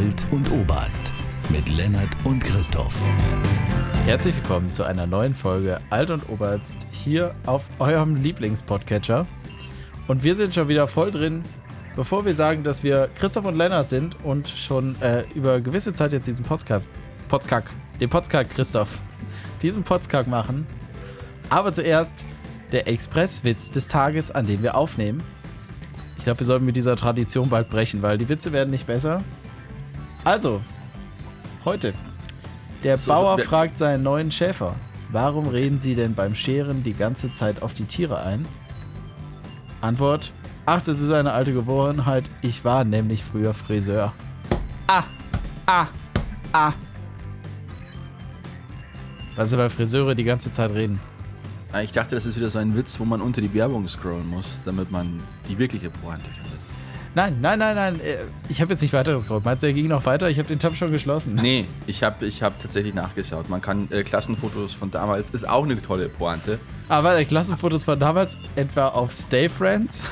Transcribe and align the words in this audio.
Alt 0.00 0.26
und 0.30 0.50
Oberarzt 0.50 1.12
mit 1.50 1.68
Lennart 1.68 2.08
und 2.24 2.42
Christoph. 2.42 2.98
Herzlich 4.06 4.34
willkommen 4.34 4.72
zu 4.72 4.82
einer 4.82 5.06
neuen 5.06 5.34
Folge 5.34 5.78
Alt 5.90 6.08
und 6.08 6.26
Oberarzt 6.30 6.86
hier 6.90 7.34
auf 7.44 7.64
eurem 7.78 8.16
Lieblingspodcatcher. 8.16 9.26
Und 10.08 10.24
wir 10.24 10.34
sind 10.36 10.54
schon 10.54 10.68
wieder 10.68 10.88
voll 10.88 11.10
drin. 11.10 11.42
Bevor 11.96 12.24
wir 12.24 12.32
sagen, 12.32 12.64
dass 12.64 12.82
wir 12.82 13.10
Christoph 13.14 13.44
und 13.44 13.58
Lennart 13.58 13.90
sind 13.90 14.16
und 14.24 14.48
schon 14.48 14.96
äh, 15.02 15.24
über 15.34 15.60
gewisse 15.60 15.92
Zeit 15.92 16.14
jetzt 16.14 16.26
diesen 16.26 16.46
Podcast, 16.46 16.88
Podcast, 17.28 17.66
den 18.00 18.08
Podcast 18.08 18.50
Christoph, 18.52 19.02
diesen 19.60 19.82
Podcast 19.82 20.28
machen. 20.28 20.66
Aber 21.50 21.74
zuerst 21.74 22.24
der 22.72 22.88
Expresswitz 22.88 23.70
des 23.70 23.86
Tages, 23.86 24.30
an 24.30 24.46
dem 24.46 24.62
wir 24.62 24.78
aufnehmen. 24.78 25.22
Ich 26.16 26.24
glaube, 26.24 26.40
wir 26.40 26.46
sollten 26.46 26.64
mit 26.64 26.76
dieser 26.76 26.96
Tradition 26.96 27.50
bald 27.50 27.68
brechen, 27.68 28.00
weil 28.00 28.16
die 28.16 28.30
Witze 28.30 28.50
werden 28.52 28.70
nicht 28.70 28.86
besser. 28.86 29.22
Also, 30.24 30.60
heute. 31.64 31.94
Der 32.82 32.98
So, 32.98 33.12
Bauer 33.12 33.36
der- 33.36 33.44
fragt 33.44 33.78
seinen 33.78 34.02
neuen 34.02 34.30
Schäfer, 34.30 34.74
warum 35.10 35.48
reden 35.48 35.80
Sie 35.80 35.94
denn 35.94 36.14
beim 36.14 36.34
Scheren 36.34 36.82
die 36.82 36.94
ganze 36.94 37.32
Zeit 37.32 37.62
auf 37.62 37.74
die 37.74 37.84
Tiere 37.84 38.22
ein? 38.22 38.46
Antwort, 39.80 40.32
ach, 40.66 40.82
das 40.82 41.00
ist 41.00 41.10
eine 41.10 41.32
alte 41.32 41.52
Gewohnheit, 41.52 42.30
ich 42.42 42.64
war 42.64 42.84
nämlich 42.84 43.24
früher 43.24 43.54
Friseur. 43.54 44.12
Ah, 44.86 45.04
ah, 45.66 45.86
ah. 46.52 46.72
Was 49.36 49.52
ist 49.52 49.56
bei 49.56 49.70
Friseure 49.70 50.14
die 50.14 50.24
ganze 50.24 50.52
Zeit 50.52 50.70
reden? 50.72 51.00
Ah, 51.72 51.80
Ich 51.82 51.92
dachte, 51.92 52.14
das 52.16 52.26
ist 52.26 52.36
wieder 52.36 52.50
so 52.50 52.58
ein 52.58 52.74
Witz, 52.76 52.98
wo 52.98 53.04
man 53.04 53.20
unter 53.20 53.40
die 53.40 53.52
Werbung 53.54 53.86
scrollen 53.88 54.28
muss, 54.28 54.56
damit 54.64 54.90
man 54.90 55.22
die 55.48 55.56
wirkliche 55.56 55.88
Pointe 55.88 56.28
findet. 56.30 56.58
Nein, 57.14 57.38
nein, 57.40 57.58
nein, 57.58 57.74
nein. 57.74 58.00
äh, 58.00 58.18
Ich 58.48 58.60
habe 58.60 58.72
jetzt 58.72 58.82
nicht 58.82 58.92
weiter 58.92 59.12
gescrollt. 59.14 59.44
Meinst 59.44 59.62
du, 59.62 59.66
er 59.66 59.72
ging 59.72 59.88
noch 59.88 60.04
weiter? 60.06 60.30
Ich 60.30 60.38
habe 60.38 60.46
den 60.48 60.60
Tab 60.60 60.76
schon 60.76 60.92
geschlossen. 60.92 61.34
Nee, 61.34 61.66
ich 61.88 62.02
habe 62.04 62.24
ich 62.24 62.42
hab 62.42 62.60
tatsächlich 62.60 62.94
nachgeschaut. 62.94 63.48
Man 63.48 63.60
kann 63.60 63.90
äh, 63.90 64.04
Klassenfotos 64.04 64.74
von 64.74 64.90
damals, 64.92 65.30
ist 65.30 65.48
auch 65.48 65.64
eine 65.64 65.80
tolle 65.82 66.08
Pointe. 66.08 66.60
Aber 66.88 67.18
äh, 67.18 67.24
Klassenfotos 67.24 67.82
von 67.84 67.98
damals, 67.98 68.38
etwa 68.54 68.88
auf 68.88 69.12
Stay 69.12 69.48
Friends. 69.48 70.04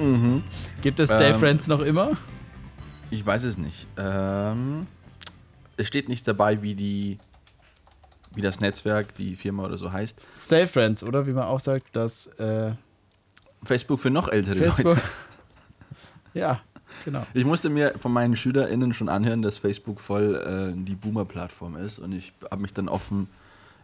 Mhm. 0.00 0.42
Gibt 0.82 0.98
es 0.98 1.08
Stay 1.10 1.30
Ähm. 1.30 1.38
Friends 1.38 1.68
noch 1.68 1.80
immer? 1.80 2.12
Ich 3.10 3.24
weiß 3.24 3.44
es 3.44 3.56
nicht. 3.56 3.86
Ähm, 3.96 4.88
es 5.76 5.86
steht 5.86 6.08
nicht 6.08 6.26
dabei, 6.26 6.60
wie 6.62 6.74
die 6.74 7.18
wie 8.34 8.40
das 8.42 8.58
Netzwerk, 8.58 9.14
die 9.14 9.36
Firma 9.36 9.62
oder 9.64 9.78
so 9.78 9.92
heißt. 9.92 10.18
Stay 10.36 10.66
Friends, 10.66 11.04
oder 11.04 11.24
wie 11.28 11.32
man 11.32 11.44
auch 11.44 11.60
sagt, 11.60 11.94
dass 11.94 12.26
äh, 12.38 12.72
Facebook 13.62 14.00
für 14.00 14.10
noch 14.10 14.26
ältere 14.26 14.56
Facebook. 14.56 14.86
Leute. 14.96 15.02
ja, 16.34 16.60
genau. 17.04 17.26
Ich 17.32 17.44
musste 17.44 17.70
mir 17.70 17.94
von 17.98 18.12
meinen 18.12 18.36
SchülerInnen 18.36 18.92
schon 18.92 19.08
anhören, 19.08 19.42
dass 19.42 19.58
Facebook 19.58 20.00
voll 20.00 20.34
äh, 20.36 20.84
die 20.84 20.94
Boomer-Plattform 20.94 21.76
ist 21.76 21.98
und 21.98 22.12
ich 22.12 22.32
habe 22.50 22.62
mich 22.62 22.74
dann 22.74 22.88
offen 22.88 23.28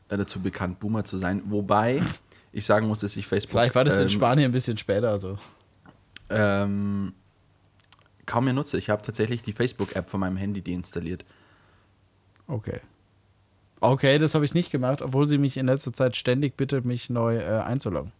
äh, 0.08 0.16
dazu 0.16 0.40
bekannt, 0.40 0.80
Boomer 0.80 1.04
zu 1.04 1.16
sein. 1.16 1.42
Wobei 1.46 2.02
ich 2.52 2.66
sagen 2.66 2.88
muss, 2.88 3.00
dass 3.00 3.16
ich 3.16 3.26
Facebook 3.26 3.52
Vielleicht 3.52 3.74
war 3.74 3.84
das 3.84 3.96
in 3.96 4.02
ähm, 4.02 4.08
Spanien 4.08 4.50
ein 4.50 4.52
bisschen 4.52 4.76
später 4.76 5.18
so. 5.18 5.38
ähm, 6.28 7.14
kaum 8.26 8.44
mehr 8.44 8.54
nutze. 8.54 8.78
Ich 8.78 8.90
habe 8.90 9.02
tatsächlich 9.02 9.42
die 9.42 9.52
Facebook-App 9.52 10.10
von 10.10 10.20
meinem 10.20 10.36
Handy 10.36 10.62
deinstalliert. 10.62 11.24
Okay. 12.46 12.80
Okay, 13.80 14.18
das 14.18 14.34
habe 14.34 14.44
ich 14.44 14.52
nicht 14.52 14.70
gemacht, 14.70 15.00
obwohl 15.00 15.26
sie 15.26 15.38
mich 15.38 15.56
in 15.56 15.66
letzter 15.66 15.92
Zeit 15.92 16.16
ständig 16.16 16.56
bittet, 16.56 16.84
mich 16.84 17.08
neu 17.08 17.38
äh, 17.38 17.60
einzuloggen. 17.60 18.12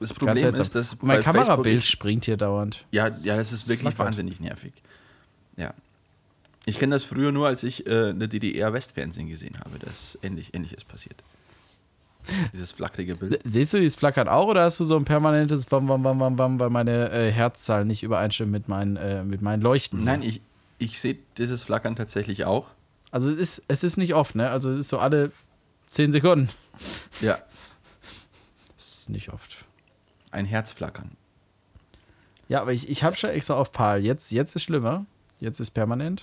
Das 0.00 0.12
Problem 0.14 0.54
ist, 0.54 0.74
dass 0.74 0.96
mein 1.02 1.22
Kamerabild 1.22 1.84
springt 1.84 2.24
hier 2.24 2.36
dauernd. 2.36 2.84
Ja, 2.90 3.08
ja, 3.08 3.36
das 3.36 3.52
ist 3.52 3.68
wirklich 3.68 3.94
flackert. 3.94 3.98
wahnsinnig 3.98 4.40
nervig. 4.40 4.72
Ja. 5.56 5.74
Ich 6.66 6.78
kenne 6.78 6.94
das 6.94 7.04
früher 7.04 7.32
nur, 7.32 7.46
als 7.46 7.62
ich 7.62 7.86
äh, 7.86 8.10
eine 8.10 8.28
DDR-Westfernsehen 8.28 9.28
gesehen 9.28 9.58
habe, 9.58 9.78
dass 9.78 10.18
ähnlich, 10.22 10.54
ähnliches 10.54 10.84
passiert. 10.84 11.22
Dieses 12.52 12.72
flackerige 12.72 13.16
Bild. 13.16 13.40
Siehst 13.44 13.72
du 13.72 13.78
dieses 13.78 13.96
Flackern 13.96 14.28
auch 14.28 14.48
oder 14.48 14.64
hast 14.64 14.78
du 14.78 14.84
so 14.84 14.96
ein 14.96 15.04
permanentes 15.04 15.70
Wam, 15.72 15.88
Wam, 15.88 16.04
Wam, 16.04 16.20
Wam, 16.20 16.38
Wam, 16.38 16.60
weil 16.60 16.70
meine 16.70 17.10
äh, 17.10 17.32
Herzzahlen 17.32 17.88
nicht 17.88 18.02
übereinstimmen 18.02 18.52
mit 18.52 18.68
meinen, 18.68 18.96
äh, 18.96 19.24
mit 19.24 19.40
meinen 19.40 19.62
Leuchten? 19.62 20.04
Nein, 20.04 20.22
ich, 20.22 20.42
ich 20.78 21.00
sehe 21.00 21.16
dieses 21.38 21.62
Flackern 21.62 21.96
tatsächlich 21.96 22.44
auch. 22.44 22.66
Also 23.10 23.30
es 23.30 23.38
ist, 23.38 23.62
es 23.68 23.82
ist 23.82 23.96
nicht 23.96 24.14
oft, 24.14 24.34
ne? 24.34 24.50
Also 24.50 24.70
es 24.72 24.80
ist 24.80 24.88
so 24.88 24.98
alle 24.98 25.32
10 25.86 26.12
Sekunden. 26.12 26.50
Ja, 27.22 27.38
Das 28.76 28.98
ist 28.98 29.10
nicht 29.10 29.32
oft. 29.32 29.64
Ein 30.32 30.44
Herzflackern. 30.44 31.10
Ja, 32.48 32.60
aber 32.62 32.72
ich, 32.72 32.88
ich 32.88 33.04
habe 33.04 33.16
schon 33.16 33.30
extra 33.30 33.54
auf 33.54 33.72
PAL. 33.72 34.04
Jetzt, 34.04 34.30
jetzt 34.32 34.56
ist 34.56 34.62
schlimmer. 34.62 35.04
Jetzt 35.40 35.60
ist 35.60 35.70
permanent. 35.72 36.22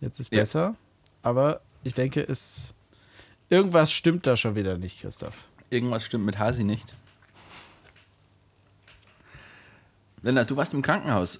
Jetzt 0.00 0.18
ist 0.20 0.32
Ja. 0.32 0.40
besser. 0.40 0.74
Aber 1.22 1.60
ich 1.84 1.94
denke, 1.94 2.20
es. 2.26 2.74
Irgendwas 3.50 3.92
stimmt 3.92 4.26
da 4.26 4.36
schon 4.36 4.54
wieder 4.56 4.76
nicht, 4.76 5.00
Christoph. 5.00 5.44
Irgendwas 5.70 6.04
stimmt 6.04 6.24
mit 6.26 6.38
Hasi 6.38 6.64
nicht. 6.64 6.94
Lennart, 10.22 10.50
du 10.50 10.56
warst 10.56 10.74
im 10.74 10.82
Krankenhaus. 10.82 11.38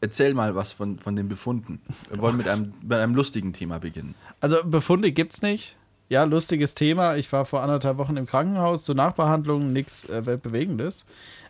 Erzähl 0.00 0.34
mal 0.34 0.54
was 0.54 0.72
von, 0.72 0.98
von 0.98 1.16
den 1.16 1.28
Befunden. 1.28 1.80
Wir 2.10 2.18
wollen 2.18 2.36
mit 2.36 2.48
einem, 2.48 2.74
mit 2.82 2.92
einem 2.98 3.14
lustigen 3.14 3.52
Thema 3.52 3.78
beginnen. 3.78 4.14
Also 4.40 4.62
Befunde 4.64 5.12
gibt's 5.12 5.40
nicht. 5.42 5.76
Ja, 6.08 6.24
lustiges 6.24 6.74
Thema. 6.74 7.16
Ich 7.16 7.32
war 7.32 7.44
vor 7.44 7.62
anderthalb 7.62 7.96
Wochen 7.96 8.16
im 8.16 8.26
Krankenhaus 8.26 8.84
zur 8.84 8.94
Nachbehandlung, 8.94 9.72
nichts 9.72 10.04
äh, 10.08 10.26
Weltbewegendes. 10.26 11.04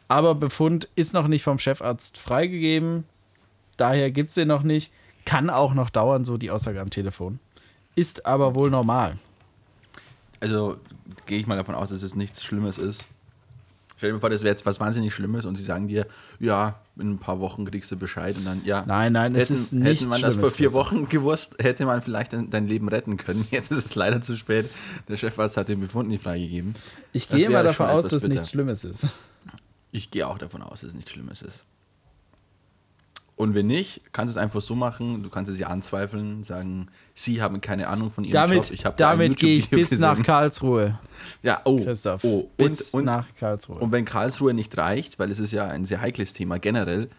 Aber 0.08 0.34
Befund 0.34 0.88
ist 0.94 1.14
noch 1.14 1.28
nicht 1.28 1.42
vom 1.42 1.58
Chefarzt 1.58 2.18
freigegeben. 2.18 3.04
Daher 3.76 4.10
gibt's 4.10 4.34
den 4.34 4.48
noch 4.48 4.62
nicht. 4.62 4.92
Kann 5.24 5.50
auch 5.50 5.74
noch 5.74 5.90
dauern, 5.90 6.24
so 6.24 6.36
die 6.36 6.50
Aussage 6.50 6.80
am 6.80 6.90
Telefon. 6.90 7.40
Ist 7.94 8.26
aber 8.26 8.54
wohl 8.54 8.70
normal. 8.70 9.18
Also 10.40 10.76
gehe 11.26 11.38
ich 11.38 11.46
mal 11.46 11.56
davon 11.56 11.74
aus, 11.74 11.90
dass 11.90 12.02
es 12.02 12.14
nichts 12.14 12.44
Schlimmes 12.44 12.78
ist. 12.78 13.06
Stell 13.96 14.12
dir 14.12 14.20
vor, 14.20 14.28
das 14.30 14.42
wäre 14.42 14.50
jetzt 14.52 14.66
was 14.66 14.80
wahnsinnig 14.80 15.14
Schlimmes 15.14 15.44
und 15.46 15.54
sie 15.56 15.62
sagen 15.62 15.86
dir, 15.88 16.06
ja, 16.40 16.80
in 16.96 17.12
ein 17.12 17.18
paar 17.18 17.40
Wochen 17.40 17.64
kriegst 17.64 17.90
du 17.92 17.96
Bescheid 17.96 18.36
und 18.36 18.44
dann, 18.44 18.64
ja. 18.64 18.84
Nein, 18.86 19.12
nein, 19.12 19.34
es 19.34 19.44
hätten, 19.44 19.54
ist 19.54 19.72
nichts 19.72 20.00
Hätte 20.00 20.10
man 20.10 20.22
das 20.22 20.36
vor 20.36 20.50
vier. 20.50 20.72
Wochen 20.72 21.08
gewusst, 21.08 21.56
hätte 21.60 21.86
man 21.86 22.02
vielleicht 22.02 22.32
dein, 22.32 22.50
dein 22.50 22.66
Leben 22.66 22.88
retten 22.88 23.16
können. 23.16 23.46
Jetzt 23.50 23.70
ist 23.70 23.84
es 23.86 23.94
leider 23.94 24.20
zu 24.20 24.36
spät. 24.36 24.68
Der 25.08 25.16
Chefarzt 25.16 25.56
hat 25.56 25.68
den 25.68 25.80
Befund 25.80 26.08
nicht 26.08 26.22
freigegeben. 26.22 26.74
Ich 27.12 27.28
Das 27.28 27.38
gehe 27.38 27.48
mal 27.50 27.62
davon 27.64 27.86
aus, 27.86 28.08
dass 28.08 28.22
bitter. 28.22 28.34
nichts 28.34 28.50
Schlimmes 28.50 28.84
ist. 28.84 29.06
Ich 29.92 30.10
gehe 30.10 30.26
auch 30.26 30.38
davon 30.38 30.62
aus, 30.62 30.80
dass 30.80 30.88
es 30.88 30.94
nichts 30.94 31.12
Schlimmes 31.12 31.42
ist. 31.42 31.64
Und 33.36 33.54
wenn 33.54 33.66
nicht, 33.66 34.00
kannst 34.12 34.32
du 34.32 34.38
es 34.38 34.42
einfach 34.42 34.60
so 34.62 34.76
machen, 34.76 35.24
du 35.24 35.28
kannst 35.28 35.50
es 35.50 35.58
ja 35.58 35.66
anzweifeln, 35.66 36.44
sagen, 36.44 36.86
sie 37.14 37.42
haben 37.42 37.60
keine 37.60 37.88
Ahnung 37.88 38.12
von 38.12 38.22
ihrem 38.22 38.32
Damit, 38.34 38.68
Job. 38.68 38.70
Ich 38.72 38.82
damit 38.82 39.36
gehe 39.38 39.58
ich 39.58 39.70
bis 39.70 39.98
nach 39.98 40.12
gesehen. 40.12 40.24
Karlsruhe, 40.26 40.98
Ja, 41.42 41.60
oh, 41.64 41.82
Christoph. 41.82 42.22
oh. 42.22 42.48
bis 42.56 42.90
Und, 42.92 43.00
und, 43.00 43.04
nach 43.06 43.26
Karlsruhe. 43.34 43.78
und 43.78 43.90
wenn 43.90 44.04
Karlsruhe 44.04 44.54
nicht 44.54 44.78
reicht, 44.78 45.18
weil 45.18 45.32
es 45.32 45.40
ist 45.40 45.50
ja 45.52 45.66
ein 45.66 45.84
sehr 45.84 46.00
heikles 46.00 46.32
Thema 46.32 46.60
generell, 46.60 47.10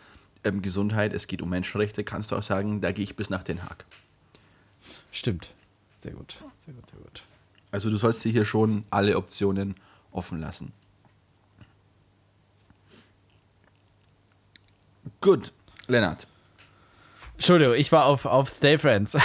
ähm, 0.45 0.61
Gesundheit, 0.61 1.11
es 1.11 1.27
geht 1.27 1.41
um 1.41 1.49
Menschenrechte, 1.49 2.05
kannst 2.05 2.31
du 2.31 2.37
auch 2.37 2.43
sagen, 2.43 2.79
da 2.79 2.93
gehe 2.93 3.03
ich 3.03 3.17
bis 3.17 3.29
nach 3.29 3.43
Den 3.43 3.63
Haag. 3.63 3.83
Stimmt. 5.11 5.49
Sehr 5.99 6.13
gut. 6.13 6.37
Sehr 6.65 6.73
gut, 6.75 6.87
sehr 6.87 6.99
gut. 6.99 7.23
Also 7.71 7.89
du 7.89 7.97
sollst 7.97 8.23
dir 8.23 8.31
hier 8.31 8.45
schon 8.45 8.85
alle 8.89 9.17
Optionen 9.17 9.75
offen 10.11 10.39
lassen. 10.39 10.71
Gut, 15.21 15.51
Lennart, 15.87 16.27
Entschuldigung, 17.33 17.75
ich 17.75 17.91
war 17.91 18.05
auf, 18.05 18.25
auf 18.25 18.49
Stay 18.49 18.77
Friends. 18.77 19.17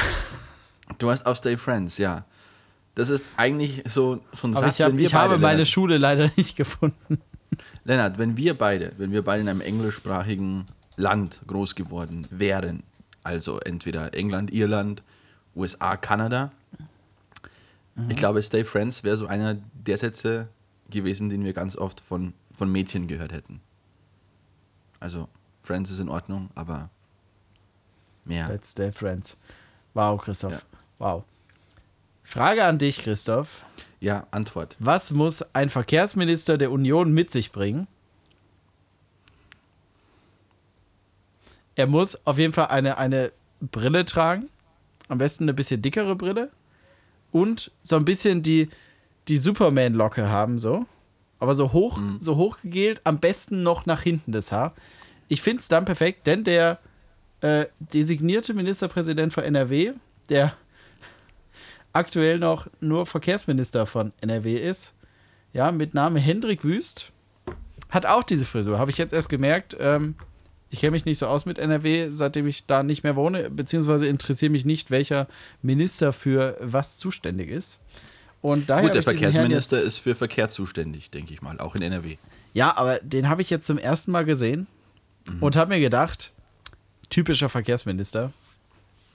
du 0.98 1.10
hast 1.10 1.26
auf 1.26 1.38
Stay 1.38 1.56
Friends, 1.56 1.98
ja. 1.98 2.24
Das 2.94 3.08
ist 3.08 3.30
eigentlich 3.36 3.82
so, 3.86 4.20
so 4.32 4.48
ein 4.48 4.56
Aber 4.56 4.66
Satz, 4.66 4.80
ich, 4.80 4.84
hab, 4.84 4.92
ich 4.98 5.14
habe 5.14 5.28
beide, 5.30 5.40
meine 5.40 5.52
Lennart, 5.52 5.68
Schule 5.68 5.98
leider 5.98 6.30
nicht 6.36 6.56
gefunden. 6.56 7.20
Lennart, 7.84 8.18
wenn 8.18 8.36
wir 8.36 8.54
beide, 8.56 8.92
wenn 8.98 9.12
wir 9.12 9.22
beide 9.22 9.42
in 9.42 9.48
einem 9.48 9.60
englischsprachigen 9.60 10.66
Land 10.96 11.40
groß 11.46 11.74
geworden 11.74 12.26
wären, 12.30 12.82
also 13.22 13.60
entweder 13.60 14.12
England, 14.14 14.52
Irland, 14.52 15.02
USA, 15.54 15.96
Kanada, 15.96 16.52
ich 18.08 18.16
glaube, 18.16 18.42
Stay 18.42 18.64
Friends 18.64 19.04
wäre 19.04 19.16
so 19.16 19.26
einer 19.26 19.56
der 19.74 19.98
Sätze 19.98 20.48
gewesen, 20.90 21.28
den 21.28 21.44
wir 21.44 21.52
ganz 21.52 21.76
oft 21.76 22.00
von, 22.00 22.32
von 22.52 22.70
Mädchen 22.70 23.06
gehört 23.06 23.32
hätten. 23.32 23.60
Also, 25.00 25.28
Friends 25.70 25.92
ist 25.92 26.00
in 26.00 26.08
Ordnung, 26.08 26.50
aber 26.56 26.90
mehr. 28.24 28.48
Let's 28.48 28.72
Stay 28.72 28.90
Friends. 28.90 29.36
Wow, 29.94 30.20
Christoph. 30.20 30.54
Ja. 30.54 30.60
Wow. 30.98 31.24
Frage 32.24 32.64
an 32.64 32.78
dich, 32.78 32.98
Christoph. 32.98 33.64
Ja, 34.00 34.26
Antwort. 34.32 34.74
Was 34.80 35.12
muss 35.12 35.42
ein 35.54 35.70
Verkehrsminister 35.70 36.58
der 36.58 36.72
Union 36.72 37.14
mit 37.14 37.30
sich 37.30 37.52
bringen? 37.52 37.86
Er 41.76 41.86
muss 41.86 42.26
auf 42.26 42.38
jeden 42.38 42.52
Fall 42.52 42.66
eine, 42.66 42.98
eine 42.98 43.30
Brille 43.60 44.04
tragen. 44.04 44.48
Am 45.06 45.18
besten 45.18 45.44
eine 45.44 45.54
bisschen 45.54 45.80
dickere 45.82 46.16
Brille. 46.16 46.50
Und 47.30 47.70
so 47.82 47.94
ein 47.94 48.04
bisschen 48.04 48.42
die, 48.42 48.70
die 49.28 49.36
Superman-Locke 49.36 50.28
haben, 50.28 50.58
so. 50.58 50.84
Aber 51.38 51.54
so 51.54 51.72
hoch, 51.72 52.00
so 52.18 52.34
hoch 52.34 52.60
gegelt, 52.60 53.02
am 53.04 53.20
besten 53.20 53.62
noch 53.62 53.86
nach 53.86 54.02
hinten 54.02 54.32
das 54.32 54.50
Haar. 54.50 54.74
Ich 55.30 55.42
finde 55.42 55.60
es 55.60 55.68
dann 55.68 55.84
perfekt, 55.84 56.26
denn 56.26 56.42
der 56.42 56.80
äh, 57.40 57.66
designierte 57.78 58.52
Ministerpräsident 58.52 59.32
von 59.32 59.44
NRW, 59.44 59.92
der 60.28 60.54
aktuell 61.92 62.40
noch 62.40 62.66
nur 62.80 63.06
Verkehrsminister 63.06 63.86
von 63.86 64.12
NRW 64.20 64.56
ist, 64.56 64.92
ja, 65.52 65.70
mit 65.70 65.94
Name 65.94 66.18
Hendrik 66.18 66.64
Wüst, 66.64 67.12
hat 67.90 68.06
auch 68.06 68.24
diese 68.24 68.44
Frisur. 68.44 68.80
Habe 68.80 68.90
ich 68.90 68.98
jetzt 68.98 69.12
erst 69.12 69.28
gemerkt. 69.28 69.76
Ähm, 69.78 70.16
ich 70.68 70.80
kenne 70.80 70.90
mich 70.90 71.04
nicht 71.04 71.18
so 71.18 71.28
aus 71.28 71.46
mit 71.46 71.60
NRW, 71.60 72.08
seitdem 72.12 72.48
ich 72.48 72.66
da 72.66 72.82
nicht 72.82 73.04
mehr 73.04 73.14
wohne, 73.14 73.50
beziehungsweise 73.50 74.08
interessiere 74.08 74.50
mich 74.50 74.64
nicht, 74.64 74.90
welcher 74.90 75.28
Minister 75.62 76.12
für 76.12 76.56
was 76.60 76.98
zuständig 76.98 77.50
ist. 77.50 77.78
Und 78.42 78.68
daher 78.68 78.82
Gut, 78.82 78.94
der 78.94 79.04
Verkehrsminister 79.04 79.80
ist 79.80 79.98
für 79.98 80.16
Verkehr 80.16 80.48
zuständig, 80.48 81.12
denke 81.12 81.32
ich 81.32 81.40
mal, 81.40 81.60
auch 81.60 81.76
in 81.76 81.82
NRW. 81.82 82.16
Ja, 82.52 82.76
aber 82.76 82.98
den 82.98 83.28
habe 83.28 83.42
ich 83.42 83.50
jetzt 83.50 83.66
zum 83.66 83.78
ersten 83.78 84.10
Mal 84.10 84.24
gesehen 84.24 84.66
Mhm. 85.26 85.42
und 85.42 85.56
habe 85.56 85.70
mir 85.70 85.80
gedacht, 85.80 86.32
typischer 87.08 87.48
Verkehrsminister. 87.48 88.32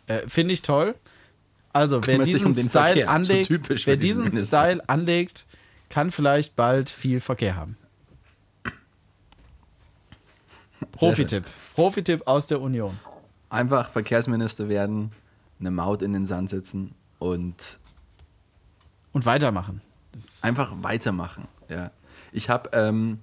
Äh, 0.08 0.28
Finde 0.28 0.54
ich 0.54 0.62
toll. 0.62 0.96
Also, 1.74 2.06
wer 2.06 2.20
diesen 2.20 2.48
um 2.48 2.54
Style 2.54 3.04
so 3.04 3.10
anlegt, 3.10 3.48
für 3.48 3.86
wer 3.86 3.98
diesen. 3.98 4.32
Style 4.32 4.82
anlegt, 4.88 5.46
kann 5.90 6.12
vielleicht 6.12 6.56
bald 6.56 6.90
viel 6.90 7.20
Verkehr 7.20 7.56
haben. 7.56 7.78
Profitipp. 10.92 11.44
Profitipp 11.74 12.28
aus 12.28 12.48
der 12.48 12.62
Union. 12.62 12.98
Einfach 13.50 13.90
Verkehrsminister 13.90 14.70
werden, 14.70 15.12
eine 15.60 15.72
Maut 15.72 16.02
in 16.02 16.14
den 16.14 16.26
Sand 16.26 16.50
setzen 16.50 16.94
und 17.20 17.56
Und 19.12 19.26
weitermachen. 19.26 19.82
Das 20.14 20.44
einfach 20.44 20.72
weitermachen. 20.82 21.48
Ja. 21.70 21.92
Ich 22.32 22.50
habe, 22.50 22.70
ähm, 22.74 23.20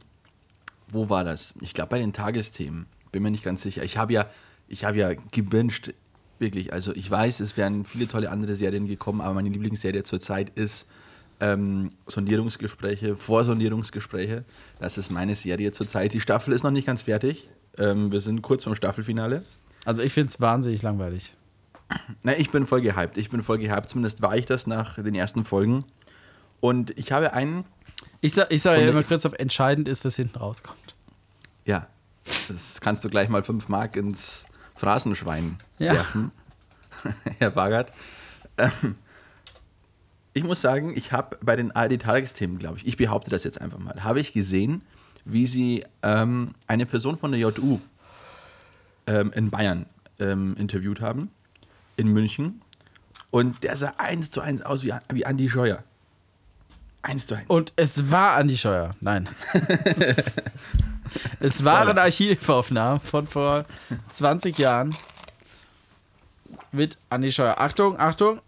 wo 0.92 1.08
war 1.08 1.24
das? 1.24 1.54
Ich 1.60 1.74
glaube 1.74 1.90
bei 1.90 1.98
den 1.98 2.12
Tagesthemen. 2.12 2.86
Bin 3.10 3.22
mir 3.22 3.30
nicht 3.30 3.44
ganz 3.44 3.62
sicher. 3.62 3.82
Ich 3.82 3.96
habe 3.98 4.12
ja, 4.12 4.26
ich 4.68 4.84
habe 4.84 4.98
ja 4.98 5.12
gebinged, 5.32 5.94
wirklich. 6.38 6.72
Also 6.72 6.94
ich 6.94 7.10
weiß, 7.10 7.40
es 7.40 7.56
wären 7.56 7.84
viele 7.84 8.08
tolle 8.08 8.30
andere 8.30 8.54
Serien 8.54 8.86
gekommen, 8.86 9.20
aber 9.20 9.34
meine 9.34 9.48
Lieblingsserie 9.48 10.02
zurzeit 10.02 10.50
ist 10.50 10.86
ähm, 11.40 11.92
Sondierungsgespräche, 12.06 13.16
Vorsondierungsgespräche. 13.16 14.44
Das 14.78 14.96
ist 14.96 15.10
meine 15.10 15.34
Serie 15.34 15.72
zurzeit. 15.72 16.14
Die 16.14 16.20
Staffel 16.20 16.54
ist 16.54 16.62
noch 16.62 16.70
nicht 16.70 16.86
ganz 16.86 17.02
fertig. 17.02 17.48
Ähm, 17.78 18.12
wir 18.12 18.20
sind 18.20 18.42
kurz 18.42 18.64
vom 18.64 18.76
Staffelfinale. 18.76 19.44
also, 19.84 20.02
ich 20.02 20.12
finde 20.12 20.28
es 20.28 20.40
wahnsinnig 20.40 20.82
langweilig. 20.82 21.32
Nein, 22.22 22.36
ich 22.38 22.50
bin 22.50 22.66
voll 22.66 22.80
gehypt. 22.80 23.16
Ich 23.18 23.30
bin 23.30 23.42
voll 23.42 23.58
gehypt. 23.58 23.88
Zumindest 23.88 24.22
war 24.22 24.36
ich 24.36 24.46
das 24.46 24.66
nach 24.66 24.94
den 25.02 25.14
ersten 25.14 25.44
Folgen. 25.44 25.84
Und 26.60 26.96
ich 26.96 27.12
habe 27.12 27.32
einen, 27.32 27.64
Ich, 28.24 28.32
sa 28.34 28.46
ich 28.48 28.62
sage 28.62 28.76
Von 28.76 28.84
ja 28.84 28.90
immer, 28.90 29.02
Christoph, 29.02 29.34
entscheidend 29.34 29.88
ist, 29.88 30.04
was 30.04 30.16
hinten 30.16 30.38
rauskommt. 30.38 30.94
ja, 31.66 31.86
das 32.48 32.80
kannst 32.80 33.04
du 33.04 33.10
gleich 33.10 33.28
mal 33.28 33.42
5 33.42 33.68
Mark 33.68 33.96
ins 33.96 34.44
Phrasenschwein 34.76 35.58
Ja. 35.78 35.92
werfen, 35.94 36.30
Herr 37.38 37.50
Bagert. 37.50 37.92
Ähm, 38.58 38.94
ich 40.34 40.44
muss 40.44 40.60
sagen, 40.62 40.92
ich 40.96 41.10
habe 41.12 41.36
bei 41.42 41.56
den 41.56 41.72
ARD-Tagesthemen, 41.72 42.58
glaube 42.58 42.78
ich, 42.78 42.86
ich 42.86 42.96
behaupte 42.96 43.28
das 43.30 43.42
jetzt 43.44 43.60
einfach 43.60 43.78
mal, 43.80 44.02
habe 44.04 44.20
ich 44.20 44.32
gesehen, 44.32 44.82
wie 45.24 45.46
sie 45.46 45.84
ähm, 46.02 46.54
eine 46.68 46.86
Person 46.86 47.16
von 47.16 47.32
der 47.32 47.40
JU 47.40 47.80
ähm, 49.08 49.32
in 49.34 49.50
Bayern 49.50 49.86
ähm, 50.20 50.54
interviewt 50.58 51.00
haben, 51.00 51.30
in 51.96 52.06
München. 52.08 52.62
Und 53.32 53.62
der 53.64 53.76
sah 53.76 53.94
eins 53.98 54.30
zu 54.30 54.40
eins 54.40 54.62
aus 54.62 54.84
wie, 54.84 54.92
wie 55.12 55.26
Andi 55.26 55.50
Scheuer. 55.50 55.82
Eins 57.02 57.26
zu 57.26 57.34
eins. 57.34 57.48
Und 57.48 57.72
es 57.76 58.10
war 58.10 58.36
Andi 58.36 58.56
Scheuer. 58.56 58.94
Nein. 59.00 59.28
es 61.40 61.64
waren 61.64 61.98
Archivaufnahmen 61.98 63.00
von 63.00 63.26
vor 63.26 63.64
20 64.10 64.56
Jahren 64.58 64.96
mit 66.70 66.96
Andi 67.10 67.32
Scheuer. 67.32 67.56
Achtung, 67.58 67.98
Achtung. 67.98 68.40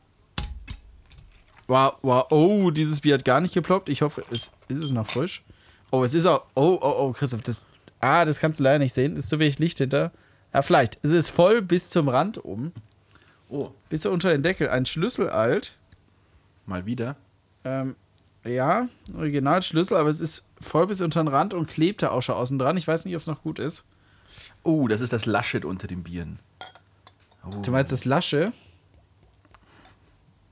Wow, 1.67 1.95
wow. 2.03 2.27
Oh, 2.31 2.71
dieses 2.71 3.01
Bier 3.01 3.15
hat 3.15 3.25
gar 3.25 3.41
nicht 3.41 3.55
geploppt. 3.55 3.89
Ich 3.89 4.03
hoffe, 4.03 4.25
es 4.31 4.51
ist 4.69 4.85
es 4.85 4.91
noch 4.91 5.07
frisch. 5.07 5.43
Oh, 5.91 6.05
es 6.05 6.15
ist 6.15 6.27
auch. 6.27 6.45
Oh, 6.55 6.79
oh, 6.81 6.95
oh, 6.99 7.13
Christoph, 7.13 7.43
das. 7.43 7.67
Ah, 8.01 8.25
das 8.25 8.39
kannst 8.39 8.61
du 8.61 8.65
leider 8.65 8.79
nicht 8.81 8.93
sehen. 8.95 9.17
Ist 9.17 9.31
so 9.31 9.39
wenig 9.39 9.59
Licht 9.59 9.79
hinter. 9.79 10.13
Ja, 10.53 10.63
vielleicht. 10.63 10.99
Es 11.03 11.11
ist 11.11 11.31
voll 11.31 11.63
bis 11.63 11.89
zum 11.91 12.09
Rand 12.09 12.45
oben. 12.45 12.73
oh, 13.49 13.71
Bis 13.89 14.05
unter 14.07 14.31
den 14.31 14.43
Deckel. 14.43 14.69
Ein 14.69 14.85
Schlüssel 14.87 15.31
alt. 15.31 15.75
mal 16.67 16.85
wieder. 16.87 17.17
Ähm, 17.65 17.97
ja, 18.45 18.89
Originalschlüssel, 19.17 19.97
aber 19.97 20.09
es 20.11 20.21
ist 20.21 20.47
voll 20.61 20.87
bis 20.87 21.01
unter 21.01 21.23
den 21.23 21.29
Rand 21.29 21.55
und 21.55 21.67
klebt 21.69 22.03
da 22.03 22.11
auch 22.11 22.23
schon 22.23 22.35
außen 22.35 22.59
dran. 22.59 22.77
Ich 22.77 22.87
weiß 22.87 23.05
nicht, 23.05 23.15
ob 23.15 23.21
es 23.21 23.27
noch 23.27 23.43
gut 23.43 23.59
ist. 23.59 23.85
Oh, 24.63 24.89
das 24.89 25.01
ist 25.01 25.13
das 25.13 25.27
Laschet 25.27 25.65
unter 25.65 25.87
den 25.87 26.03
Bieren. 26.03 26.39
Oh, 27.47 27.51
Du 27.63 27.71
meinst 27.71 27.93
das 27.93 28.05
Lasche? 28.05 28.53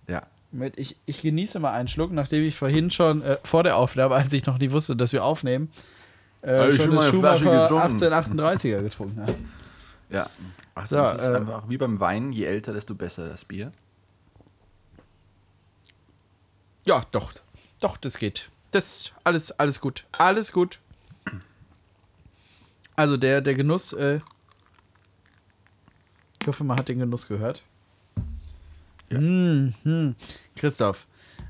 ja. 0.09 0.23
Mit, 0.55 0.79
ich, 0.79 0.97
ich 1.06 1.23
genieße 1.23 1.61
mal 1.61 1.73
einen 1.73 1.89
Schluck, 1.89 2.12
nachdem 2.12 2.44
ich 2.44 2.56
vorhin 2.56 2.91
schon 2.91 3.23
äh, 3.23 3.39
vor 3.43 3.62
der 3.62 3.77
Aufnahme, 3.79 4.15
als 4.17 4.33
ich 4.35 4.44
noch 4.44 4.59
nicht 4.59 4.73
wusste, 4.73 4.94
dass 4.94 5.12
wir 5.12 5.25
aufnehmen, 5.25 5.71
äh, 6.43 6.69
ich 6.69 6.77
schon 6.77 6.87
schon 6.93 6.99
eine 6.99 7.12
Flasche 7.12 7.44
getrunken. 7.44 7.97
1838er 7.97 8.83
getrunken 8.83 9.23
habe. 9.23 9.35
Ja. 10.11 10.29
Ach, 10.75 10.87
So, 10.87 10.97
das 10.97 11.15
ist 11.23 11.29
äh, 11.29 11.37
einfach 11.37 11.69
wie 11.71 11.79
beim 11.79 11.99
Wein, 12.00 12.33
je 12.33 12.44
älter, 12.44 12.75
desto 12.75 12.94
besser 12.94 13.31
das 13.31 13.47
Bier. 13.47 13.73
Ja, 16.85 17.03
doch. 17.12 17.33
Doch, 17.82 17.99
das 17.99 18.17
geht. 18.17 18.49
Das 18.70 19.12
alles, 19.25 19.52
alles 19.52 19.79
gut. 19.81 20.06
Alles 20.12 20.52
gut. 20.52 20.79
Also 22.94 23.17
der, 23.17 23.40
der 23.40 23.55
Genuss, 23.55 23.93
äh, 23.93 24.20
ich 26.40 26.46
hoffe, 26.46 26.62
man 26.62 26.79
hat 26.79 26.88
den 26.88 27.00
Genuss 27.00 27.26
gehört. 27.26 27.62
Ja. 29.11 29.19
Hm, 29.19 29.75
hm. 29.82 30.14
Christoph, 30.56 31.08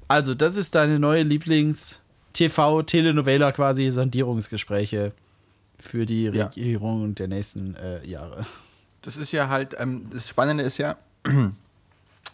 also 0.08 0.34
das 0.34 0.56
ist 0.56 0.74
deine 0.74 0.98
neue 0.98 1.22
Lieblings-TV-Telenovela 1.22 3.52
quasi, 3.52 3.90
Sondierungsgespräche 3.90 5.12
für 5.78 6.06
die 6.06 6.24
Ja. 6.24 6.46
Regierung 6.46 7.14
der 7.14 7.28
nächsten 7.28 7.76
äh, 7.76 8.04
Jahre. 8.06 8.46
Das 9.02 9.16
ist 9.16 9.32
ja 9.32 9.48
halt, 9.48 9.76
ähm, 9.78 10.08
das 10.10 10.28
Spannende 10.28 10.64
ist 10.64 10.78
ja, 10.78 10.96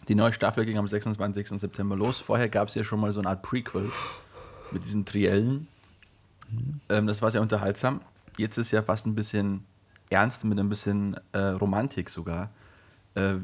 die 0.09 0.15
neue 0.15 0.33
Staffel 0.33 0.65
ging 0.65 0.77
am 0.77 0.87
26. 0.87 1.59
September 1.59 1.95
los. 1.95 2.19
Vorher 2.19 2.49
gab 2.49 2.67
es 2.67 2.75
ja 2.75 2.83
schon 2.83 2.99
mal 2.99 3.13
so 3.13 3.19
eine 3.19 3.29
Art 3.29 3.43
Prequel 3.43 3.91
mit 4.71 4.83
diesen 4.83 5.05
Triellen. 5.05 5.67
Ähm, 6.89 7.05
das 7.05 7.21
war 7.21 7.29
sehr 7.29 7.41
unterhaltsam. 7.41 8.01
Jetzt 8.37 8.57
ist 8.57 8.71
ja 8.71 8.81
fast 8.81 9.05
ein 9.05 9.13
bisschen 9.13 9.63
ernst, 10.09 10.43
mit 10.45 10.59
ein 10.59 10.67
bisschen 10.67 11.15
äh, 11.31 11.39
Romantik 11.39 12.09
sogar. 12.09 12.49
Äh, 13.13 13.35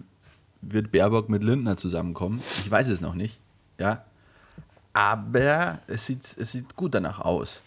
wird 0.62 0.92
Baerbock 0.92 1.30
mit 1.30 1.44
Lindner 1.44 1.78
zusammenkommen? 1.78 2.42
Ich 2.64 2.72
weiß 2.72 2.88
es 2.88 3.00
noch 3.00 3.14
nicht. 3.14 3.40
Ja. 3.80 4.04
Aber 4.94 5.80
es 5.86 6.08
sieht, 6.08 6.26
es 6.38 6.52
sieht 6.52 6.76
gut 6.76 6.96
danach 6.96 7.20
aus. 7.20 7.62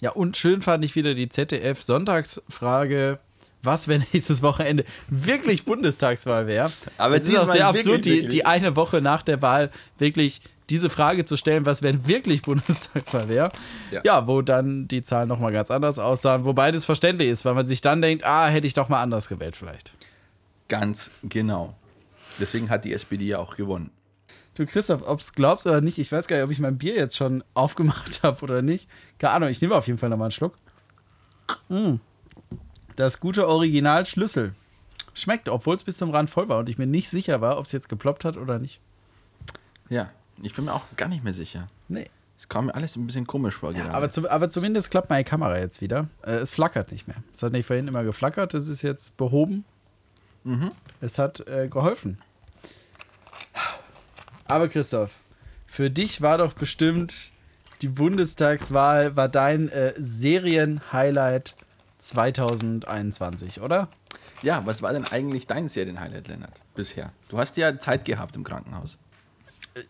Ja, 0.00 0.12
und 0.12 0.38
schön 0.38 0.62
fand 0.62 0.82
ich 0.82 0.94
wieder 0.94 1.12
die 1.12 1.28
ZDF-Sonntagsfrage. 1.28 3.18
Was, 3.62 3.88
wenn 3.88 4.04
nächstes 4.12 4.42
Wochenende 4.42 4.84
wirklich 5.08 5.64
Bundestagswahl 5.64 6.46
wäre? 6.46 6.72
Aber 6.98 7.16
es 7.16 7.24
ist 7.24 7.36
auch 7.36 7.46
sehr 7.46 7.66
wirklich, 7.66 7.80
absurd, 7.80 8.04
die, 8.04 8.12
wirklich. 8.12 8.30
die 8.30 8.46
eine 8.46 8.76
Woche 8.76 9.00
nach 9.00 9.22
der 9.22 9.42
Wahl 9.42 9.70
wirklich 9.98 10.40
diese 10.70 10.88
Frage 10.88 11.24
zu 11.24 11.36
stellen, 11.36 11.66
was, 11.66 11.82
wenn 11.82 12.06
wirklich 12.06 12.42
Bundestagswahl 12.44 13.28
wäre. 13.28 13.52
Ja. 13.90 14.00
Ja. 14.04 14.26
wo 14.26 14.40
dann 14.40 14.88
die 14.88 15.02
Zahlen 15.02 15.28
nochmal 15.28 15.52
ganz 15.52 15.70
anders 15.70 15.98
aussahen, 15.98 16.44
wobei 16.44 16.70
das 16.72 16.84
verständlich 16.84 17.28
ist, 17.28 17.44
weil 17.44 17.54
man 17.54 17.66
sich 17.66 17.80
dann 17.80 18.00
denkt, 18.00 18.24
ah, 18.24 18.46
hätte 18.46 18.66
ich 18.66 18.74
doch 18.74 18.88
mal 18.88 19.02
anders 19.02 19.28
gewählt 19.28 19.56
vielleicht. 19.56 19.92
Ganz 20.68 21.10
genau. 21.24 21.74
Deswegen 22.38 22.70
hat 22.70 22.84
die 22.84 22.92
SPD 22.92 23.26
ja 23.26 23.38
auch 23.38 23.56
gewonnen. 23.56 23.90
Du 24.54 24.66
Christoph, 24.66 25.02
ob 25.06 25.20
es 25.20 25.32
glaubst 25.32 25.66
oder 25.66 25.80
nicht, 25.80 25.98
ich 25.98 26.10
weiß 26.12 26.26
gar 26.26 26.36
nicht, 26.36 26.44
ob 26.44 26.50
ich 26.50 26.58
mein 26.58 26.78
Bier 26.78 26.94
jetzt 26.94 27.16
schon 27.16 27.42
aufgemacht 27.54 28.22
habe 28.22 28.40
oder 28.42 28.62
nicht. 28.62 28.88
Keine 29.18 29.32
Ahnung, 29.34 29.48
ich 29.48 29.60
nehme 29.60 29.74
auf 29.74 29.86
jeden 29.86 29.98
Fall 29.98 30.08
nochmal 30.08 30.26
einen 30.26 30.32
Schluck. 30.32 30.56
Mm. 31.68 31.96
Das 32.96 33.20
gute 33.20 33.48
Original 33.48 34.06
Schlüssel. 34.06 34.54
Schmeckt, 35.14 35.48
obwohl 35.48 35.76
es 35.76 35.84
bis 35.84 35.96
zum 35.96 36.10
Rand 36.10 36.30
voll 36.30 36.48
war 36.48 36.58
und 36.58 36.68
ich 36.68 36.78
mir 36.78 36.86
nicht 36.86 37.08
sicher 37.08 37.40
war, 37.40 37.58
ob 37.58 37.66
es 37.66 37.72
jetzt 37.72 37.88
geploppt 37.88 38.24
hat 38.24 38.36
oder 38.36 38.58
nicht. 38.58 38.80
Ja, 39.88 40.10
ich 40.42 40.54
bin 40.54 40.66
mir 40.66 40.74
auch 40.74 40.84
gar 40.96 41.08
nicht 41.08 41.24
mehr 41.24 41.32
sicher. 41.32 41.68
Nee. 41.88 42.08
Es 42.38 42.48
kam 42.48 42.66
mir 42.66 42.74
alles 42.74 42.96
ein 42.96 43.06
bisschen 43.06 43.26
komisch 43.26 43.56
vor 43.56 43.74
gerade. 43.74 43.92
Aber, 43.92 44.10
zum, 44.10 44.24
aber 44.24 44.48
zumindest 44.48 44.90
klappt 44.90 45.10
meine 45.10 45.24
Kamera 45.24 45.58
jetzt 45.58 45.82
wieder. 45.82 46.08
Äh, 46.22 46.36
es 46.36 46.50
flackert 46.50 46.90
nicht 46.90 47.06
mehr. 47.06 47.18
Es 47.34 47.42
hat 47.42 47.52
nicht 47.52 47.66
vorhin 47.66 47.86
immer 47.86 48.02
geflackert, 48.02 48.54
es 48.54 48.68
ist 48.68 48.80
jetzt 48.80 49.18
behoben. 49.18 49.64
Es 51.02 51.18
hat 51.18 51.46
äh, 51.46 51.68
geholfen. 51.68 52.18
Aber 54.46 54.68
Christoph, 54.68 55.12
für 55.66 55.90
dich 55.90 56.22
war 56.22 56.38
doch 56.38 56.54
bestimmt 56.54 57.30
die 57.82 57.88
Bundestagswahl, 57.88 59.16
war 59.16 59.28
dein 59.28 59.68
äh, 59.68 59.92
Serien-Highlight 59.98 61.54
2021, 62.00 63.60
oder? 63.60 63.88
ja, 64.42 64.62
was 64.64 64.82
war 64.82 64.92
denn 64.92 65.04
eigentlich 65.04 65.46
dein 65.46 65.68
Serienhighlight, 65.68 66.28
Lennart, 66.28 66.60
bisher? 66.74 67.12
Du 67.28 67.38
hast 67.38 67.56
ja 67.56 67.78
Zeit 67.78 68.04
gehabt 68.04 68.36
im 68.36 68.44
Krankenhaus. 68.44 68.98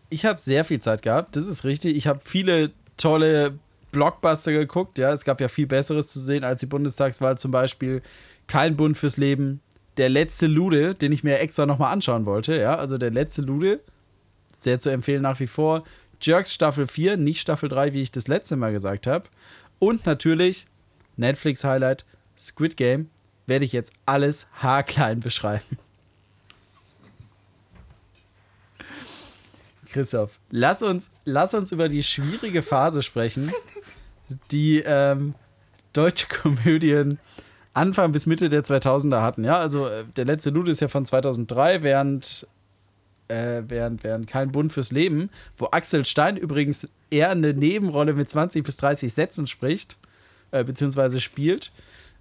Ich 0.09 0.25
habe 0.25 0.39
sehr 0.39 0.65
viel 0.65 0.79
Zeit 0.79 1.01
gehabt, 1.01 1.35
das 1.35 1.47
ist 1.47 1.63
richtig. 1.63 1.95
Ich 1.95 2.07
habe 2.07 2.19
viele 2.23 2.71
tolle 2.97 3.57
Blockbuster 3.91 4.51
geguckt. 4.51 4.97
Ja, 4.97 5.11
es 5.11 5.25
gab 5.25 5.41
ja 5.41 5.47
viel 5.47 5.67
Besseres 5.67 6.07
zu 6.07 6.19
sehen 6.19 6.43
als 6.43 6.59
die 6.59 6.65
Bundestagswahl, 6.65 7.37
zum 7.37 7.51
Beispiel 7.51 8.01
Kein 8.47 8.75
Bund 8.75 8.97
fürs 8.97 9.17
Leben, 9.17 9.61
Der 9.97 10.09
letzte 10.09 10.47
Lude, 10.47 10.95
den 10.95 11.11
ich 11.11 11.23
mir 11.23 11.39
extra 11.39 11.65
nochmal 11.65 11.91
anschauen 11.91 12.25
wollte, 12.25 12.59
ja, 12.59 12.75
also 12.75 12.97
der 12.97 13.11
letzte 13.11 13.41
Lude, 13.41 13.81
sehr 14.55 14.79
zu 14.79 14.89
empfehlen 14.89 15.21
nach 15.21 15.39
wie 15.39 15.47
vor. 15.47 15.83
Jerks 16.21 16.53
Staffel 16.53 16.87
4, 16.87 17.17
nicht 17.17 17.41
Staffel 17.41 17.67
3, 17.67 17.93
wie 17.93 18.01
ich 18.01 18.11
das 18.11 18.27
letzte 18.27 18.55
Mal 18.55 18.71
gesagt 18.71 19.07
habe. 19.07 19.27
Und 19.79 20.05
natürlich 20.05 20.67
Netflix-Highlight 21.21 22.05
Squid 22.37 22.75
Game, 22.75 23.09
werde 23.47 23.63
ich 23.65 23.71
jetzt 23.71 23.93
alles 24.05 24.47
haarklein 24.53 25.21
beschreiben. 25.21 25.63
Christoph, 29.91 30.39
lass 30.49 30.83
uns, 30.83 31.11
lass 31.25 31.53
uns 31.53 31.71
über 31.71 31.89
die 31.89 32.03
schwierige 32.03 32.61
Phase 32.61 33.03
sprechen, 33.03 33.51
die 34.51 34.81
ähm, 34.85 35.35
deutsche 35.93 36.27
Komödien 36.27 37.19
Anfang 37.73 38.11
bis 38.11 38.25
Mitte 38.25 38.49
der 38.49 38.63
2000er 38.63 39.21
hatten. 39.21 39.43
Ja, 39.43 39.57
also 39.57 39.87
äh, 39.87 40.03
der 40.15 40.25
letzte 40.25 40.49
Loot 40.49 40.67
ist 40.67 40.81
ja 40.81 40.87
von 40.87 41.05
2003, 41.05 41.83
während, 41.83 42.47
äh, 43.27 43.63
während, 43.67 44.03
während 44.03 44.27
Kein 44.27 44.51
Bund 44.51 44.73
fürs 44.73 44.91
Leben, 44.91 45.29
wo 45.57 45.67
Axel 45.71 46.05
Stein 46.05 46.37
übrigens 46.37 46.89
eher 47.09 47.29
eine 47.29 47.53
Nebenrolle 47.53 48.13
mit 48.13 48.29
20 48.29 48.65
bis 48.65 48.77
30 48.77 49.13
Sätzen 49.13 49.47
spricht, 49.47 49.97
äh, 50.51 50.63
beziehungsweise 50.63 51.19
spielt, 51.19 51.71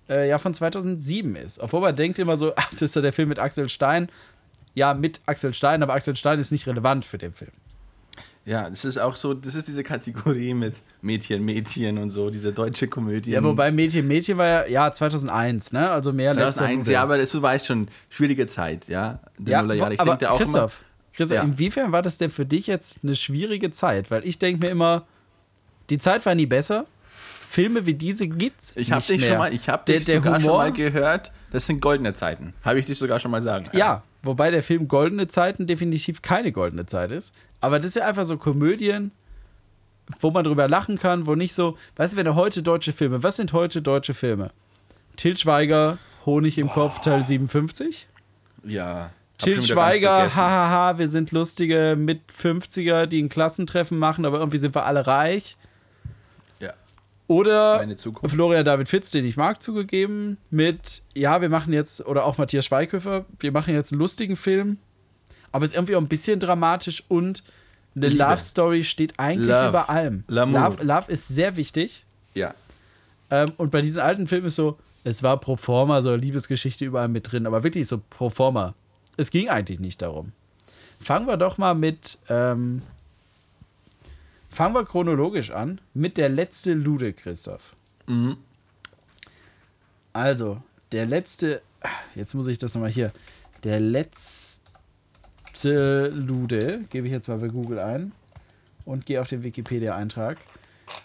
äh, 0.09 0.29
ja 0.29 0.39
von 0.39 0.55
2007 0.55 1.37
ist. 1.37 1.61
Obwohl 1.61 1.81
man 1.81 1.97
denkt 1.97 2.19
immer 2.19 2.37
so, 2.37 2.53
ach, 2.57 2.71
das 2.73 2.83
ist 2.83 2.97
ja 2.97 3.03
der 3.03 3.13
Film 3.13 3.29
mit 3.29 3.39
Axel 3.39 3.69
Stein. 3.69 4.09
Ja, 4.75 4.95
mit 4.95 5.21
Axel 5.27 5.53
Stein, 5.53 5.83
aber 5.83 5.95
Axel 5.95 6.17
Stein 6.17 6.39
ist 6.39 6.53
nicht 6.53 6.67
relevant 6.67 7.05
für 7.05 7.19
den 7.19 7.33
Film. 7.33 7.51
Ja, 8.47 8.71
das 8.71 8.85
ist 8.85 8.99
auch 8.99 9.17
so, 9.17 9.35
das 9.35 9.55
ist 9.55 9.69
diese 9.69 9.83
Kategorie 9.83 10.55
mit 10.55 10.81
Mädchen, 11.03 11.45
Mädchen 11.45 11.99
und 11.99 12.11
so, 12.11 12.31
diese 12.31 12.53
deutsche 12.53 12.89
Komödie. 12.89 13.33
Ja, 13.33 13.45
wobei 13.45 13.71
Mädchen, 13.71 14.09
Mädchen 14.09 14.39
war 14.39 14.47
ja, 14.47 14.67
ja 14.67 14.93
2001, 14.93 15.73
ne? 15.73 15.91
Also 15.91 16.13
mehr 16.13 16.33
2001, 16.33 16.89
ja, 16.89 17.03
aber 17.03 17.19
das, 17.19 17.33
du 17.33 17.43
weißt 17.43 17.67
schon, 17.67 17.89
schwierige 18.09 18.47
Zeit, 18.47 18.89
ja. 18.89 19.21
ja 19.45 19.63
ich 19.63 20.01
aber 20.01 20.17
denke 20.17 20.31
auch 20.31 20.39
Christoph, 20.39 20.81
immer, 20.81 21.17
Christoph, 21.17 21.37
ja. 21.37 21.43
inwiefern 21.43 21.93
war 21.93 22.01
das 22.01 22.17
denn 22.17 22.31
für 22.31 22.47
dich 22.47 22.67
jetzt 22.67 23.01
eine 23.03 23.15
schwierige 23.15 23.73
Zeit? 23.73 24.11
Weil 24.11 24.27
ich 24.27 24.39
denke 24.39 24.65
mir 24.65 24.73
immer, 24.73 25.07
die 25.91 25.99
Zeit 25.99 26.25
war 26.25 26.35
nie 26.35 26.47
besser. 26.47 26.87
Filme 27.51 27.85
wie 27.85 27.95
diese 27.95 28.29
gibt's 28.29 28.77
ich 28.77 28.93
hab 28.93 29.05
dich 29.05 29.21
mehr. 29.21 29.31
schon 29.31 29.39
mal, 29.39 29.53
Ich 29.53 29.69
habe 29.69 29.85
dich 29.85 30.05
der 30.05 30.19
sogar 30.19 30.39
Humor, 30.39 30.51
schon 30.51 30.59
mal 30.59 30.73
gehört, 30.73 31.33
das 31.51 31.67
sind 31.67 31.81
goldene 31.81 32.15
Zeiten. 32.15 32.55
Habe 32.65 32.79
ich 32.79 32.87
dich 32.87 32.97
sogar 32.97 33.19
schon 33.19 33.33
mal 33.33 33.43
sagen. 33.43 33.65
Ja, 33.73 34.05
wobei 34.23 34.53
der 34.53 34.63
Film 34.63 34.87
Goldene 34.87 35.27
Zeiten 35.27 35.67
definitiv 35.67 36.23
keine 36.23 36.53
goldene 36.53 36.87
Zeit 36.87 37.11
ist. 37.11 37.35
Aber 37.61 37.81
das 37.81 37.89
ist 37.89 37.97
ja 37.97 38.07
einfach 38.07 38.25
so 38.25 38.37
Komödien, 38.37 39.11
wo 40.21 40.31
man 40.31 40.45
drüber 40.45 40.69
lachen 40.69 40.97
kann, 40.97 41.27
wo 41.27 41.35
nicht 41.35 41.57
so, 41.57 41.77
weißt 41.97 42.13
du, 42.13 42.19
wenn 42.19 42.27
du 42.27 42.37
heute 42.37 42.63
deutsche 42.63 42.93
Filme, 42.93 43.25
was 43.25 43.35
sind 43.35 43.53
heute 43.53 43.83
deutsche 43.83 44.15
Filme? 44.15 44.53
Til 45.17 45.37
Schweiger, 45.37 45.99
Honig 46.27 46.57
im 46.57 46.71
Kopf, 46.71 47.01
Teil 47.01 47.27
57? 47.27 48.07
Ja. 48.63 49.11
Til 49.39 49.61
Schweiger, 49.65 50.37
hahaha, 50.37 50.99
wir 50.99 51.09
sind 51.09 51.33
lustige 51.33 51.97
mit 51.99 52.21
50er, 52.31 53.07
die 53.07 53.21
ein 53.21 53.29
Klassentreffen 53.29 53.99
machen, 53.99 54.25
aber 54.25 54.39
irgendwie 54.39 54.59
sind 54.59 54.77
wir 54.77 54.87
alle 54.87 55.09
reich. 55.09 55.57
Oder 57.31 57.87
Florian 58.27 58.65
David 58.65 58.89
Fitz, 58.89 59.13
den 59.13 59.25
ich 59.25 59.37
mag, 59.37 59.63
zugegeben, 59.63 60.37
mit, 60.51 61.05
ja, 61.15 61.41
wir 61.41 61.49
machen 61.49 61.73
jetzt, 61.73 62.05
oder 62.05 62.25
auch 62.25 62.39
Matthias 62.39 62.65
Schweighöfer, 62.65 63.25
wir 63.39 63.53
machen 63.53 63.73
jetzt 63.73 63.93
einen 63.93 64.01
lustigen 64.01 64.35
Film, 64.35 64.79
aber 65.53 65.65
es 65.65 65.71
ist 65.71 65.77
irgendwie 65.77 65.95
auch 65.95 66.01
ein 66.01 66.09
bisschen 66.09 66.41
dramatisch 66.41 67.05
und 67.07 67.45
eine 67.95 68.09
Liebe. 68.09 68.25
Love 68.25 68.41
Story 68.41 68.83
steht 68.83 69.21
eigentlich 69.21 69.49
Love. 69.49 69.69
über 69.69 69.89
allem. 69.89 70.25
Love, 70.27 70.83
Love, 70.83 71.13
ist 71.13 71.29
sehr 71.29 71.55
wichtig. 71.55 72.05
Ja. 72.35 72.53
Ähm, 73.31 73.53
und 73.59 73.71
bei 73.71 73.81
diesen 73.81 74.03
alten 74.03 74.27
Filmen 74.27 74.49
ist 74.49 74.57
so, 74.57 74.77
es 75.05 75.23
war 75.23 75.39
pro 75.39 75.55
forma, 75.55 76.03
so 76.03 76.17
Liebesgeschichte 76.17 76.85
überall 76.85 77.07
mit 77.07 77.31
drin, 77.31 77.47
aber 77.47 77.63
wirklich 77.63 77.87
so 77.87 78.03
pro 78.11 78.31
forma. 78.31 78.75
Es 79.17 79.31
ging 79.31 79.49
eigentlich 79.49 79.79
nicht 79.79 80.03
darum. 80.03 80.33
Fangen 80.99 81.29
wir 81.29 81.37
doch 81.37 81.59
mal 81.59 81.75
mit 81.77 82.19
ähm, 82.29 82.83
Fangen 84.51 84.75
wir 84.75 84.85
chronologisch 84.85 85.53
an 85.53 85.81
mit 85.95 86.17
der 86.17 86.29
letzte 86.29 86.75
Lude, 86.75 87.13
Christoph. 87.13 87.75
Mhm. 88.07 88.37
Also, 90.13 90.61
der 90.91 91.07
letzte, 91.07 91.63
jetzt 92.17 92.35
muss 92.35 92.49
ich 92.49 92.59
das 92.59 92.75
nochmal 92.75 92.91
hier, 92.91 93.13
der 93.63 93.79
letzte 93.79 94.61
Lude, 96.09 96.85
gebe 96.91 97.07
ich 97.07 97.13
jetzt 97.13 97.29
mal 97.29 97.39
bei 97.39 97.47
Google 97.49 97.79
ein 97.79 98.11
und 98.85 99.07
gehe 99.07 99.21
auf 99.21 99.29
den 99.29 99.45
Wikipedia-Eintrag. 99.45 100.39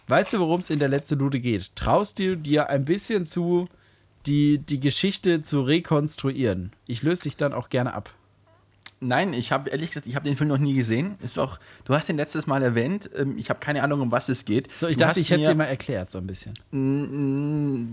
Weißt 0.08 0.34
du, 0.34 0.40
worum 0.40 0.62
es 0.62 0.72
in 0.72 0.80
der 0.80 0.90
letzte 0.90 1.14
Lude 1.14 1.40
geht? 1.40 1.76
Traust 1.76 2.18
du 2.18 2.36
dir 2.36 2.70
ein 2.70 2.84
bisschen 2.86 3.28
zu, 3.28 3.68
die, 4.26 4.58
die 4.58 4.80
Geschichte 4.80 5.44
zu 5.44 5.62
rekonstruieren? 5.62 6.72
Ich 6.88 7.04
löse 7.04 7.24
dich 7.24 7.38
dann 7.38 7.54
auch 7.54 7.70
gerne 7.70 7.94
ab. 7.94 8.12
Nein, 9.02 9.34
ich 9.34 9.52
habe 9.52 9.70
ehrlich 9.70 9.90
gesagt, 9.90 10.08
ich 10.08 10.16
habe 10.16 10.26
den 10.26 10.38
Film 10.38 10.48
noch 10.48 10.58
nie 10.58 10.74
gesehen. 10.74 11.16
Ist 11.22 11.38
auch, 11.38 11.60
du 11.84 11.94
hast 11.94 12.08
den 12.08 12.16
letztes 12.16 12.48
Mal 12.48 12.64
erwähnt. 12.64 13.10
Ähm, 13.16 13.38
ich 13.38 13.50
habe 13.50 13.60
keine 13.60 13.84
Ahnung, 13.84 14.02
um 14.02 14.12
was 14.12 14.30
es 14.30 14.46
geht. 14.46 14.76
So, 14.76 14.88
ich 14.88 14.98
du 14.98 15.04
dachte, 15.04 15.20
ich 15.20 15.30
hätte 15.30 15.42
es 15.42 15.50
dir 15.50 15.56
mal 15.56 15.66
erklärt, 15.66 16.12
so 16.12 16.18
ein 16.18 16.28
bisschen. 16.28 16.54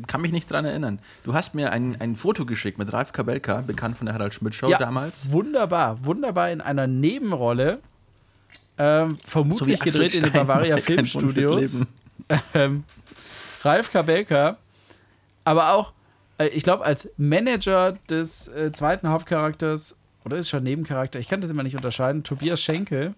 Kann 0.06 0.21
mich 0.21 0.32
nicht 0.32 0.50
dran 0.50 0.64
erinnern. 0.64 1.00
Du 1.25 1.35
hast 1.35 1.54
mir 1.54 1.73
ein, 1.73 2.00
ein 2.00 2.14
Foto 2.14 2.47
geschickt 2.47 2.78
mit 2.78 2.92
Ralf 2.92 3.12
Kabelka, 3.12 3.62
bekannt 3.62 3.97
von 3.97 4.06
der 4.06 4.14
Harald 4.14 4.32
Schmidt 4.32 4.54
Show 4.54 4.68
ja, 4.68 4.78
damals. 4.78 5.30
Wunderbar, 5.30 6.04
wunderbar 6.04 6.50
in 6.50 6.61
einer 6.61 6.87
Nebenrolle. 6.87 7.80
Ähm, 8.78 9.18
vermutlich 9.26 9.78
so 9.78 9.85
gedreht 9.85 10.14
in 10.14 10.23
den 10.23 10.32
Bavaria 10.32 10.76
Filmstudios. 10.78 11.80
Ähm, 12.54 12.85
Ralf 13.62 13.92
Kabelka, 13.92 14.56
aber 15.44 15.75
auch, 15.75 15.92
äh, 16.38 16.47
ich 16.49 16.62
glaube, 16.62 16.85
als 16.85 17.11
Manager 17.16 17.92
des 18.09 18.49
äh, 18.49 18.73
zweiten 18.73 19.09
Hauptcharakters 19.09 19.97
oder 20.25 20.37
ist 20.37 20.49
schon 20.49 20.62
Nebencharakter, 20.62 21.19
ich 21.19 21.29
kann 21.29 21.41
das 21.41 21.50
immer 21.50 21.62
nicht 21.62 21.76
unterscheiden, 21.76 22.23
Tobias 22.23 22.61
Schenkel. 22.61 23.14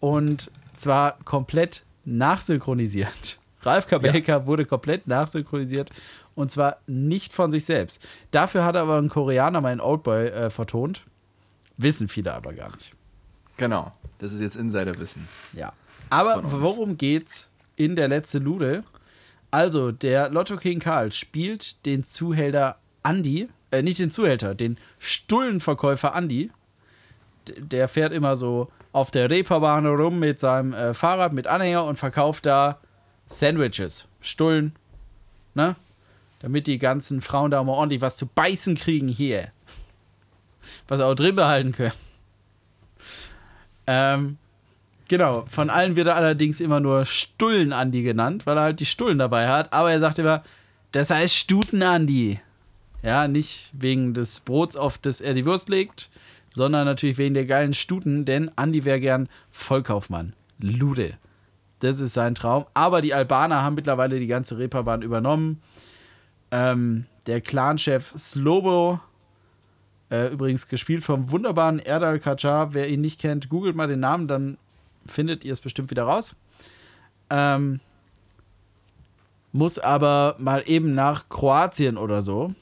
Und 0.00 0.50
zwar 0.74 1.18
komplett 1.24 1.84
nachsynchronisiert. 2.04 3.38
Ralf 3.62 3.86
Kabelka 3.86 4.32
ja. 4.32 4.46
wurde 4.46 4.64
komplett 4.64 5.06
nachsynchronisiert 5.06 5.90
und 6.34 6.50
zwar 6.50 6.78
nicht 6.86 7.32
von 7.32 7.52
sich 7.52 7.64
selbst. 7.64 8.06
Dafür 8.30 8.64
hat 8.64 8.76
aber 8.76 8.98
ein 8.98 9.08
Koreaner 9.08 9.70
in 9.70 9.80
Oldboy 9.80 10.26
äh, 10.26 10.50
vertont. 10.50 11.02
Wissen 11.76 12.08
viele 12.08 12.34
aber 12.34 12.52
gar 12.52 12.74
nicht. 12.74 12.94
Genau, 13.56 13.92
das 14.18 14.32
ist 14.32 14.40
jetzt 14.40 14.56
Insiderwissen. 14.56 15.28
Ja. 15.52 15.72
Aber 16.10 16.42
worum 16.44 16.98
geht's 16.98 17.48
in 17.76 17.96
der 17.96 18.08
letzte 18.08 18.38
Lude? 18.38 18.84
Also, 19.50 19.92
der 19.92 20.30
Lotto 20.30 20.56
King 20.56 20.78
Karl 20.78 21.12
spielt 21.12 21.84
den 21.84 22.04
Zuhälter 22.04 22.78
Andy, 23.04 23.48
äh, 23.72 23.82
nicht 23.82 23.98
den 23.98 24.10
Zuhälter, 24.10 24.54
den 24.54 24.78
Stullenverkäufer 24.98 26.14
Andi. 26.14 26.50
Der 27.58 27.88
fährt 27.88 28.12
immer 28.12 28.36
so 28.36 28.70
auf 28.92 29.10
der 29.10 29.30
Reeperbahn 29.30 29.86
rum 29.86 30.20
mit 30.20 30.38
seinem 30.38 30.72
äh, 30.74 30.94
Fahrrad 30.94 31.32
mit 31.32 31.46
Anhänger 31.46 31.84
und 31.84 31.98
verkauft 31.98 32.46
da 32.46 32.78
Sandwiches, 33.26 34.06
Stullen, 34.20 34.76
ne? 35.54 35.74
Damit 36.40 36.66
die 36.66 36.78
ganzen 36.78 37.20
Frauen 37.20 37.50
da 37.50 37.62
mal 37.62 37.72
ordentlich 37.72 38.00
was 38.00 38.16
zu 38.16 38.26
beißen 38.26 38.74
kriegen 38.74 39.08
hier. 39.08 39.50
Was 40.88 40.98
sie 40.98 41.06
auch 41.06 41.14
drin 41.14 41.36
behalten 41.36 41.72
können. 41.72 41.92
Ähm, 43.86 44.38
genau, 45.08 45.44
von 45.48 45.70
allen 45.70 45.96
wird 45.96 46.08
er 46.08 46.16
allerdings 46.16 46.60
immer 46.60 46.80
nur 46.80 47.04
Stullen 47.04 47.72
Andi 47.72 48.02
genannt, 48.02 48.44
weil 48.44 48.56
er 48.56 48.64
halt 48.64 48.80
die 48.80 48.86
Stullen 48.86 49.18
dabei 49.18 49.48
hat. 49.48 49.72
Aber 49.72 49.92
er 49.92 50.00
sagt 50.00 50.18
immer, 50.18 50.42
das 50.90 51.10
heißt 51.10 51.34
Stuten 51.34 51.82
Andi. 51.82 52.40
Ja, 53.02 53.26
nicht 53.26 53.70
wegen 53.72 54.14
des 54.14 54.40
Brots, 54.40 54.76
auf 54.76 54.96
das 54.96 55.20
er 55.20 55.34
die 55.34 55.44
Wurst 55.44 55.68
legt, 55.68 56.08
sondern 56.54 56.84
natürlich 56.84 57.18
wegen 57.18 57.34
der 57.34 57.46
geilen 57.46 57.74
Stuten, 57.74 58.24
denn 58.24 58.50
Andi 58.56 58.84
wäre 58.84 59.00
gern 59.00 59.28
Vollkaufmann. 59.50 60.34
Lude. 60.58 61.14
Das 61.80 62.00
ist 62.00 62.14
sein 62.14 62.36
Traum. 62.36 62.64
Aber 62.74 63.00
die 63.02 63.12
Albaner 63.12 63.62
haben 63.62 63.74
mittlerweile 63.74 64.20
die 64.20 64.28
ganze 64.28 64.56
Reeperbahn 64.56 65.02
übernommen. 65.02 65.60
Ähm, 66.52 67.06
der 67.26 67.40
Clanchef 67.40 68.14
Slobo, 68.16 69.00
äh, 70.08 70.28
übrigens 70.28 70.68
gespielt 70.68 71.02
vom 71.02 71.32
wunderbaren 71.32 71.80
Erdal 71.80 72.20
Kacar. 72.20 72.72
Wer 72.72 72.88
ihn 72.88 73.00
nicht 73.00 73.20
kennt, 73.20 73.48
googelt 73.48 73.74
mal 73.74 73.88
den 73.88 74.00
Namen, 74.00 74.28
dann 74.28 74.58
findet 75.06 75.44
ihr 75.44 75.52
es 75.52 75.60
bestimmt 75.60 75.90
wieder 75.90 76.04
raus. 76.04 76.36
Ähm, 77.30 77.80
muss 79.50 79.80
aber 79.80 80.36
mal 80.38 80.62
eben 80.66 80.94
nach 80.94 81.28
Kroatien 81.28 81.96
oder 81.96 82.22
so 82.22 82.54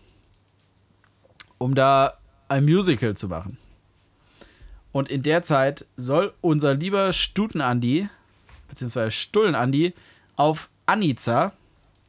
um 1.60 1.74
da 1.74 2.14
ein 2.48 2.64
Musical 2.64 3.16
zu 3.16 3.28
machen. 3.28 3.58
Und 4.92 5.08
in 5.08 5.22
der 5.22 5.42
Zeit 5.44 5.86
soll 5.96 6.32
unser 6.40 6.74
lieber 6.74 7.12
Stuten-Andi, 7.12 8.08
beziehungsweise 8.68 9.10
Stullen-Andi, 9.12 9.94
auf 10.36 10.70
Anica, 10.86 11.52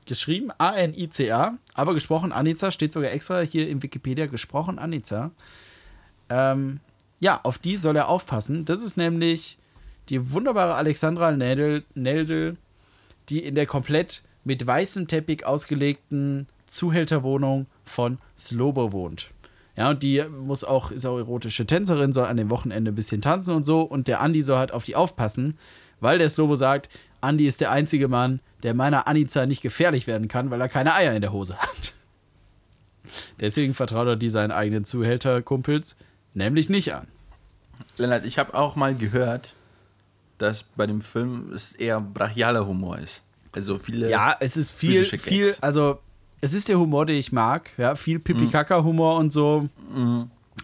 geschrieben 0.05 0.51
A-N-I-C-A, 0.57 1.57
aber 1.73 1.93
gesprochen 1.93 2.31
Anica, 2.31 2.71
steht 2.71 2.93
sogar 2.93 3.11
extra 3.11 3.41
hier 3.41 3.69
im 3.69 3.83
Wikipedia, 3.83 4.25
gesprochen 4.25 4.79
Anica. 4.79 5.31
Ähm, 6.29 6.79
ja, 7.19 7.41
auf 7.43 7.59
die 7.59 7.77
soll 7.77 7.97
er 7.97 8.07
aufpassen. 8.07 8.65
Das 8.65 8.81
ist 8.81 8.95
nämlich 8.95 9.59
die 10.09 10.31
wunderbare 10.31 10.75
Alexandra 10.75 11.31
Neldel, 11.31 12.57
die 13.29 13.43
in 13.43 13.55
der 13.55 13.67
komplett 13.67 14.23
mit 14.43 14.65
weißem 14.65 15.07
Teppich 15.07 15.45
ausgelegten 15.45 16.47
Zuhälterwohnung 16.67 17.67
von 17.83 18.17
Slobo 18.37 18.91
wohnt. 18.93 19.29
Ja, 19.81 19.89
und 19.89 20.03
die 20.03 20.23
muss 20.29 20.63
auch, 20.63 20.91
ist 20.91 21.07
auch 21.07 21.17
erotische 21.17 21.65
Tänzerin, 21.65 22.13
soll 22.13 22.27
an 22.27 22.37
dem 22.37 22.51
Wochenende 22.51 22.91
ein 22.91 22.95
bisschen 22.95 23.19
tanzen 23.19 23.55
und 23.55 23.65
so. 23.65 23.81
Und 23.81 24.07
der 24.07 24.21
Andi 24.21 24.43
soll 24.43 24.59
halt 24.59 24.71
auf 24.71 24.83
die 24.83 24.95
aufpassen, 24.95 25.57
weil 25.99 26.19
der 26.19 26.29
Slobo 26.29 26.55
sagt, 26.55 26.87
Andi 27.19 27.47
ist 27.47 27.61
der 27.61 27.71
einzige 27.71 28.07
Mann, 28.07 28.41
der 28.61 28.75
meiner 28.75 29.07
Annika 29.07 29.47
nicht 29.47 29.63
gefährlich 29.63 30.05
werden 30.05 30.27
kann, 30.27 30.51
weil 30.51 30.61
er 30.61 30.69
keine 30.69 30.93
Eier 30.93 31.15
in 31.15 31.21
der 31.23 31.33
Hose 31.33 31.57
hat. 31.57 31.95
Deswegen 33.39 33.73
vertraut 33.73 34.05
er 34.05 34.17
die 34.17 34.29
seinen 34.29 34.51
eigenen 34.51 34.85
Zuhälterkumpels 34.85 35.97
nämlich 36.35 36.69
nicht 36.69 36.93
an. 36.93 37.07
Lennart, 37.97 38.23
ich 38.23 38.37
habe 38.37 38.53
auch 38.53 38.75
mal 38.75 38.93
gehört, 38.93 39.55
dass 40.37 40.61
bei 40.61 40.85
dem 40.85 41.01
Film 41.01 41.51
es 41.55 41.71
eher 41.71 41.99
brachialer 41.99 42.67
Humor 42.67 42.99
ist. 42.99 43.23
Also 43.51 43.79
viele. 43.79 44.11
Ja, 44.11 44.35
es 44.39 44.57
ist 44.57 44.69
viel, 44.69 45.05
viel, 45.05 45.55
also 45.59 45.97
es 46.41 46.53
ist 46.53 46.69
der 46.69 46.79
Humor, 46.79 47.05
den 47.05 47.17
ich 47.17 47.31
mag, 47.31 47.69
ja, 47.77 47.95
viel 47.95 48.19
Pipi-Kaka-Humor 48.19 49.17
und 49.17 49.31
so. 49.31 49.69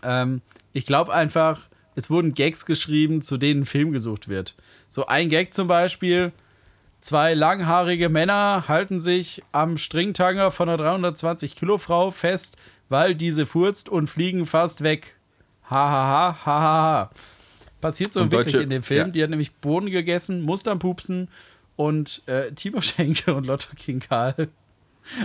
Ähm, 0.03 0.41
ich 0.73 0.85
glaube 0.85 1.13
einfach, 1.13 1.61
es 1.95 2.09
wurden 2.09 2.33
Gags 2.33 2.65
geschrieben, 2.65 3.21
zu 3.21 3.37
denen 3.37 3.61
ein 3.61 3.65
Film 3.65 3.91
gesucht 3.91 4.27
wird. 4.27 4.55
So 4.89 5.07
ein 5.07 5.29
Gag 5.29 5.53
zum 5.53 5.67
Beispiel, 5.67 6.31
zwei 7.01 7.33
langhaarige 7.33 8.09
Männer 8.09 8.65
halten 8.67 9.01
sich 9.01 9.43
am 9.51 9.77
Stringtanger 9.77 10.51
von 10.51 10.69
einer 10.69 10.77
320 10.77 11.55
Kilo 11.55 11.77
Frau 11.77 12.11
fest, 12.11 12.57
weil 12.89 13.15
diese 13.15 13.45
furzt 13.45 13.89
und 13.89 14.09
fliegen 14.09 14.45
fast 14.45 14.81
weg. 14.83 15.15
Ha 15.69 15.89
ha 15.89 16.37
ha 16.45 16.61
ha. 16.61 17.09
Passiert 17.81 18.13
so 18.13 18.21
Und 18.21 18.31
wirklich 18.31 18.53
Deutsche- 18.53 18.63
in 18.63 18.69
dem 18.69 18.83
Film. 18.83 19.07
ja. 19.07 19.11
Die 19.11 19.23
hat 19.23 19.29
nämlich 19.29 19.53
Bohnen 19.55 19.89
gegessen, 19.91 20.41
musste 20.41 20.71
am 20.71 20.79
Pupsen 20.79 21.27
und 21.75 22.23
äh, 22.25 22.51
Timo 22.53 22.81
Schenke 22.81 23.35
und 23.35 23.45
Lotto 23.45 23.69
King 23.75 23.99
Karl 23.99 24.47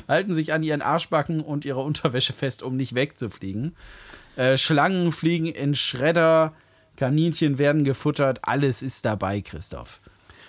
halten 0.09 0.35
sich 0.35 0.53
an 0.53 0.63
ihren 0.63 0.83
Arschbacken 0.83 1.41
und 1.41 1.65
ihrer 1.65 1.85
Unterwäsche 1.85 2.33
fest, 2.33 2.63
um 2.63 2.77
nicht 2.77 2.95
wegzufliegen. 2.95 3.77
Äh, 4.37 4.57
Schlangen 4.59 5.13
fliegen 5.13 5.47
in 5.47 5.75
Schredder, 5.75 6.55
Kaninchen 6.97 7.59
werden 7.59 7.85
gefuttert, 7.85 8.41
alles 8.43 8.83
ist 8.83 9.05
dabei, 9.05 9.41
Christoph. 9.41 10.01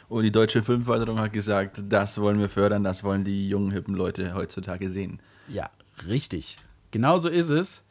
Und 0.09 0.23
die 0.23 0.31
deutsche 0.31 0.61
Filmförderung 0.61 1.19
hat 1.19 1.33
gesagt, 1.33 1.81
das 1.89 2.19
wollen 2.19 2.39
wir 2.39 2.49
fördern, 2.49 2.83
das 2.83 3.03
wollen 3.03 3.23
die 3.23 3.49
jungen, 3.49 3.71
hippen 3.71 3.95
Leute 3.95 4.33
heutzutage 4.35 4.89
sehen. 4.89 5.19
Ja, 5.47 5.69
richtig. 6.07 6.57
Genau 6.91 7.17
so 7.17 7.29
ist 7.29 7.49
es. 7.49 7.83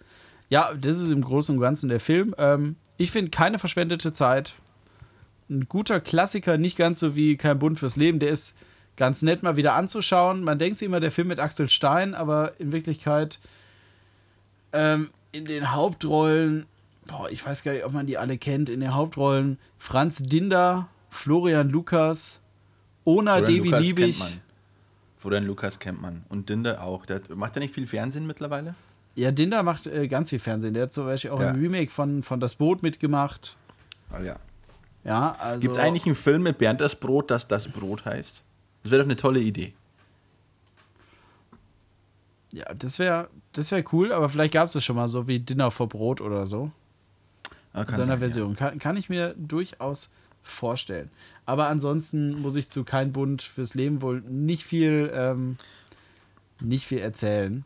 Ja, 0.49 0.73
das 0.75 0.99
ist 0.99 1.11
im 1.11 1.23
Großen 1.23 1.55
und 1.57 1.61
Ganzen 1.61 1.89
der 1.89 1.99
Film. 1.99 2.35
Ähm, 2.39 2.77
ich 2.99 3.11
finde 3.11 3.31
keine 3.31 3.59
verschwendete 3.59 4.13
Zeit. 4.13 4.55
Ein 5.51 5.67
guter 5.69 6.01
Klassiker, 6.01 6.59
nicht 6.59 6.77
ganz 6.77 7.01
so 7.01 7.17
wie 7.17 7.37
Kein 7.37 7.59
Bund 7.59 7.79
fürs 7.79 7.97
Leben. 7.97 8.19
Der 8.19 8.31
ist 8.31 8.57
ganz 9.03 9.23
nett 9.23 9.43
mal 9.43 9.57
wieder 9.57 9.75
anzuschauen. 9.75 10.45
Man 10.45 10.61
denkt 10.61 10.79
sich 10.79 10.87
immer, 10.87 11.01
der 11.01 11.11
Film 11.11 11.27
mit 11.27 11.41
Axel 11.41 11.69
Stein, 11.69 12.15
aber 12.15 12.53
in 12.61 12.71
Wirklichkeit 12.71 13.41
ähm, 14.73 15.11
in 15.33 15.45
den 15.45 15.73
Hauptrollen, 15.73 16.67
boah, 17.09 17.29
ich 17.29 17.45
weiß 17.45 17.65
gar 17.65 17.73
nicht, 17.73 17.85
ob 17.85 17.93
man 17.93 18.07
die 18.07 18.17
alle 18.17 18.39
kennt, 18.39 18.69
in 18.69 18.79
den 18.79 18.95
Hauptrollen 18.95 19.59
Franz 19.77 20.19
Dinder, 20.19 20.87
Florian 21.11 21.69
Lukas, 21.69 22.39
Ona 23.05 23.39
Florian 23.39 23.45
Devi 23.57 23.69
Lukas 23.71 23.81
Liebig. 23.81 24.23
Florian 25.19 25.47
Lukas 25.47 25.81
kennt 25.81 26.01
man. 26.01 26.25
Und 26.29 26.49
Dinder 26.49 26.81
auch. 26.85 27.05
Der 27.05 27.23
macht 27.35 27.57
er 27.57 27.61
nicht 27.61 27.75
viel 27.75 27.89
Fernsehen 27.89 28.25
mittlerweile? 28.25 28.77
Ja, 29.17 29.33
Dinder 29.33 29.65
macht 29.65 29.89
äh, 29.89 30.07
ganz 30.07 30.31
viel 30.31 30.39
Fernsehen. 30.39 30.75
Der 30.75 30.85
hat 30.85 30.93
zum 30.93 31.07
Beispiel 31.07 31.33
auch 31.33 31.41
Ja. 31.41 31.49
ein 31.49 31.57
Remake 31.57 31.91
von, 31.91 32.23
von 32.23 32.39
Das 32.39 32.55
Boot 32.55 32.85
mitgemacht. 32.85 33.57
Ah, 34.13 34.21
ja. 34.21 34.37
Ja, 35.03 35.35
also. 35.41 35.59
Gibt 35.59 35.73
es 35.75 35.79
eigentlich 35.81 36.07
einen 36.07 36.15
Film 36.15 36.45
mit 36.45 36.59
Bernd 36.59 36.81
das 36.81 36.95
Brot, 36.95 37.33
das 37.33 37.49
das 37.49 37.67
Brot 37.67 38.05
heißt? 38.05 38.45
Das 38.83 38.91
wäre 38.91 39.03
doch 39.03 39.07
eine 39.07 39.17
tolle 39.17 39.41
Idee. 39.41 39.75
Ja, 42.53 42.73
das 42.75 42.99
wäre 42.99 43.29
das 43.53 43.71
wär 43.71 43.85
cool, 43.93 44.13
aber 44.13 44.29
vielleicht 44.29 44.53
gab 44.53 44.67
es 44.67 44.75
das 44.75 44.85
schon 44.85 44.97
mal 44.97 45.09
so 45.09 45.27
wie 45.27 45.41
Dinner 45.41 45.71
vor 45.71 45.89
Brot 45.89 46.21
oder 46.21 46.47
so. 46.47 46.71
Ah, 47.73 47.83
In 47.83 47.89
seiner 47.89 48.05
sein, 48.05 48.19
Version. 48.19 48.57
Kann, 48.57 48.79
kann 48.79 48.97
ich 48.97 49.09
mir 49.09 49.35
durchaus 49.39 50.11
vorstellen. 50.43 51.11
Aber 51.47 51.69
ansonsten 51.69 52.41
muss 52.43 52.57
ich 52.57 52.69
zu 52.69 52.85
Kein 52.85 53.13
Bund 53.13 53.43
fürs 53.43 53.75
Leben 53.75 54.03
wohl 54.03 54.21
nicht 54.23 54.65
viel, 54.65 55.11
ähm, 55.15 55.57
nicht 56.61 56.87
viel 56.87 56.99
erzählen. 56.99 57.65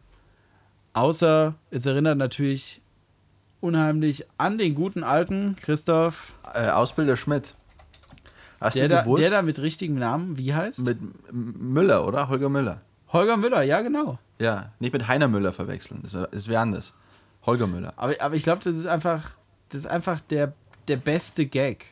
Außer 0.92 1.54
es 1.70 1.86
erinnert 1.86 2.18
natürlich 2.18 2.80
unheimlich 3.60 4.26
an 4.38 4.58
den 4.58 4.74
guten 4.74 5.02
alten 5.02 5.56
Christoph, 5.56 6.32
Ja. 6.54 6.68
Äh, 6.68 6.70
Ausbilder 6.70 7.16
Schmidt. 7.16 7.56
Hast 8.60 8.76
der 8.76 8.88
du 8.88 8.94
da, 8.94 9.02
gewusst? 9.02 9.22
der 9.22 9.30
da 9.30 9.42
mit 9.42 9.60
richtigem 9.60 9.96
Namen, 9.96 10.38
wie 10.38 10.54
heißt? 10.54 10.86
mit 10.86 10.98
Müller, 11.32 12.06
oder? 12.06 12.28
Holger 12.28 12.48
Müller. 12.48 12.80
Holger 13.12 13.36
Müller, 13.36 13.62
ja 13.62 13.80
genau. 13.82 14.18
Ja, 14.38 14.72
nicht 14.78 14.92
mit 14.92 15.08
Heiner 15.08 15.28
Müller 15.28 15.52
verwechseln. 15.52 16.00
Das 16.02 16.12
das 16.30 16.48
wäre 16.48 16.60
anders. 16.60 16.94
Holger 17.44 17.66
Müller. 17.66 17.92
Aber, 17.96 18.14
aber 18.20 18.34
ich 18.34 18.42
glaube, 18.42 18.62
das 18.64 18.76
ist 18.76 18.86
einfach, 18.86 19.30
das 19.68 19.82
ist 19.82 19.86
einfach 19.86 20.20
der, 20.20 20.52
der 20.88 20.96
beste 20.96 21.46
Gag. 21.46 21.86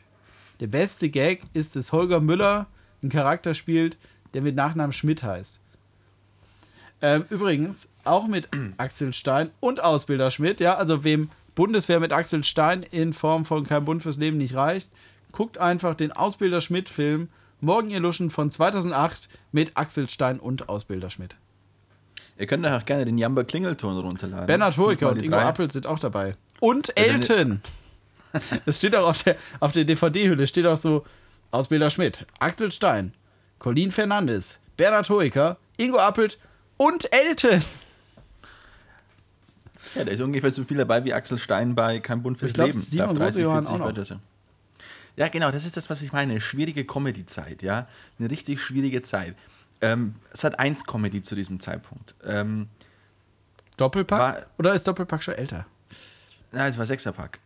Der 0.59 0.67
beste 0.67 1.09
Gag 1.09 1.41
ist, 1.53 1.75
dass 1.75 1.91
Holger 1.91 2.19
Müller 2.19 2.67
einen 3.01 3.11
Charakter 3.11 3.53
spielt, 3.53 3.97
der 4.33 4.41
mit 4.41 4.55
Nachnamen 4.55 4.91
Schmidt 4.91 5.23
heißt. 5.23 5.59
Ähm, 7.01 7.25
übrigens, 7.29 7.89
auch 8.03 8.27
mit 8.27 8.49
Axel 8.77 9.13
Stein 9.13 9.51
und 9.59 9.83
Ausbilder 9.83 10.31
Schmidt, 10.31 10.59
ja, 10.59 10.75
also 10.75 11.03
wem 11.03 11.29
Bundeswehr 11.55 11.99
mit 11.99 12.11
Axel 12.11 12.43
Stein 12.43 12.81
in 12.91 13.13
Form 13.13 13.45
von 13.45 13.65
Kein 13.65 13.85
Bund 13.85 14.03
fürs 14.03 14.17
Leben 14.17 14.37
nicht 14.37 14.55
reicht, 14.55 14.89
guckt 15.35 15.57
einfach 15.59 15.95
den 15.95 16.11
Ausbilder 16.11 16.61
Schmidt-Film 16.61 17.29
Morgen 17.61 17.89
ihr 17.89 17.99
Luschen 17.99 18.29
von 18.29 18.51
2008 18.51 19.29
mit 19.51 19.71
Axel 19.75 20.09
Stein 20.09 20.39
und 20.39 20.67
Ausbilder 20.69 21.09
Schmidt. 21.09 21.35
Ihr 22.37 22.47
könnt 22.47 22.67
auch 22.67 22.85
gerne 22.85 23.05
den 23.05 23.17
Jamba 23.17 23.43
Klingelton 23.43 23.97
runterladen. 23.97 24.45
Bernhard 24.47 24.77
Hoeker 24.77 25.09
und 25.11 25.23
Ingo 25.23 25.37
drei. 25.37 25.45
Appelt 25.45 25.71
sind 25.71 25.87
auch 25.87 25.99
dabei. 25.99 26.35
Und 26.59 26.89
ihr- 26.89 26.97
Elton. 26.97 27.61
Es 28.65 28.77
steht 28.77 28.93
auch 28.97 29.07
auf 29.07 29.23
der, 29.23 29.37
auf 29.61 29.71
der 29.71 29.85
DVD-Hülle, 29.85 30.45
steht 30.45 30.65
auch 30.65 30.77
so 30.77 31.05
Ausbilder 31.51 31.89
Schmidt, 31.89 32.25
Axel 32.39 32.69
Stein, 32.73 33.13
Colin 33.59 33.91
Fernandes, 33.93 34.59
Bernhard 34.75 35.09
Hoeker, 35.09 35.57
Ingo 35.77 35.97
Appelt 35.99 36.37
und 36.75 37.07
Elton. 37.13 37.63
Ja, 39.95 40.03
da 40.03 40.11
ist 40.11 40.19
ungefähr 40.21 40.51
so 40.51 40.65
viel 40.65 40.75
dabei 40.77 41.05
wie 41.05 41.13
Axel 41.13 41.37
Stein 41.37 41.75
bei 41.75 41.99
Kein 41.99 42.21
Bund 42.21 42.37
fürs 42.37 42.49
Ich 42.49 42.55
glaub, 42.55 42.67
Leben. 42.67 42.79
Simon 42.81 43.15
Darf 43.17 43.27
Rosejohann 43.27 43.67
auch 43.67 43.77
noch. 43.77 43.93
Ja, 45.17 45.27
genau, 45.29 45.51
das 45.51 45.65
ist 45.65 45.77
das, 45.77 45.89
was 45.89 46.01
ich 46.01 46.11
meine. 46.11 46.41
Schwierige 46.41 46.85
Comedy-Zeit, 46.85 47.61
ja. 47.63 47.87
Eine 48.19 48.29
richtig 48.29 48.61
schwierige 48.61 49.01
Zeit. 49.01 49.35
Ähm, 49.81 50.15
es 50.31 50.43
hat 50.43 50.59
eins 50.59 50.85
Comedy 50.85 51.21
zu 51.21 51.35
diesem 51.35 51.59
Zeitpunkt. 51.59 52.15
Ähm, 52.23 52.67
Doppelpack? 53.77 54.19
War- 54.19 54.45
Oder 54.57 54.73
ist 54.73 54.87
Doppelpack 54.87 55.23
schon 55.23 55.35
älter? 55.35 55.65
na, 56.51 56.67
es 56.67 56.77
war 56.77 56.85
Sechserpack. 56.85 57.39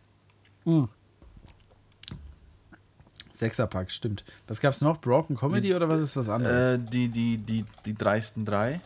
Sechserpack, 3.34 3.90
stimmt. 3.90 4.24
Was 4.46 4.60
gab's 4.60 4.80
noch? 4.80 5.00
Broken 5.00 5.36
Comedy 5.36 5.74
oder 5.74 5.88
was 5.88 6.00
ist 6.00 6.16
was 6.16 6.28
anderes? 6.28 6.72
Äh, 6.72 6.78
die, 6.78 7.08
die, 7.08 7.38
die, 7.38 7.64
die 7.86 7.94
dreisten 7.94 8.44
drei. 8.44 8.80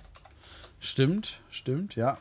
stimmt, 0.80 1.40
stimmt, 1.50 1.96
ja. 1.96 2.18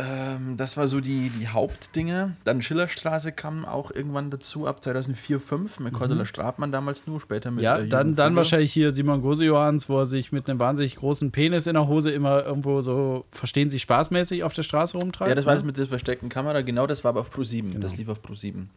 Ähm, 0.00 0.56
das 0.56 0.76
war 0.76 0.86
so 0.86 1.00
die, 1.00 1.28
die 1.30 1.48
Hauptdinge. 1.48 2.36
Dann 2.44 2.62
Schillerstraße 2.62 3.32
kam 3.32 3.64
auch 3.64 3.90
irgendwann 3.90 4.30
dazu, 4.30 4.68
ab 4.68 4.82
2004, 4.82 5.40
2005 5.40 5.80
mit 5.80 5.92
Cordula 5.92 6.24
Stratmann 6.24 6.70
damals 6.70 7.08
nur, 7.08 7.20
später 7.20 7.50
mit 7.50 7.58
Mhm. 7.58 7.64
Ja, 7.64 7.78
äh, 7.78 7.88
dann, 7.88 8.14
dann 8.14 8.36
wahrscheinlich 8.36 8.72
hier 8.72 8.92
Simon 8.92 9.22
Gosejohanns, 9.22 9.88
wo 9.88 9.98
er 9.98 10.06
sich 10.06 10.30
mit 10.30 10.48
einem 10.48 10.60
wahnsinnig 10.60 10.94
großen 10.96 11.32
Penis 11.32 11.66
in 11.66 11.74
der 11.74 11.88
Hose 11.88 12.12
immer 12.12 12.44
irgendwo 12.44 12.80
so, 12.80 13.24
verstehen 13.32 13.70
Sie, 13.70 13.80
spaßmäßig 13.80 14.44
auf 14.44 14.54
der 14.54 14.62
Straße 14.62 14.96
rumtreibt. 14.96 15.30
Ja, 15.30 15.34
das 15.34 15.46
war 15.46 15.54
ne? 15.54 15.58
das 15.58 15.64
mit 15.64 15.76
der 15.76 15.86
versteckten 15.86 16.28
Kamera, 16.28 16.60
genau 16.62 16.86
das 16.86 17.02
war 17.02 17.08
aber 17.08 17.20
auf 17.20 17.30
Pro 17.32 17.42
7. 17.42 17.80
Das 17.80 17.96
lief 17.96 18.08
auf 18.08 18.22
Pro 18.22 18.34
7. 18.34 18.70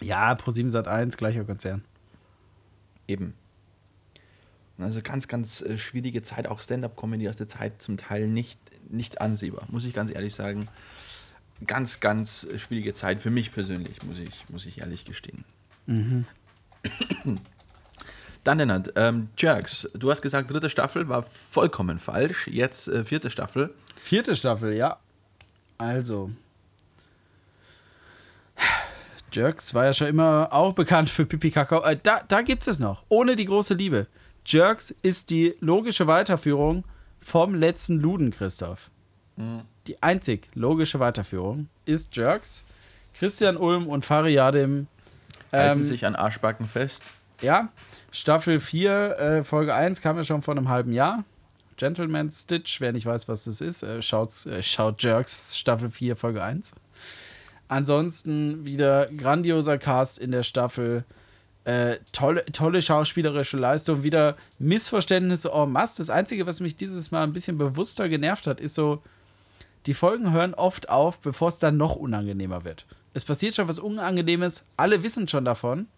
Ja, 0.00 0.32
Pro7 0.34 0.70
Sat 0.70 0.86
1, 0.86 1.16
gleicher 1.16 1.44
Konzern. 1.44 1.82
Eben. 3.06 3.32
Also 4.78 5.00
ganz, 5.02 5.26
ganz 5.26 5.60
äh, 5.62 5.76
schwierige 5.76 6.22
Zeit, 6.22 6.46
auch 6.46 6.60
Stand-up-Comedy 6.60 7.28
aus 7.28 7.36
der 7.36 7.48
Zeit 7.48 7.82
zum 7.82 7.96
Teil 7.96 8.28
nicht, 8.28 8.60
nicht 8.90 9.20
ansehbar, 9.20 9.64
muss 9.68 9.84
ich 9.84 9.92
ganz 9.92 10.10
ehrlich 10.10 10.34
sagen. 10.34 10.68
Ganz, 11.66 11.98
ganz 12.00 12.46
schwierige 12.56 12.92
Zeit 12.92 13.20
für 13.20 13.30
mich 13.30 13.52
persönlich, 13.52 14.02
muss 14.04 14.18
ich, 14.18 14.48
muss 14.48 14.64
ich 14.66 14.78
ehrlich 14.78 15.04
gestehen. 15.04 15.44
Dann 18.44 18.58
Lennart, 18.58 18.92
ähm, 18.96 19.28
Jerks, 19.36 19.90
du 19.94 20.10
hast 20.10 20.22
gesagt, 20.22 20.50
dritte 20.50 20.70
Staffel 20.70 21.08
war 21.08 21.22
vollkommen 21.22 21.98
falsch. 21.98 22.46
Jetzt 22.48 22.88
äh, 22.88 23.04
vierte 23.04 23.30
Staffel. 23.30 23.74
Vierte 24.00 24.36
Staffel, 24.36 24.74
ja. 24.74 24.98
Also. 25.76 26.30
Jerks 29.32 29.74
war 29.74 29.84
ja 29.84 29.94
schon 29.94 30.06
immer 30.06 30.48
auch 30.52 30.72
bekannt 30.72 31.10
für 31.10 31.26
Pipi 31.26 31.50
Kakao. 31.50 31.82
Äh, 31.82 31.98
da 32.02 32.22
da 32.26 32.42
gibt 32.42 32.66
es 32.66 32.78
noch. 32.78 33.02
Ohne 33.08 33.36
die 33.36 33.44
große 33.44 33.74
Liebe. 33.74 34.06
Jerks 34.46 34.94
ist 35.02 35.30
die 35.30 35.54
logische 35.60 36.06
Weiterführung 36.06 36.84
vom 37.20 37.54
letzten 37.54 37.98
Luden, 38.00 38.30
Christoph. 38.30 38.90
Die 39.86 40.02
einzig 40.02 40.48
logische 40.54 40.98
Weiterführung 41.00 41.68
ist 41.84 42.16
Jerks. 42.16 42.64
Christian 43.14 43.56
Ulm 43.56 43.86
und 43.86 44.04
Fari 44.04 44.34
Yadim 44.34 44.86
Halten 45.52 45.78
Ähm, 45.80 45.84
sich 45.84 46.04
an 46.06 46.14
Arschbacken 46.16 46.66
fest. 46.66 47.04
ja, 47.40 47.68
Staffel 48.10 48.58
4, 48.60 49.18
äh, 49.18 49.44
Folge 49.44 49.74
1 49.74 50.00
kam 50.00 50.16
ja 50.16 50.24
schon 50.24 50.42
vor 50.42 50.56
einem 50.56 50.68
halben 50.68 50.92
Jahr. 50.92 51.24
Gentleman 51.76 52.30
Stitch. 52.30 52.80
Wer 52.80 52.92
nicht 52.92 53.06
weiß, 53.06 53.28
was 53.28 53.44
das 53.44 53.60
ist, 53.60 53.82
äh, 53.82 54.02
schaut, 54.02 54.46
äh, 54.46 54.62
schaut 54.62 55.02
Jerks 55.02 55.56
Staffel 55.56 55.90
4, 55.90 56.16
Folge 56.16 56.42
1. 56.42 56.72
Ansonsten 57.68 58.64
wieder 58.64 59.06
grandioser 59.06 59.78
Cast 59.78 60.18
in 60.18 60.30
der 60.32 60.42
Staffel. 60.42 61.04
Äh, 61.68 61.98
tolle, 62.12 62.46
tolle 62.46 62.80
schauspielerische 62.80 63.58
Leistung, 63.58 64.02
wieder 64.02 64.36
Missverständnisse 64.58 65.50
en 65.52 65.70
masse. 65.70 65.98
Das 65.98 66.08
Einzige, 66.08 66.46
was 66.46 66.60
mich 66.60 66.78
dieses 66.78 67.10
Mal 67.10 67.22
ein 67.22 67.34
bisschen 67.34 67.58
bewusster 67.58 68.08
genervt 68.08 68.46
hat, 68.46 68.58
ist 68.58 68.74
so, 68.74 69.02
die 69.84 69.92
Folgen 69.92 70.32
hören 70.32 70.54
oft 70.54 70.88
auf, 70.88 71.20
bevor 71.20 71.48
es 71.48 71.58
dann 71.58 71.76
noch 71.76 71.94
unangenehmer 71.94 72.64
wird. 72.64 72.86
Es 73.12 73.26
passiert 73.26 73.54
schon 73.54 73.68
was 73.68 73.80
Unangenehmes, 73.80 74.64
alle 74.78 75.02
wissen 75.02 75.28
schon 75.28 75.44
davon. 75.44 75.88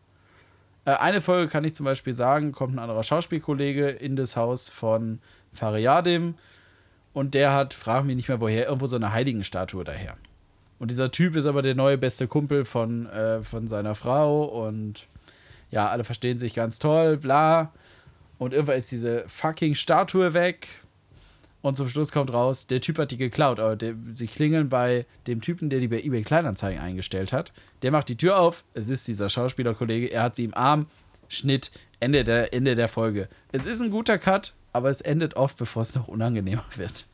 Äh, 0.86 0.94
eine 0.94 1.20
Folge 1.20 1.48
kann 1.48 1.62
ich 1.62 1.76
zum 1.76 1.84
Beispiel 1.84 2.14
sagen, 2.14 2.50
kommt 2.50 2.74
ein 2.74 2.80
anderer 2.80 3.04
Schauspielkollege 3.04 3.90
in 3.90 4.16
das 4.16 4.34
Haus 4.34 4.70
von 4.70 5.20
Fariadim 5.52 6.34
und 7.12 7.34
der 7.34 7.52
hat, 7.52 7.74
frag 7.74 8.04
mich 8.04 8.16
nicht 8.16 8.28
mehr 8.28 8.40
woher, 8.40 8.66
irgendwo 8.66 8.88
so 8.88 8.96
eine 8.96 9.12
Heiligenstatue 9.12 9.84
daher. 9.84 10.16
Und 10.80 10.90
dieser 10.90 11.12
Typ 11.12 11.36
ist 11.36 11.46
aber 11.46 11.62
der 11.62 11.76
neue 11.76 11.96
beste 11.96 12.26
Kumpel 12.26 12.64
von, 12.64 13.06
äh, 13.06 13.44
von 13.44 13.68
seiner 13.68 13.94
Frau 13.94 14.42
und 14.66 15.06
ja, 15.70 15.88
alle 15.88 16.04
verstehen 16.04 16.38
sich 16.38 16.54
ganz 16.54 16.78
toll, 16.78 17.16
bla. 17.16 17.72
Und 18.38 18.54
irgendwann 18.54 18.78
ist 18.78 18.90
diese 18.90 19.24
fucking 19.28 19.74
Statue 19.74 20.32
weg. 20.34 20.66
Und 21.62 21.76
zum 21.76 21.88
Schluss 21.90 22.10
kommt 22.10 22.32
raus, 22.32 22.66
der 22.66 22.80
Typ 22.80 22.98
hat 22.98 23.10
die 23.10 23.18
geklaut. 23.18 23.60
Aber 23.60 23.76
der, 23.76 23.94
sie 24.14 24.26
klingeln 24.26 24.70
bei 24.70 25.04
dem 25.26 25.42
Typen, 25.42 25.68
der 25.68 25.80
die 25.80 25.88
bei 25.88 26.00
eBay 26.00 26.22
Kleinanzeigen 26.22 26.80
eingestellt 26.80 27.32
hat. 27.32 27.52
Der 27.82 27.90
macht 27.90 28.08
die 28.08 28.16
Tür 28.16 28.38
auf. 28.38 28.64
Es 28.72 28.88
ist 28.88 29.08
dieser 29.08 29.28
Schauspielerkollege. 29.28 30.06
Er 30.06 30.22
hat 30.22 30.36
sie 30.36 30.44
im 30.44 30.54
Arm. 30.54 30.86
Schnitt. 31.28 31.70
Ende 32.00 32.24
der, 32.24 32.54
Ende 32.54 32.74
der 32.74 32.88
Folge. 32.88 33.28
Es 33.52 33.66
ist 33.66 33.82
ein 33.82 33.90
guter 33.90 34.16
Cut, 34.18 34.54
aber 34.72 34.88
es 34.88 35.02
endet 35.02 35.36
oft, 35.36 35.58
bevor 35.58 35.82
es 35.82 35.94
noch 35.94 36.08
unangenehmer 36.08 36.64
wird. 36.76 37.04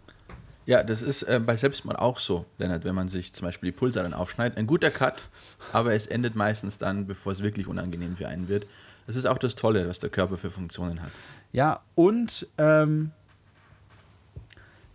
Ja, 0.66 0.83
das 0.83 1.00
ist 1.00 1.22
äh, 1.22 1.40
bei 1.44 1.57
Selbstmord 1.57 1.98
auch 1.98 2.18
so, 2.18 2.44
Lennart, 2.59 2.85
wenn 2.85 2.94
man 2.94 3.09
sich 3.09 3.33
zum 3.33 3.46
Beispiel 3.46 3.70
die 3.70 3.76
Pulsadern 3.76 4.14
aufschneidet. 4.14 4.59
Ein 4.59 4.66
guter 4.66 4.90
Cut, 4.90 5.29
aber 5.72 5.94
es 5.94 6.09
endet 6.09 6.35
meistens 6.35 6.76
dann, 6.76 7.07
bevor 7.07 7.33
es 7.33 7.42
wirklich 7.42 7.68
unangenehm 7.68 8.16
für 8.16 8.26
einen 8.26 8.48
wird. 8.48 8.66
Das 9.07 9.14
ist 9.14 9.26
auch 9.26 9.38
das 9.38 9.55
Tolle, 9.55 9.88
was 9.88 10.00
der 10.00 10.11
Körper 10.11 10.37
für 10.37 10.50
Funktionen 10.50 11.02
hat. 11.02 11.12
Ja, 11.52 11.81
und 11.94 12.48
ähm, 12.59 13.12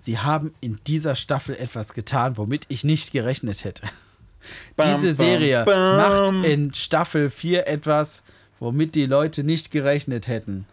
sie 0.02 0.20
haben 0.20 0.54
in 0.60 0.80
dieser 0.88 1.16
Staffel 1.16 1.56
etwas 1.56 1.94
getan, 1.94 2.36
womit 2.36 2.66
ich 2.68 2.84
nicht 2.84 3.14
gerechnet 3.14 3.64
hätte. 3.64 3.88
Bam, 4.76 4.96
Diese 5.00 5.14
Serie 5.14 5.64
bam, 5.64 5.98
bam. 5.98 6.36
macht 6.38 6.46
in 6.48 6.74
Staffel 6.74 7.30
4 7.30 7.68
etwas, 7.68 8.24
womit 8.60 8.96
die 8.96 9.06
Leute 9.06 9.44
nicht 9.44 9.70
gerechnet 9.70 10.28
hätten. 10.28 10.66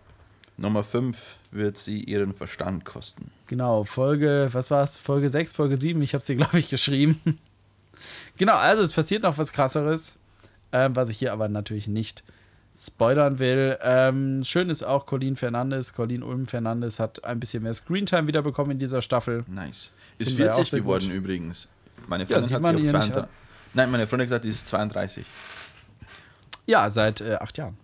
Nummer 0.57 0.83
5 0.83 1.37
wird 1.53 1.77
sie 1.77 2.03
ihren 2.03 2.33
Verstand 2.33 2.87
kosten. 2.87 3.31
Genau, 3.49 3.85
Folge, 3.85 4.49
was 4.53 4.71
war 4.71 4.85
es? 4.85 4.97
Folge 4.97 5.29
6, 5.31 5.55
Folge 5.55 5.77
7, 5.77 6.01
ich 6.03 6.15
habe 6.15 6.23
sie, 6.25 6.37
glaube 6.37 6.59
ich, 6.59 6.69
geschrieben. 6.71 7.21
genau, 8.37 8.55
also 8.55 8.83
es 8.83 8.93
passiert 8.93 9.23
noch 9.23 9.39
was 9.39 9.53
krasseres, 9.53 10.17
ähm, 10.71 10.95
was 10.95 11.09
ich 11.09 11.19
hier 11.19 11.33
aber 11.33 11.49
natürlich 11.49 11.89
nicht 11.89 12.23
spoilern 12.77 13.39
will. 13.39 13.79
Ähm, 13.83 14.45
schön 14.45 14.69
ist 14.71 14.83
auch 14.83 15.07
Colin 15.07 15.35
Fernandes, 15.35 15.95
Colin 15.95 16.23
Ulm 16.23 16.47
Fernandes 16.47 17.01
hat 17.01 17.25
ein 17.25 17.41
bisschen 17.41 17.63
mehr 17.63 17.75
Screentime 17.75 18.27
wiederbekommen 18.29 18.73
in 18.73 18.79
dieser 18.79 19.01
Staffel. 19.03 19.45
Nice. 19.49 19.91
Ist 20.19 20.29
Finden 20.29 20.39
wir 20.39 20.51
auch 20.51 20.57
40 20.57 20.71
sehr 20.71 20.81
geworden 20.81 21.07
gut. 21.07 21.15
übrigens. 21.15 21.69
Meine 22.07 22.25
Ja, 22.25 22.29
Freundin 22.29 22.49
sieht 22.49 22.55
hat 22.57 22.63
sie 22.63 22.69
auf 22.69 22.75
ihr 22.75 22.81
nicht 22.81 22.91
32. 22.91 23.31
Nein, 23.75 23.91
meine 23.91 24.07
Freundin 24.07 24.25
hat 24.25 24.29
gesagt, 24.29 24.45
die 24.45 24.51
ist 24.51 24.69
32. 24.69 25.27
Ja, 26.67 26.91
seit 26.91 27.21
äh, 27.23 27.35
acht 27.37 27.57
Jahren. 27.57 27.79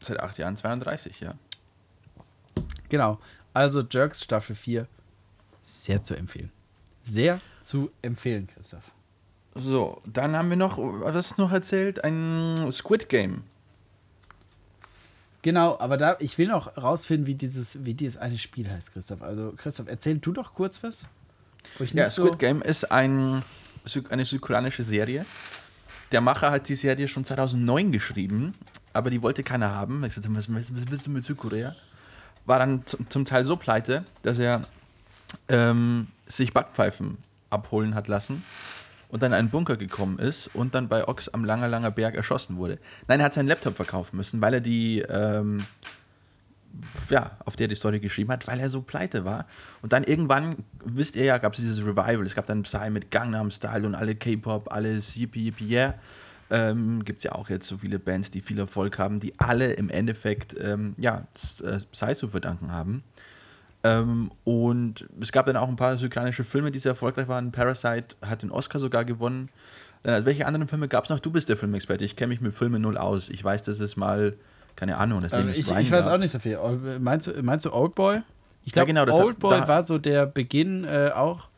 Seit 0.00 0.20
acht 0.20 0.36
Jahren 0.36 0.56
32, 0.56 1.20
ja. 1.20 1.32
Genau. 2.88 3.18
Also 3.54 3.82
Jerks 3.82 4.22
Staffel 4.22 4.54
4. 4.54 4.86
Sehr 5.62 6.02
zu 6.02 6.14
empfehlen. 6.14 6.50
Sehr 7.00 7.38
zu 7.62 7.90
empfehlen, 8.02 8.46
Christoph. 8.46 8.92
So, 9.54 10.00
dann 10.06 10.34
haben 10.34 10.48
wir 10.48 10.56
noch, 10.56 10.78
was 10.78 11.36
noch 11.36 11.52
erzählt? 11.52 12.02
Ein 12.04 12.70
Squid 12.72 13.08
Game. 13.08 13.42
Genau, 15.42 15.78
aber 15.78 15.96
da, 15.96 16.16
ich 16.20 16.38
will 16.38 16.46
noch 16.46 16.76
rausfinden, 16.76 17.26
wie 17.26 17.34
dieses, 17.34 17.84
wie 17.84 17.94
dieses 17.94 18.16
eine 18.16 18.38
Spiel 18.38 18.70
heißt, 18.70 18.92
Christoph. 18.92 19.22
Also, 19.22 19.52
Christoph, 19.56 19.88
erzähl 19.88 20.18
du 20.18 20.32
doch 20.32 20.54
kurz 20.54 20.82
was. 20.82 21.06
Ja, 21.92 22.08
Squid 22.08 22.38
Game 22.38 22.62
ist 22.62 22.90
ein, 22.90 23.42
eine 24.08 24.24
südkoreanische 24.24 24.84
Serie. 24.84 25.26
Der 26.12 26.20
Macher 26.20 26.50
hat 26.50 26.68
die 26.68 26.74
Serie 26.74 27.08
schon 27.08 27.24
2009 27.24 27.90
geschrieben, 27.90 28.54
aber 28.92 29.10
die 29.10 29.22
wollte 29.22 29.42
keiner 29.42 29.74
haben. 29.74 30.04
Ich 30.04 30.14
sagte, 30.14 30.34
was, 30.34 30.52
was, 30.52 30.74
was 30.74 30.84
bist 30.84 31.06
du 31.06 31.10
mit 31.10 31.24
Südkorea? 31.24 31.74
War 32.46 32.58
dann 32.58 32.84
zum, 32.86 33.08
zum 33.08 33.24
Teil 33.24 33.44
so 33.44 33.56
pleite, 33.56 34.04
dass 34.22 34.38
er 34.38 34.62
ähm, 35.48 36.08
sich 36.26 36.52
Backpfeifen 36.52 37.18
abholen 37.50 37.94
hat 37.94 38.08
lassen 38.08 38.44
und 39.08 39.22
dann 39.22 39.32
in 39.32 39.38
einen 39.38 39.50
Bunker 39.50 39.76
gekommen 39.76 40.18
ist 40.18 40.48
und 40.54 40.74
dann 40.74 40.88
bei 40.88 41.06
Ox 41.06 41.28
am 41.28 41.44
Langer 41.44 41.68
Langer 41.68 41.90
Berg 41.90 42.14
erschossen 42.14 42.56
wurde. 42.56 42.78
Nein, 43.08 43.20
er 43.20 43.26
hat 43.26 43.34
seinen 43.34 43.48
Laptop 43.48 43.76
verkaufen 43.76 44.16
müssen, 44.16 44.40
weil 44.40 44.54
er 44.54 44.60
die, 44.60 45.00
ähm, 45.00 45.66
ja, 47.10 47.32
auf 47.44 47.54
der 47.54 47.68
die 47.68 47.74
Story 47.74 48.00
geschrieben 48.00 48.32
hat, 48.32 48.48
weil 48.48 48.58
er 48.58 48.70
so 48.70 48.80
pleite 48.80 49.26
war. 49.26 49.46
Und 49.82 49.92
dann 49.92 50.04
irgendwann, 50.04 50.56
wisst 50.82 51.14
ihr 51.16 51.24
ja, 51.24 51.36
gab 51.36 51.52
es 51.52 51.60
dieses 51.60 51.84
Revival. 51.84 52.24
Es 52.24 52.34
gab 52.34 52.46
dann 52.46 52.62
Psy 52.62 52.88
mit 52.88 53.10
Gangnam 53.10 53.50
Style 53.50 53.86
und 53.86 53.94
alle 53.94 54.14
K-Pop, 54.14 54.72
alles 54.72 55.14
Yippie 55.14 55.44
Yippie 55.44 55.68
Yeah. 55.68 55.94
Ähm, 56.54 57.02
Gibt 57.04 57.16
es 57.18 57.22
ja 57.24 57.32
auch 57.32 57.48
jetzt 57.48 57.66
so 57.66 57.78
viele 57.78 57.98
Bands, 57.98 58.30
die 58.30 58.42
viel 58.42 58.58
Erfolg 58.58 58.98
haben, 58.98 59.20
die 59.20 59.32
alle 59.40 59.72
im 59.72 59.88
Endeffekt, 59.88 60.54
ähm, 60.60 60.94
ja, 60.98 61.26
äh, 61.64 61.78
Psy 61.90 62.14
zu 62.14 62.28
verdanken 62.28 62.72
haben. 62.72 63.02
Ähm, 63.84 64.30
und 64.44 65.06
es 65.20 65.32
gab 65.32 65.46
dann 65.46 65.56
auch 65.56 65.68
ein 65.68 65.76
paar 65.76 65.96
südkoreanische 65.96 66.44
Filme, 66.44 66.70
die 66.70 66.78
sehr 66.78 66.90
erfolgreich 66.92 67.26
waren. 67.26 67.50
Parasite 67.52 68.16
hat 68.20 68.42
den 68.42 68.50
Oscar 68.50 68.78
sogar 68.78 69.04
gewonnen. 69.04 69.48
Dann, 70.04 70.24
welche 70.26 70.46
anderen 70.46 70.68
Filme 70.68 70.88
gab 70.88 71.04
es 71.04 71.10
noch? 71.10 71.20
Du 71.20 71.30
bist 71.32 71.48
der 71.48 71.56
Filmexperte. 71.56 72.04
Ich 72.04 72.16
kenne 72.16 72.28
mich 72.28 72.40
mit 72.40 72.52
Filmen 72.52 72.82
null 72.82 72.98
aus. 72.98 73.28
Ich 73.28 73.42
weiß, 73.42 73.62
dass 73.62 73.80
es 73.80 73.96
mal, 73.96 74.36
keine 74.76 74.98
Ahnung, 74.98 75.20
das 75.22 75.32
Ähm, 75.32 75.48
ich, 75.52 75.70
ich 75.70 75.90
weiß 75.90 76.06
auch 76.06 76.18
nicht 76.18 76.32
so 76.32 76.38
viel. 76.38 76.58
Oh, 76.58 76.76
Meinst 77.00 77.28
du, 77.28 77.42
meinst 77.42 77.64
du 77.66 77.72
Oldboy? 77.72 78.20
Ich 78.64 78.72
Ja, 78.72 78.82
glaube, 78.84 78.88
genau, 78.88 79.04
das 79.04 79.18
hat- 79.18 79.24
Oldboy 79.24 79.66
war 79.66 79.82
so 79.82 79.98
der 79.98 80.26
Beginn 80.26 80.84
äh, 80.84 81.10
auch. 81.14 81.48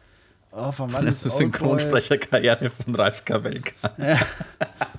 Oh, 0.57 0.71
von 0.71 0.93
wann 0.93 1.05
Das 1.07 1.17
ist 1.17 1.27
ist? 1.27 1.39
Synchronsprecherkarriere 1.39 2.71
von 2.71 2.95
Ralf 2.95 3.25
Kabelka. 3.25 3.73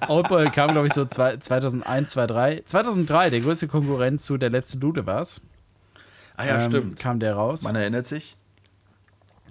Oldboy 0.10 0.50
kam, 0.52 0.72
glaube 0.72 0.88
ich, 0.88 0.94
so 0.94 1.06
zwei, 1.06 1.38
2001, 1.38 2.10
2003. 2.12 2.63
2003, 2.65 3.30
der 3.30 3.39
größte 3.39 3.68
Konkurrent 3.68 4.20
zu 4.20 4.38
Der 4.38 4.50
letzte 4.50 4.78
Dude 4.78 5.06
war's. 5.06 5.41
Ah 6.36 6.46
ja, 6.46 6.60
Ähm, 6.62 6.70
stimmt. 6.72 7.00
Kam 7.00 7.20
der 7.20 7.36
raus. 7.36 7.62
Man 7.63 7.76
erinnert 7.78 8.06
sich. 8.06 8.36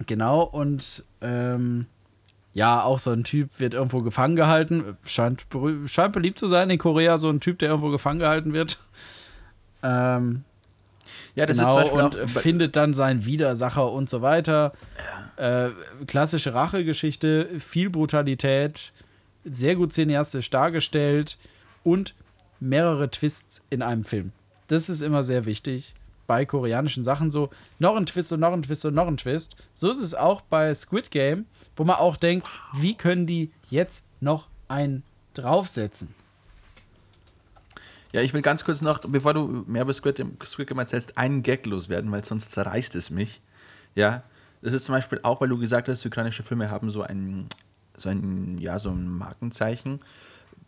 Genau, 0.05 0.43
und 0.43 1.03
ähm, 1.21 1.87
ja, 2.53 2.83
auch 2.83 2.99
so 2.99 3.11
ein 3.11 3.23
Typ 3.23 3.59
wird 3.59 3.73
irgendwo 3.73 4.01
gefangen 4.01 4.35
gehalten. 4.35 4.97
Scheint, 5.05 5.47
scheint 5.87 6.13
beliebt 6.13 6.37
zu 6.37 6.47
sein 6.47 6.69
in 6.69 6.77
Korea, 6.77 7.17
so 7.17 7.29
ein 7.29 7.39
Typ, 7.39 7.59
der 7.59 7.69
irgendwo 7.69 7.89
gefangen 7.89 8.19
gehalten 8.19 8.53
wird. 8.53 8.77
Ähm, 9.81 10.43
Ja, 11.35 11.45
das 11.45 11.57
genau, 11.57 11.79
ist 11.79 11.87
zum 11.89 11.97
Beispiel 11.97 12.19
und 12.23 12.33
bei- 12.33 12.41
findet 12.41 12.75
dann 12.75 12.93
seinen 12.93 13.25
Widersacher 13.25 13.91
und 13.91 14.09
so 14.09 14.21
weiter. 14.21 14.71
Äh, 15.37 15.69
klassische 16.07 16.53
Rachegeschichte, 16.53 17.59
viel 17.59 17.89
Brutalität, 17.89 18.93
sehr 19.43 19.75
gut 19.75 19.93
cineastisch 19.93 20.49
dargestellt 20.49 21.37
und 21.83 22.15
mehrere 22.59 23.11
Twists 23.11 23.65
in 23.69 23.81
einem 23.81 24.05
Film. 24.05 24.31
Das 24.67 24.87
ist 24.89 25.01
immer 25.01 25.23
sehr 25.23 25.45
wichtig 25.45 25.93
bei 26.25 26.45
koreanischen 26.45 27.03
Sachen 27.03 27.29
so. 27.29 27.49
Noch 27.79 27.95
ein 27.95 28.05
Twist 28.07 28.31
und 28.33 28.39
noch 28.39 28.53
ein 28.53 28.63
Twist 28.63 28.85
und 28.85 28.95
noch 28.95 29.07
ein 29.07 29.17
Twist. 29.17 29.55
So 29.73 29.91
ist 29.91 29.99
es 29.99 30.15
auch 30.15 30.41
bei 30.41 30.73
Squid 30.73 31.11
Game, 31.11 31.45
wo 31.75 31.83
man 31.83 31.97
auch 31.97 32.15
denkt, 32.17 32.47
wie 32.73 32.95
können 32.95 33.27
die 33.27 33.51
jetzt 33.69 34.05
noch 34.21 34.47
einen 34.67 35.03
draufsetzen? 35.35 36.15
Ja, 38.15 38.21
ich 38.21 38.33
will 38.33 38.41
ganz 38.41 38.63
kurz 38.63 38.79
noch, 38.79 38.99
bevor 38.99 39.33
du 39.33 39.65
mehr 39.67 39.81
über 39.81 39.93
Squid 39.93 40.23
Squid 40.45 40.69
Game 40.69 40.79
erzählst, 40.79 41.17
einen 41.17 41.43
Gag 41.43 41.65
loswerden, 41.65 42.09
weil 42.13 42.23
sonst 42.23 42.49
zerreißt 42.51 42.95
es 42.95 43.09
mich. 43.09 43.41
Ja, 43.93 44.23
das 44.61 44.73
ist 44.73 44.85
zum 44.85 44.95
Beispiel 44.95 45.19
auch, 45.23 45.41
weil 45.41 45.49
du 45.49 45.57
gesagt 45.57 45.89
hast, 45.89 46.05
ukrainische 46.05 46.41
Filme 46.41 46.69
haben 46.69 46.89
so 46.91 47.01
ein, 47.01 47.49
so 47.97 48.07
ein, 48.07 48.57
ja, 48.57 48.79
so 48.79 48.89
ein 48.89 49.09
Markenzeichen. 49.09 49.99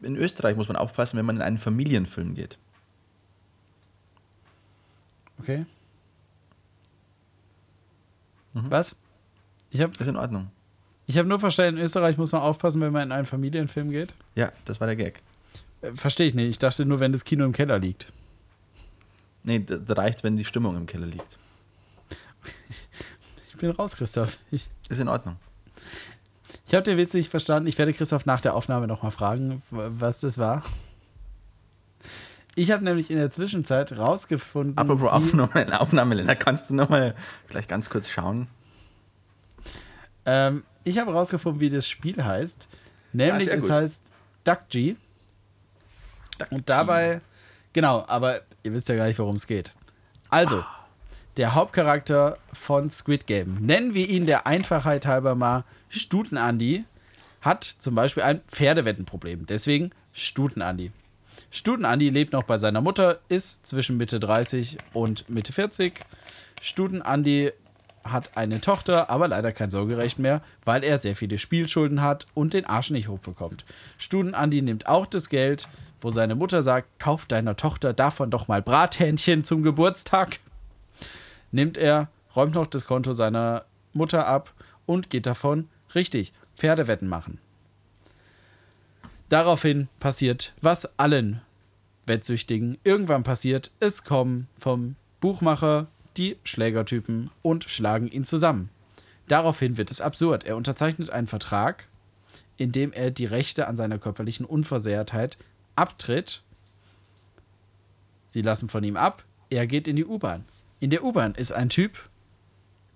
In 0.02 0.18
Österreich 0.18 0.58
muss 0.58 0.68
man 0.68 0.76
aufpassen, 0.76 1.16
wenn 1.16 1.26
man 1.26 1.38
in 1.38 1.42
einen 1.42 1.58
Familienfilm 1.58 2.36
geht. 2.36 2.58
Okay. 5.40 5.66
Was? 8.56 8.98
Ich 9.70 9.80
habe 9.80 9.94
Ist 9.98 10.08
in 10.08 10.18
Ordnung. 10.18 10.52
ich 11.06 11.18
hab 11.18 11.26
nur 11.26 11.40
verstanden, 11.40 11.78
in 11.78 11.86
Österreich 11.86 12.18
muss 12.18 12.34
man 12.34 12.42
aufpassen, 12.42 12.82
wenn 12.82 12.92
man 12.92 13.04
in 13.04 13.12
einen 13.14 13.26
Familienfilm 13.26 13.90
geht. 13.92 14.14
Ja, 14.36 14.52
das 14.66 14.82
war 14.82 14.88
der 14.88 14.98
Gag. 14.98 15.22
Verstehe 15.96 16.28
ich 16.28 16.34
nicht. 16.34 16.50
Ich 16.50 16.60
dachte 16.60 16.86
nur, 16.86 17.00
wenn 17.00 17.12
das 17.12 17.24
Kino 17.26 17.46
im 17.46 17.52
Keller 17.54 17.80
liegt. 17.80 18.12
Nee, 19.44 19.60
da, 19.60 19.78
da 19.78 19.94
reicht, 19.94 20.24
wenn 20.24 20.36
die 20.38 20.46
Stimmung 20.46 20.76
im 20.78 20.86
Keller 20.86 21.08
liegt. 21.08 21.38
Ich 23.50 23.60
bin 23.62 23.72
raus, 23.72 23.96
Christoph. 23.96 24.38
Ich, 24.52 24.68
Ist 24.88 25.00
in 25.00 25.08
Ordnung. 25.08 25.38
ich 26.68 26.76
habe 26.76 26.84
den 26.84 26.96
Witz 27.00 27.14
nicht 27.16 27.32
verstanden. 27.32 27.66
Ich 27.68 27.76
werde 27.80 27.92
Christoph 27.92 28.28
nach 28.28 28.40
der 28.40 28.54
Aufnahme 28.54 28.86
nochmal 28.86 29.10
fragen, 29.10 29.64
was 29.72 30.20
das 30.20 30.38
war. 30.38 30.62
Ich 32.56 32.70
habe 32.70 32.84
nämlich 32.84 33.10
in 33.10 33.18
der 33.18 33.32
Zwischenzeit 33.32 33.94
rausgefunden. 33.94 34.78
Apropos 34.78 35.06
wie- 35.08 35.10
Aufnahme, 35.10 35.80
Aufnahmeländer, 35.82 36.36
kannst 36.36 36.70
du 36.70 36.76
nochmal 36.76 37.16
gleich 37.50 37.68
ganz 37.68 37.90
kurz 37.90 38.10
schauen? 38.12 38.48
Ähm, 40.26 40.64
ich 40.84 41.00
habe 41.00 41.12
rausgefunden, 41.14 41.60
wie 41.60 41.72
das 41.72 41.90
Spiel 41.90 42.24
heißt. 42.24 42.68
Nämlich 43.14 43.46
sehr 43.48 43.58
es 43.58 43.70
heißt 43.72 44.04
Duckgy. 44.44 44.98
Und 46.52 46.70
dabei, 46.70 47.22
genau, 47.74 48.04
aber 48.08 48.42
ihr 48.64 48.74
wisst 48.74 48.90
ja 48.90 48.96
gar 48.96 49.08
nicht, 49.08 49.20
worum 49.20 49.36
es 49.36 49.48
geht. 49.48 49.72
Also, 50.30 50.64
der 51.38 51.54
Hauptcharakter 51.54 52.38
von 52.52 52.90
Squid 52.90 53.28
Game, 53.28 53.58
nennen 53.62 53.94
wir 53.94 54.10
ihn 54.10 54.26
der 54.26 54.48
Einfachheit 54.48 55.06
halber 55.06 55.36
mal 55.36 55.64
Stuten-Andi, 55.90 56.84
hat 57.42 57.64
zum 57.64 57.96
Beispiel 57.96 58.24
ein 58.24 58.42
Pferdewettenproblem. 58.48 59.46
Deswegen 59.46 59.92
Stuten-Andi. 60.14 60.92
Stuten-Andi 61.52 62.10
lebt 62.10 62.34
noch 62.34 62.44
bei 62.44 62.58
seiner 62.58 62.82
Mutter, 62.82 63.20
ist 63.30 63.68
zwischen 63.68 63.98
Mitte 63.98 64.20
30 64.20 64.78
und 64.94 65.30
Mitte 65.30 65.54
40. 65.54 66.04
Stuten-Andi 66.62 67.52
hat 68.04 68.36
eine 68.36 68.62
Tochter, 68.62 69.10
aber 69.10 69.28
leider 69.28 69.52
kein 69.52 69.70
Sorgerecht 69.70 70.18
mehr, 70.18 70.42
weil 70.66 70.84
er 70.84 70.98
sehr 70.98 71.16
viele 71.16 71.38
Spielschulden 71.38 72.02
hat 72.02 72.26
und 72.34 72.54
den 72.54 72.66
Arsch 72.66 72.90
nicht 72.90 73.08
hochbekommt. 73.08 73.66
Studen-Andi 73.98 74.62
nimmt 74.62 74.88
auch 74.88 75.06
das 75.06 75.30
Geld, 75.30 75.68
wo 76.02 76.10
seine 76.12 76.36
Mutter 76.36 76.64
sagt, 76.64 77.00
kauf 77.00 77.26
deiner 77.26 77.56
Tochter 77.56 77.94
davon 77.94 78.30
doch 78.30 78.48
mal 78.48 78.62
Brathähnchen 78.62 79.44
zum 79.44 79.64
Geburtstag. 79.64 80.40
Nimmt 81.52 81.78
er, 81.78 82.10
räumt 82.36 82.56
noch 82.56 82.68
das 82.68 82.86
Konto 82.86 83.14
seiner 83.14 83.66
Mutter 83.94 84.28
ab 84.28 84.54
und 84.86 85.10
geht 85.10 85.26
davon, 85.26 85.70
richtig, 85.96 86.34
Pferdewetten 86.56 87.08
machen. 87.08 87.40
Daraufhin 89.30 89.90
passiert, 90.00 90.54
was 90.62 90.98
allen 90.98 91.42
Wettsüchtigen 92.06 92.78
irgendwann 92.84 93.24
passiert. 93.24 93.72
Es 93.80 94.04
kommen 94.04 94.48
vom 94.58 94.96
Buchmacher 95.20 95.88
die 96.16 96.38
Schlägertypen 96.44 97.30
und 97.42 97.66
schlagen 97.66 98.08
ihn 98.08 98.24
zusammen. 98.24 98.70
Daraufhin 99.28 99.78
wird 99.78 99.92
es 99.92 100.00
absurd. 100.00 100.46
Er 100.46 100.56
unterzeichnet 100.56 101.10
einen 101.10 101.28
Vertrag, 101.28 101.88
in 102.56 102.72
dem 102.72 102.94
er 102.94 103.12
die 103.12 103.26
Rechte 103.26 103.68
an 103.68 103.76
seiner 103.76 104.00
körperlichen 104.00 104.46
Unversehrtheit 104.46 105.38
abtritt. 105.78 106.44
Sie 108.28 108.42
lassen 108.42 108.70
von 108.70 108.84
ihm 108.84 108.98
ab. 108.98 109.24
Er 109.50 109.68
geht 109.68 109.88
in 109.88 109.96
die 109.96 110.06
U-Bahn. 110.06 110.46
In 110.80 110.90
der 110.90 111.04
U-Bahn 111.04 111.36
ist 111.36 111.52
ein 111.52 111.70
Typ, 111.70 112.10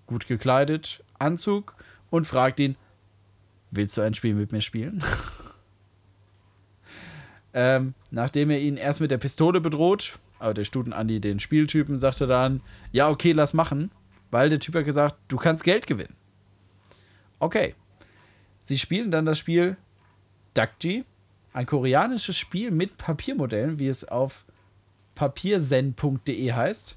gut 0.06 0.26
gekleidet, 0.26 1.02
Anzug 1.18 1.74
und 2.10 2.26
fragt 2.26 2.60
ihn: 2.60 2.76
Willst 3.70 3.96
du 3.96 4.02
ein 4.02 4.14
Spiel 4.14 4.34
mit 4.34 4.52
mir 4.52 4.60
spielen? 4.60 5.02
Ähm, 7.54 7.94
nachdem 8.10 8.50
er 8.50 8.60
ihn 8.60 8.76
erst 8.76 9.00
mit 9.00 9.10
der 9.10 9.18
Pistole 9.18 9.60
bedroht, 9.60 10.18
aber 10.38 10.54
der 10.54 10.64
Stuten-Andi 10.64 11.20
den 11.20 11.38
Spieltypen 11.38 11.98
sagte 11.98 12.26
dann, 12.26 12.62
ja, 12.92 13.08
okay, 13.08 13.32
lass 13.32 13.52
machen, 13.52 13.90
weil 14.30 14.48
der 14.48 14.58
Typ 14.58 14.74
hat 14.74 14.84
gesagt, 14.84 15.16
du 15.28 15.36
kannst 15.36 15.62
Geld 15.62 15.86
gewinnen. 15.86 16.16
Okay. 17.38 17.74
Sie 18.62 18.78
spielen 18.78 19.10
dann 19.10 19.26
das 19.26 19.38
Spiel 19.38 19.76
Dakji, 20.54 21.04
ein 21.52 21.66
koreanisches 21.66 22.36
Spiel 22.36 22.70
mit 22.70 22.96
Papiermodellen, 22.96 23.78
wie 23.78 23.88
es 23.88 24.06
auf 24.06 24.44
papiersen.de 25.14 26.52
heißt. 26.52 26.96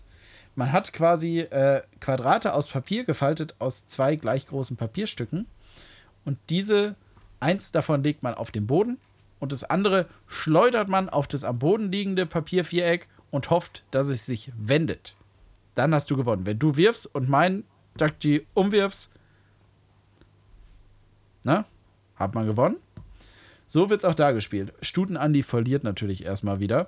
Man 0.55 0.71
hat 0.71 0.93
quasi 0.93 1.39
äh, 1.39 1.81
Quadrate 1.99 2.53
aus 2.53 2.69
Papier 2.69 3.03
gefaltet 3.03 3.55
aus 3.59 3.87
zwei 3.87 4.15
gleich 4.15 4.47
großen 4.47 4.77
Papierstücken. 4.77 5.47
Und 6.23 6.37
diese, 6.49 6.95
eins 7.39 7.71
davon 7.71 8.03
legt 8.03 8.23
man 8.23 8.33
auf 8.33 8.51
den 8.51 8.65
Boden 8.65 8.97
und 9.39 9.51
das 9.51 9.65
andere 9.65 10.07
schleudert 10.27 10.87
man 10.87 11.09
auf 11.09 11.27
das 11.27 11.43
am 11.43 11.59
Boden 11.59 11.91
liegende 11.91 12.25
Papierviereck 12.25 13.09
und 13.31 13.49
hofft, 13.49 13.83
dass 13.91 14.07
es 14.07 14.25
sich 14.25 14.51
wendet. 14.57 15.15
Dann 15.75 15.93
hast 15.93 16.09
du 16.09 16.15
gewonnen. 16.15 16.45
Wenn 16.45 16.57
du 16.57 16.77
wirfst 16.77 17.13
und 17.13 17.27
mein 17.27 17.65
Dakji 17.97 18.47
umwirfst, 18.53 19.11
na, 21.43 21.65
hat 22.15 22.33
man 22.33 22.47
gewonnen. 22.47 22.77
So 23.75 23.89
wird 23.89 24.05
es 24.05 24.09
auch 24.09 24.15
da 24.15 24.31
gespielt. 24.31 24.71
Stuten-Andi 24.81 25.43
verliert 25.43 25.83
natürlich 25.83 26.23
erstmal 26.23 26.61
wieder 26.61 26.87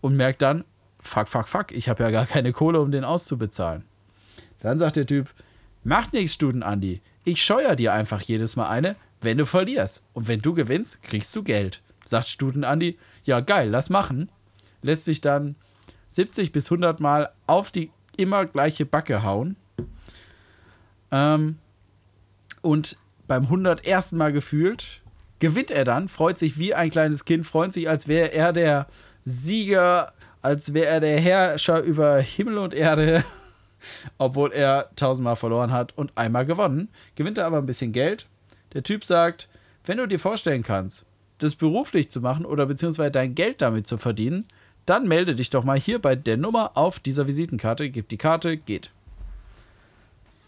und 0.00 0.16
merkt 0.16 0.42
dann, 0.42 0.64
fuck, 0.98 1.28
fuck, 1.28 1.46
fuck, 1.46 1.70
ich 1.70 1.88
habe 1.88 2.02
ja 2.02 2.10
gar 2.10 2.26
keine 2.26 2.50
Kohle, 2.50 2.80
um 2.80 2.90
den 2.90 3.04
auszubezahlen. 3.04 3.84
Dann 4.58 4.80
sagt 4.80 4.96
der 4.96 5.06
Typ, 5.06 5.28
macht 5.84 6.12
nichts, 6.12 6.34
Stuten-Andi. 6.34 7.00
Ich 7.22 7.44
scheuer 7.44 7.76
dir 7.76 7.92
einfach 7.92 8.20
jedes 8.20 8.56
Mal 8.56 8.68
eine, 8.68 8.96
wenn 9.20 9.38
du 9.38 9.46
verlierst. 9.46 10.08
Und 10.12 10.26
wenn 10.26 10.40
du 10.40 10.54
gewinnst, 10.54 11.04
kriegst 11.04 11.36
du 11.36 11.44
Geld. 11.44 11.82
Sagt 12.04 12.26
Stuten-Andi, 12.26 12.98
ja 13.22 13.38
geil, 13.38 13.70
lass 13.70 13.88
machen. 13.88 14.28
Lässt 14.82 15.04
sich 15.04 15.20
dann 15.20 15.54
70 16.08 16.50
bis 16.50 16.66
100 16.66 16.98
Mal 16.98 17.30
auf 17.46 17.70
die 17.70 17.92
immer 18.16 18.44
gleiche 18.44 18.86
Backe 18.86 19.22
hauen. 19.22 19.54
Ähm, 21.12 21.58
und 22.60 22.96
beim 23.28 23.44
101. 23.44 24.10
Mal 24.10 24.32
gefühlt 24.32 25.00
gewinnt 25.38 25.70
er 25.70 25.84
dann, 25.84 26.08
freut 26.08 26.38
sich 26.38 26.58
wie 26.58 26.74
ein 26.74 26.90
kleines 26.90 27.24
Kind, 27.24 27.46
freut 27.46 27.72
sich, 27.72 27.88
als 27.88 28.08
wäre 28.08 28.32
er 28.32 28.52
der 28.52 28.86
Sieger, 29.24 30.12
als 30.42 30.74
wäre 30.74 30.86
er 30.86 31.00
der 31.00 31.20
Herrscher 31.20 31.80
über 31.80 32.18
Himmel 32.18 32.58
und 32.58 32.74
Erde, 32.74 33.24
obwohl 34.18 34.52
er 34.52 34.90
tausendmal 34.96 35.36
verloren 35.36 35.72
hat 35.72 35.96
und 35.96 36.12
einmal 36.16 36.46
gewonnen. 36.46 36.88
Gewinnt 37.14 37.38
er 37.38 37.46
aber 37.46 37.58
ein 37.58 37.66
bisschen 37.66 37.92
Geld. 37.92 38.26
Der 38.72 38.82
Typ 38.82 39.04
sagt, 39.04 39.48
wenn 39.86 39.98
du 39.98 40.06
dir 40.06 40.18
vorstellen 40.18 40.62
kannst, 40.62 41.06
das 41.38 41.54
beruflich 41.54 42.10
zu 42.10 42.20
machen 42.20 42.46
oder 42.46 42.66
beziehungsweise 42.66 43.10
dein 43.10 43.34
Geld 43.34 43.60
damit 43.60 43.86
zu 43.86 43.98
verdienen, 43.98 44.46
dann 44.86 45.08
melde 45.08 45.34
dich 45.34 45.50
doch 45.50 45.64
mal 45.64 45.78
hier 45.78 45.98
bei 45.98 46.14
der 46.14 46.36
Nummer 46.36 46.72
auf 46.76 47.00
dieser 47.00 47.26
Visitenkarte, 47.26 47.90
gib 47.90 48.08
die 48.08 48.18
Karte, 48.18 48.56
geht. 48.56 48.90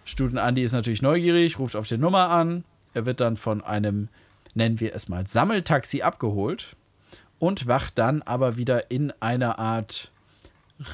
Studen 0.04 0.38
Andi 0.38 0.62
ist 0.62 0.72
natürlich 0.72 1.02
neugierig, 1.02 1.58
ruft 1.58 1.74
auf 1.74 1.88
die 1.88 1.98
Nummer 1.98 2.30
an. 2.30 2.64
Er 2.94 3.06
wird 3.06 3.20
dann 3.20 3.36
von 3.36 3.62
einem, 3.62 4.08
nennen 4.56 4.80
wir 4.80 4.94
es 4.94 5.08
mal, 5.08 5.26
Sammeltaxi 5.26 6.02
abgeholt 6.02 6.76
und 7.38 7.66
wacht 7.66 7.98
dann 7.98 8.22
aber 8.22 8.56
wieder 8.56 8.90
in 8.90 9.12
einer 9.20 9.58
Art 9.58 10.10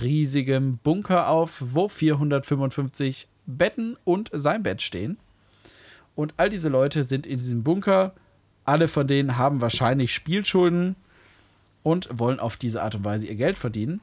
riesigem 0.01 0.79
Bunker 0.83 1.29
auf, 1.29 1.63
wo 1.65 1.89
455 1.89 3.29
Betten 3.47 3.97
und 4.05 4.31
sein 4.33 4.63
Bett 4.63 4.83
stehen. 4.83 5.17
Und 6.15 6.35
all 6.37 6.51
diese 6.51 6.69
Leute 6.69 7.05
sind 7.05 7.27
in 7.27 7.39
diesem 7.39 7.63
Bunker. 7.63 8.13
Alle 8.65 8.87
von 8.87 9.07
denen 9.07 9.39
haben 9.39 9.61
wahrscheinlich 9.61 10.15
Spielschulden 10.15 10.95
und 11.83 12.09
wollen 12.13 12.39
auf 12.39 12.57
diese 12.57 12.83
Art 12.83 12.95
und 12.95 13.05
Weise 13.05 13.27
ihr 13.27 13.35
Geld 13.35 13.59
verdienen. 13.59 14.01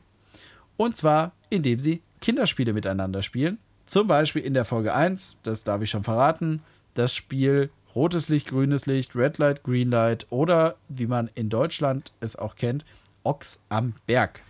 Und 0.76 0.98
zwar, 0.98 1.34
indem 1.50 1.80
sie 1.80 2.02
Kinderspiele 2.22 2.74
miteinander 2.74 3.24
spielen. 3.24 3.58
Zum 3.86 4.08
Beispiel 4.08 4.43
in 4.43 4.54
der 4.54 4.65
Folge 4.65 4.93
1, 4.93 5.38
das 5.43 5.63
darf 5.63 5.82
ich 5.82 5.89
schon 5.89 6.04
verraten, 6.04 6.62
das 6.93 7.15
Spiel 7.15 7.69
Rotes 7.95 8.30
Licht, 8.30 8.49
Grünes 8.49 8.86
Licht, 8.86 9.15
Red 9.15 9.39
Light, 9.39 9.63
Green 9.63 9.89
Light 9.89 10.28
oder 10.30 10.75
wie 10.89 11.08
man 11.08 11.30
in 11.34 11.49
Deutschland 11.49 12.12
es 12.19 12.36
auch 12.36 12.56
kennt, 12.56 12.86
Ochs 13.23 13.62
am 13.69 13.95
Berg. 14.06 14.41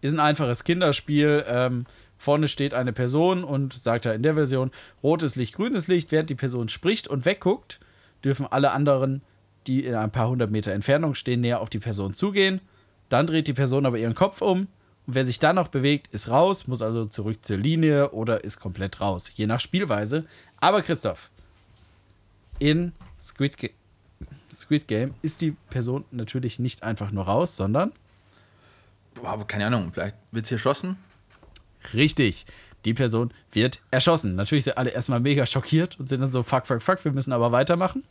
Ist 0.00 0.14
ein 0.14 0.20
einfaches 0.20 0.64
Kinderspiel. 0.64 1.44
Ähm, 1.48 1.86
vorne 2.16 2.48
steht 2.48 2.74
eine 2.74 2.92
Person 2.92 3.44
und 3.44 3.72
sagt 3.72 4.04
ja 4.04 4.12
in 4.12 4.22
der 4.22 4.34
Version 4.34 4.70
rotes 5.02 5.36
Licht, 5.36 5.54
grünes 5.54 5.88
Licht. 5.88 6.12
Während 6.12 6.30
die 6.30 6.34
Person 6.34 6.68
spricht 6.68 7.08
und 7.08 7.24
wegguckt, 7.24 7.80
dürfen 8.22 8.46
alle 8.48 8.70
anderen, 8.70 9.22
die 9.66 9.84
in 9.84 9.94
ein 9.94 10.12
paar 10.12 10.28
hundert 10.28 10.50
Meter 10.50 10.72
Entfernung 10.72 11.14
stehen, 11.14 11.40
näher 11.40 11.60
auf 11.60 11.70
die 11.70 11.78
Person 11.78 12.14
zugehen. 12.14 12.60
Dann 13.08 13.26
dreht 13.26 13.48
die 13.48 13.52
Person 13.52 13.86
aber 13.86 13.98
ihren 13.98 14.14
Kopf 14.14 14.42
um. 14.42 14.68
Und 15.06 15.14
wer 15.14 15.24
sich 15.24 15.38
dann 15.38 15.56
noch 15.56 15.68
bewegt, 15.68 16.12
ist 16.12 16.28
raus, 16.28 16.66
muss 16.66 16.82
also 16.82 17.04
zurück 17.04 17.44
zur 17.44 17.56
Linie 17.56 18.10
oder 18.10 18.44
ist 18.44 18.58
komplett 18.58 19.00
raus. 19.00 19.30
Je 19.34 19.46
nach 19.46 19.60
Spielweise. 19.60 20.24
Aber 20.58 20.82
Christoph, 20.82 21.30
in 22.58 22.92
Squid, 23.20 23.58
Ga 23.58 23.68
Squid 24.54 24.88
Game 24.88 25.14
ist 25.22 25.40
die 25.42 25.52
Person 25.70 26.04
natürlich 26.10 26.58
nicht 26.58 26.82
einfach 26.82 27.10
nur 27.10 27.24
raus, 27.24 27.56
sondern 27.56 27.92
Boah, 29.14 29.46
keine 29.46 29.66
Ahnung, 29.66 29.90
vielleicht 29.92 30.16
wird 30.30 30.46
sie 30.46 30.54
erschossen? 30.54 30.96
Richtig. 31.94 32.44
Die 32.84 32.94
Person 32.94 33.32
wird 33.52 33.80
erschossen. 33.90 34.36
Natürlich 34.36 34.64
sind 34.64 34.78
alle 34.78 34.90
erstmal 34.90 35.20
mega 35.20 35.46
schockiert 35.46 35.98
und 35.98 36.06
sind 36.06 36.20
dann 36.20 36.30
so, 36.30 36.42
fuck, 36.42 36.66
fuck, 36.66 36.82
fuck, 36.82 37.04
wir 37.04 37.12
müssen 37.12 37.32
aber 37.32 37.50
weitermachen. 37.50 38.04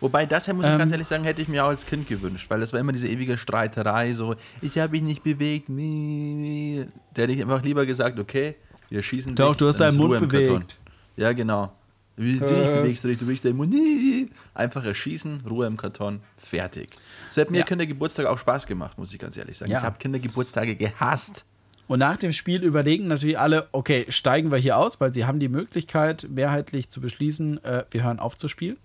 Wobei, 0.00 0.26
das 0.26 0.48
muss 0.48 0.66
ich 0.66 0.72
Ähm. 0.72 0.78
ganz 0.78 0.92
ehrlich 0.92 1.06
sagen, 1.06 1.24
hätte 1.24 1.42
ich 1.42 1.48
mir 1.48 1.64
auch 1.64 1.68
als 1.68 1.86
Kind 1.86 2.08
gewünscht, 2.08 2.48
weil 2.50 2.60
das 2.60 2.72
war 2.72 2.80
immer 2.80 2.92
diese 2.92 3.08
ewige 3.08 3.36
Streiterei, 3.38 4.12
so, 4.12 4.36
ich 4.60 4.78
habe 4.78 4.92
mich 4.92 5.02
nicht 5.02 5.22
bewegt, 5.22 5.68
nee, 5.68 6.34
nee. 6.34 6.86
Da 7.12 7.22
hätte 7.22 7.32
ich 7.32 7.42
einfach 7.42 7.62
lieber 7.62 7.86
gesagt, 7.86 8.18
okay, 8.18 8.56
wir 8.90 9.02
schießen 9.02 9.34
Doch, 9.34 9.50
dich, 9.50 9.58
du 9.58 9.68
hast 9.68 9.80
deinen 9.80 9.96
Mund 9.96 10.28
bewegt. 10.28 10.76
Ja, 11.16 11.32
genau. 11.32 11.72
Wie 12.16 12.38
du 12.38 12.44
dich 12.46 12.50
Äh. 12.52 12.80
bewegst, 12.80 13.02
du 13.04 13.08
dich, 13.08 13.18
du 13.18 13.24
bewegst 13.24 13.44
deinen 13.44 13.56
Mund. 13.56 13.74
Einfach 14.54 14.84
erschießen, 14.84 15.42
Ruhe 15.48 15.66
im 15.66 15.76
Karton, 15.76 16.20
fertig. 16.36 16.90
So 17.30 17.40
hat 17.40 17.50
mir 17.50 17.58
Ja. 17.58 17.64
Kindergeburtstag 17.64 18.26
auch 18.26 18.38
Spaß 18.38 18.66
gemacht, 18.66 18.96
muss 18.98 19.12
ich 19.12 19.18
ganz 19.18 19.36
ehrlich 19.36 19.58
sagen. 19.58 19.70
Ja. 19.72 19.78
Ich 19.78 19.84
habe 19.84 19.98
Kindergeburtstage 19.98 20.76
gehasst. 20.76 21.44
Und 21.86 21.98
nach 21.98 22.16
dem 22.16 22.32
Spiel 22.32 22.62
überlegen 22.62 23.08
natürlich 23.08 23.38
alle, 23.38 23.68
okay, 23.72 24.06
steigen 24.08 24.50
wir 24.50 24.56
hier 24.58 24.78
aus, 24.78 25.00
weil 25.00 25.12
sie 25.12 25.26
haben 25.26 25.38
die 25.40 25.48
Möglichkeit, 25.50 26.26
mehrheitlich 26.30 26.88
zu 26.88 27.00
beschließen, 27.00 27.62
äh, 27.64 27.84
wir 27.90 28.04
hören 28.04 28.20
auf 28.20 28.36
zu 28.36 28.48
spielen. 28.48 28.76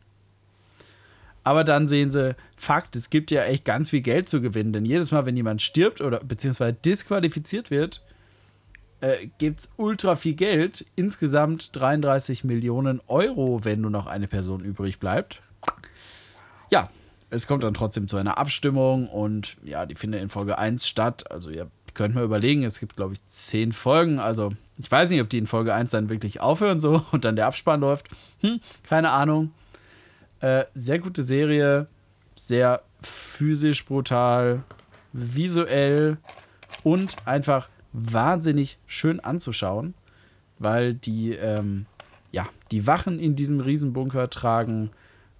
Aber 1.43 1.63
dann 1.63 1.87
sehen 1.87 2.11
sie, 2.11 2.35
Fakt, 2.57 2.95
es 2.97 3.09
gibt 3.09 3.31
ja 3.31 3.43
echt 3.43 3.63
ganz 3.63 3.89
viel 3.91 4.01
Geld 4.01 4.27
zu 4.27 4.41
gewinnen. 4.41 4.73
Denn 4.73 4.83
jedes 4.85 5.11
Mal, 5.11 5.25
wenn 5.25 5.37
jemand 5.37 5.61
stirbt 5.61 6.01
oder 6.01 6.19
beziehungsweise 6.19 6.73
disqualifiziert 6.73 7.71
wird, 7.71 8.03
äh, 9.01 9.27
gibt 9.37 9.61
es 9.61 9.71
ultra 9.77 10.15
viel 10.15 10.33
Geld. 10.33 10.85
Insgesamt 10.95 11.75
33 11.75 12.43
Millionen 12.43 13.01
Euro, 13.07 13.63
wenn 13.63 13.81
nur 13.81 13.91
noch 13.91 14.07
eine 14.07 14.27
Person 14.27 14.63
übrig 14.63 14.99
bleibt. 14.99 15.41
Ja, 16.69 16.89
es 17.29 17.47
kommt 17.47 17.63
dann 17.63 17.73
trotzdem 17.73 18.07
zu 18.07 18.17
einer 18.17 18.37
Abstimmung 18.37 19.07
und 19.07 19.57
ja, 19.63 19.85
die 19.85 19.95
findet 19.95 20.21
in 20.21 20.29
Folge 20.29 20.57
1 20.57 20.87
statt. 20.87 21.31
Also 21.31 21.49
ihr 21.49 21.69
könnt 21.93 22.15
mal 22.15 22.23
überlegen, 22.23 22.63
es 22.63 22.79
gibt 22.79 22.95
glaube 22.95 23.13
ich 23.13 23.25
10 23.25 23.73
Folgen. 23.73 24.19
Also 24.19 24.49
ich 24.77 24.89
weiß 24.89 25.09
nicht, 25.09 25.21
ob 25.21 25.29
die 25.29 25.37
in 25.37 25.47
Folge 25.47 25.73
1 25.73 25.91
dann 25.91 26.09
wirklich 26.09 26.39
aufhören 26.39 26.79
so 26.79 27.03
und 27.11 27.25
dann 27.25 27.35
der 27.35 27.47
Abspann 27.47 27.81
läuft. 27.81 28.07
Hm, 28.41 28.59
keine 28.83 29.11
Ahnung. 29.11 29.51
Äh, 30.41 30.65
sehr 30.73 30.99
gute 30.99 31.23
Serie, 31.23 31.87
sehr 32.35 32.81
physisch 33.01 33.85
brutal, 33.85 34.63
visuell 35.11 36.17
und 36.83 37.17
einfach 37.25 37.69
wahnsinnig 37.93 38.77
schön 38.85 39.19
anzuschauen, 39.19 39.93
weil 40.57 40.93
die, 40.93 41.33
ähm, 41.33 41.85
ja, 42.31 42.47
die 42.71 42.87
Wachen 42.87 43.19
in 43.19 43.35
diesem 43.35 43.59
Riesenbunker 43.59 44.29
tragen 44.29 44.91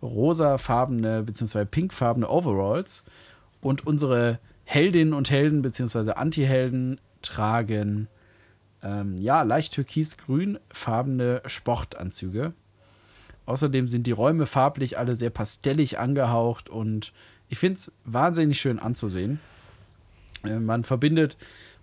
rosafarbene 0.01 1.23
bzw. 1.23 1.65
pinkfarbene 1.65 2.29
Overalls 2.29 3.03
und 3.61 3.85
unsere 3.85 4.39
Heldinnen 4.63 5.13
und 5.13 5.29
Helden 5.29 5.61
bzw. 5.61 6.11
Anti-Helden 6.11 6.99
tragen 7.21 8.07
ähm, 8.81 9.17
ja, 9.17 9.41
leicht 9.41 9.73
türkis-grünfarbene 9.73 11.41
Sportanzüge. 11.45 12.53
Außerdem 13.45 13.87
sind 13.87 14.07
die 14.07 14.11
Räume 14.11 14.45
farblich 14.45 14.97
alle 14.97 15.15
sehr 15.15 15.31
pastellig 15.31 15.97
angehaucht 15.99 16.69
und 16.69 17.13
ich 17.49 17.57
finde 17.57 17.79
es 17.79 17.91
wahnsinnig 18.05 18.59
schön 18.59 18.79
anzusehen. 18.79 19.39
Äh, 20.43 20.59
man 20.59 20.83
verbindet, 20.83 21.35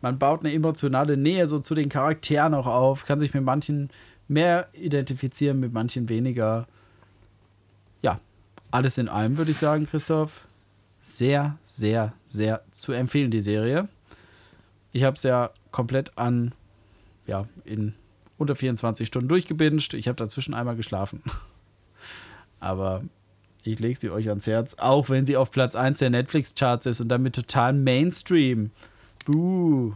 man 0.02 0.18
baut 0.18 0.44
eine 0.44 0.52
emotionale 0.52 1.16
Nähe 1.16 1.46
so 1.48 1.58
zu 1.58 1.74
den 1.74 1.88
Charakteren 1.88 2.54
auch 2.54 2.66
auf, 2.66 3.06
kann 3.06 3.20
sich 3.20 3.34
mit 3.34 3.44
manchen 3.44 3.90
mehr 4.28 4.68
identifizieren, 4.72 5.60
mit 5.60 5.72
manchen 5.72 6.08
weniger 6.08 6.66
ja, 8.02 8.20
alles 8.70 8.98
in 8.98 9.08
allem 9.08 9.36
würde 9.36 9.50
ich 9.50 9.58
sagen, 9.58 9.86
Christoph, 9.86 10.46
sehr, 11.02 11.58
sehr, 11.62 12.12
sehr 12.26 12.62
zu 12.72 12.92
empfehlen, 12.92 13.30
die 13.30 13.40
Serie. 13.40 13.88
Ich 14.92 15.04
habe 15.04 15.16
es 15.16 15.22
ja 15.22 15.50
komplett 15.70 16.16
an, 16.16 16.52
ja, 17.26 17.46
in 17.64 17.94
unter 18.38 18.56
24 18.56 19.06
Stunden 19.06 19.28
durchgebinged. 19.28 19.94
Ich 19.94 20.08
habe 20.08 20.16
dazwischen 20.16 20.54
einmal 20.54 20.76
geschlafen. 20.76 21.22
Aber 22.60 23.02
ich 23.62 23.78
lege 23.78 23.98
sie 23.98 24.10
euch 24.10 24.28
ans 24.28 24.46
Herz, 24.46 24.74
auch 24.74 25.08
wenn 25.10 25.26
sie 25.26 25.36
auf 25.36 25.50
Platz 25.50 25.76
1 25.76 25.98
der 25.98 26.10
Netflix-Charts 26.10 26.86
ist 26.86 27.00
und 27.00 27.08
damit 27.08 27.34
total 27.34 27.72
Mainstream. 27.72 28.70
Buh. 29.26 29.92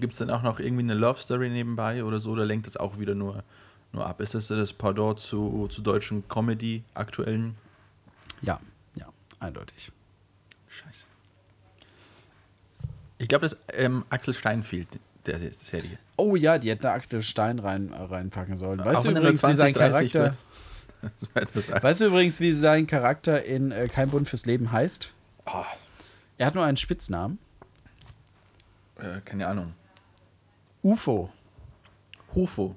Gibt 0.00 0.14
es 0.14 0.18
denn 0.18 0.30
auch 0.30 0.42
noch 0.42 0.58
irgendwie 0.58 0.82
eine 0.82 0.94
Love 0.94 1.20
Story 1.20 1.50
nebenbei 1.50 2.02
oder 2.02 2.18
so? 2.18 2.30
Oder 2.30 2.46
lenkt 2.46 2.66
das 2.66 2.76
auch 2.76 2.98
wieder 2.98 3.14
nur 3.14 3.44
nur 3.92 4.06
ab. 4.06 4.20
Ist 4.20 4.34
das 4.34 4.48
das 4.48 4.72
Pardon 4.72 5.16
zu, 5.16 5.68
zu 5.70 5.82
deutschen 5.82 6.26
Comedy 6.28 6.82
aktuellen? 6.94 7.56
Ja, 8.40 8.60
ja, 8.96 9.06
eindeutig. 9.38 9.92
Scheiße. 10.68 11.06
Ich 13.18 13.28
glaube, 13.28 13.42
dass 13.48 13.56
ähm, 13.74 14.04
Axel 14.10 14.34
Stein 14.34 14.62
fehlt, 14.62 14.88
der, 15.26 15.38
der 15.38 15.52
Serie. 15.52 15.98
Oh 16.16 16.34
ja, 16.34 16.58
die 16.58 16.70
hätten 16.70 16.86
Axel 16.86 17.22
Stein 17.22 17.58
rein, 17.58 17.92
reinpacken 17.92 18.56
sollen. 18.56 18.80
Weißt 18.80 19.04
du 19.04 19.10
übrigens, 19.10 19.40
20, 19.40 19.54
wie 19.54 19.58
sein 19.58 19.74
Charakter. 19.74 20.36
weißt 21.82 22.00
du 22.00 22.06
übrigens, 22.06 22.40
wie 22.40 22.54
sein 22.54 22.86
Charakter 22.86 23.44
in 23.44 23.70
äh, 23.70 23.88
Kein 23.88 24.10
Bund 24.10 24.28
fürs 24.28 24.46
Leben 24.46 24.72
heißt? 24.72 25.12
Oh. 25.46 25.64
Er 26.38 26.46
hat 26.46 26.54
nur 26.54 26.64
einen 26.64 26.76
Spitznamen. 26.76 27.38
Äh, 28.96 29.20
keine 29.24 29.46
Ahnung. 29.46 29.74
UFO. 30.82 31.30
UFO. 32.34 32.76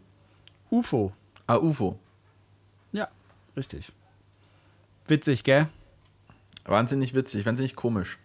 UFO. 0.70 1.14
Ah, 1.48 1.58
UFO. 1.58 1.98
Ja, 2.92 3.08
richtig. 3.56 3.92
Witzig, 5.08 5.44
gell? 5.44 5.68
Wahnsinnig 6.66 7.14
witzig, 7.14 7.46
wahnsinnig 7.46 7.76
komisch. 7.76 8.18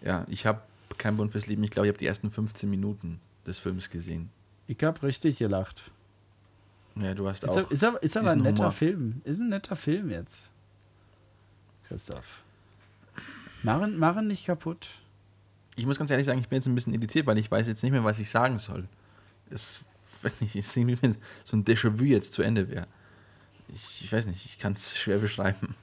Ja, 0.00 0.24
ich 0.28 0.46
habe 0.46 0.62
kein 0.98 1.16
Bund 1.16 1.32
fürs 1.32 1.46
Leben. 1.46 1.62
Ich 1.64 1.70
glaube, 1.70 1.86
ich 1.86 1.90
habe 1.90 1.98
die 1.98 2.06
ersten 2.06 2.30
15 2.30 2.68
Minuten 2.68 3.20
des 3.46 3.58
Films 3.58 3.90
gesehen. 3.90 4.30
Ich 4.66 4.82
habe 4.82 5.02
richtig 5.02 5.38
gelacht. 5.38 5.90
Ja, 6.96 7.14
du 7.14 7.28
hast 7.28 7.42
ist 7.42 7.50
auch. 7.50 7.56
Er, 7.56 7.70
ist, 7.70 7.82
er, 7.82 8.02
ist 8.02 8.16
aber 8.16 8.30
ein 8.32 8.40
netter 8.40 8.58
Humor. 8.64 8.72
Film. 8.72 9.20
Ist 9.24 9.40
ein 9.40 9.48
netter 9.48 9.76
Film 9.76 10.10
jetzt. 10.10 10.50
Christoph. 11.88 12.42
Machen, 13.62 13.98
machen 13.98 14.26
nicht 14.26 14.46
kaputt. 14.46 14.88
Ich 15.76 15.86
muss 15.86 15.98
ganz 15.98 16.10
ehrlich 16.10 16.26
sagen, 16.26 16.40
ich 16.40 16.48
bin 16.48 16.56
jetzt 16.56 16.66
ein 16.66 16.74
bisschen 16.74 16.94
irritiert, 16.94 17.26
weil 17.26 17.38
ich 17.38 17.50
weiß 17.50 17.66
jetzt 17.66 17.82
nicht 17.82 17.92
mehr, 17.92 18.04
was 18.04 18.18
ich 18.18 18.28
sagen 18.28 18.58
soll. 18.58 18.88
Es 19.50 19.84
weiß 20.22 20.40
nicht, 20.40 20.54
ich 20.56 20.68
sehe 20.68 20.86
wenn 21.02 21.16
so 21.44 21.56
ein 21.56 21.64
Déjà-vu 21.64 22.04
jetzt 22.04 22.32
zu 22.32 22.42
Ende 22.42 22.68
wäre. 22.68 22.86
Ich, 23.68 24.04
ich 24.04 24.12
weiß 24.12 24.26
nicht, 24.26 24.44
ich 24.44 24.58
kann 24.58 24.74
es 24.74 24.98
schwer 24.98 25.18
beschreiben. 25.18 25.74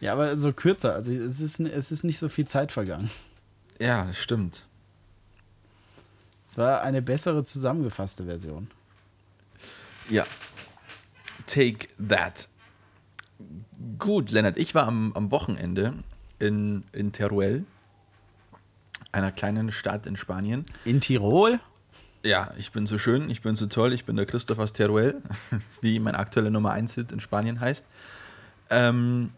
Ja, 0.00 0.12
aber 0.12 0.36
so 0.36 0.52
kürzer, 0.52 0.94
also 0.94 1.12
es 1.12 1.40
ist, 1.40 1.60
es 1.60 1.92
ist 1.92 2.02
nicht 2.02 2.18
so 2.18 2.28
viel 2.28 2.46
Zeit 2.46 2.72
vergangen. 2.72 3.08
Ja, 3.78 4.04
das 4.04 4.18
stimmt. 4.18 4.64
Es 6.48 6.58
war 6.58 6.82
eine 6.82 7.00
bessere 7.00 7.44
zusammengefasste 7.44 8.24
Version. 8.24 8.70
Ja. 10.10 10.26
Take 11.46 11.88
that. 12.08 12.48
Gut, 13.98 14.30
Lennart, 14.30 14.56
ich 14.56 14.74
war 14.74 14.86
am, 14.86 15.12
am 15.14 15.30
Wochenende 15.30 15.94
in, 16.42 16.82
in 16.92 17.12
Teruel, 17.12 17.64
einer 19.12 19.30
kleinen 19.30 19.70
Stadt 19.70 20.06
in 20.06 20.16
Spanien. 20.16 20.66
In 20.84 21.00
Tirol? 21.00 21.60
Ja, 22.24 22.52
ich 22.58 22.72
bin 22.72 22.86
so 22.86 22.98
schön, 22.98 23.30
ich 23.30 23.42
bin 23.42 23.54
so 23.54 23.66
toll, 23.66 23.92
ich 23.92 24.04
bin 24.04 24.16
der 24.16 24.26
Christoph 24.26 24.58
aus 24.58 24.72
Teruel, 24.72 25.22
wie 25.80 25.98
mein 25.98 26.14
aktueller 26.14 26.50
Nummer 26.50 26.72
1 26.72 26.94
Hit 26.94 27.12
in 27.12 27.20
Spanien 27.20 27.60
heißt. 27.60 27.86
Ähm, 28.70 29.30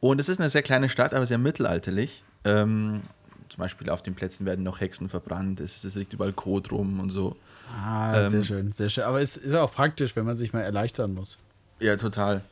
und 0.00 0.20
es 0.20 0.28
ist 0.28 0.40
eine 0.40 0.50
sehr 0.50 0.62
kleine 0.62 0.88
Stadt, 0.88 1.14
aber 1.14 1.26
sehr 1.26 1.38
mittelalterlich. 1.38 2.24
Ähm, 2.44 3.00
zum 3.48 3.58
Beispiel 3.58 3.90
auf 3.90 4.02
den 4.02 4.14
Plätzen 4.14 4.46
werden 4.46 4.64
noch 4.64 4.80
Hexen 4.80 5.08
verbrannt, 5.08 5.60
es, 5.60 5.84
es 5.84 5.94
liegt 5.94 6.12
überall 6.12 6.32
Kot 6.32 6.72
rum 6.72 7.00
und 7.00 7.10
so. 7.10 7.36
Ah, 7.84 8.22
ähm, 8.22 8.30
sehr 8.30 8.44
schön, 8.44 8.72
sehr 8.72 8.88
schön. 8.88 9.04
Aber 9.04 9.20
es 9.20 9.36
ist 9.36 9.54
auch 9.54 9.72
praktisch, 9.72 10.16
wenn 10.16 10.24
man 10.24 10.36
sich 10.36 10.52
mal 10.52 10.62
erleichtern 10.62 11.14
muss. 11.14 11.38
Ja, 11.78 11.96
total. 11.96 12.42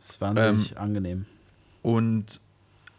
Das 0.00 0.10
ist 0.10 0.20
wahnsinnig 0.20 0.72
ähm, 0.72 0.78
angenehm. 0.78 1.26
Und 1.82 2.40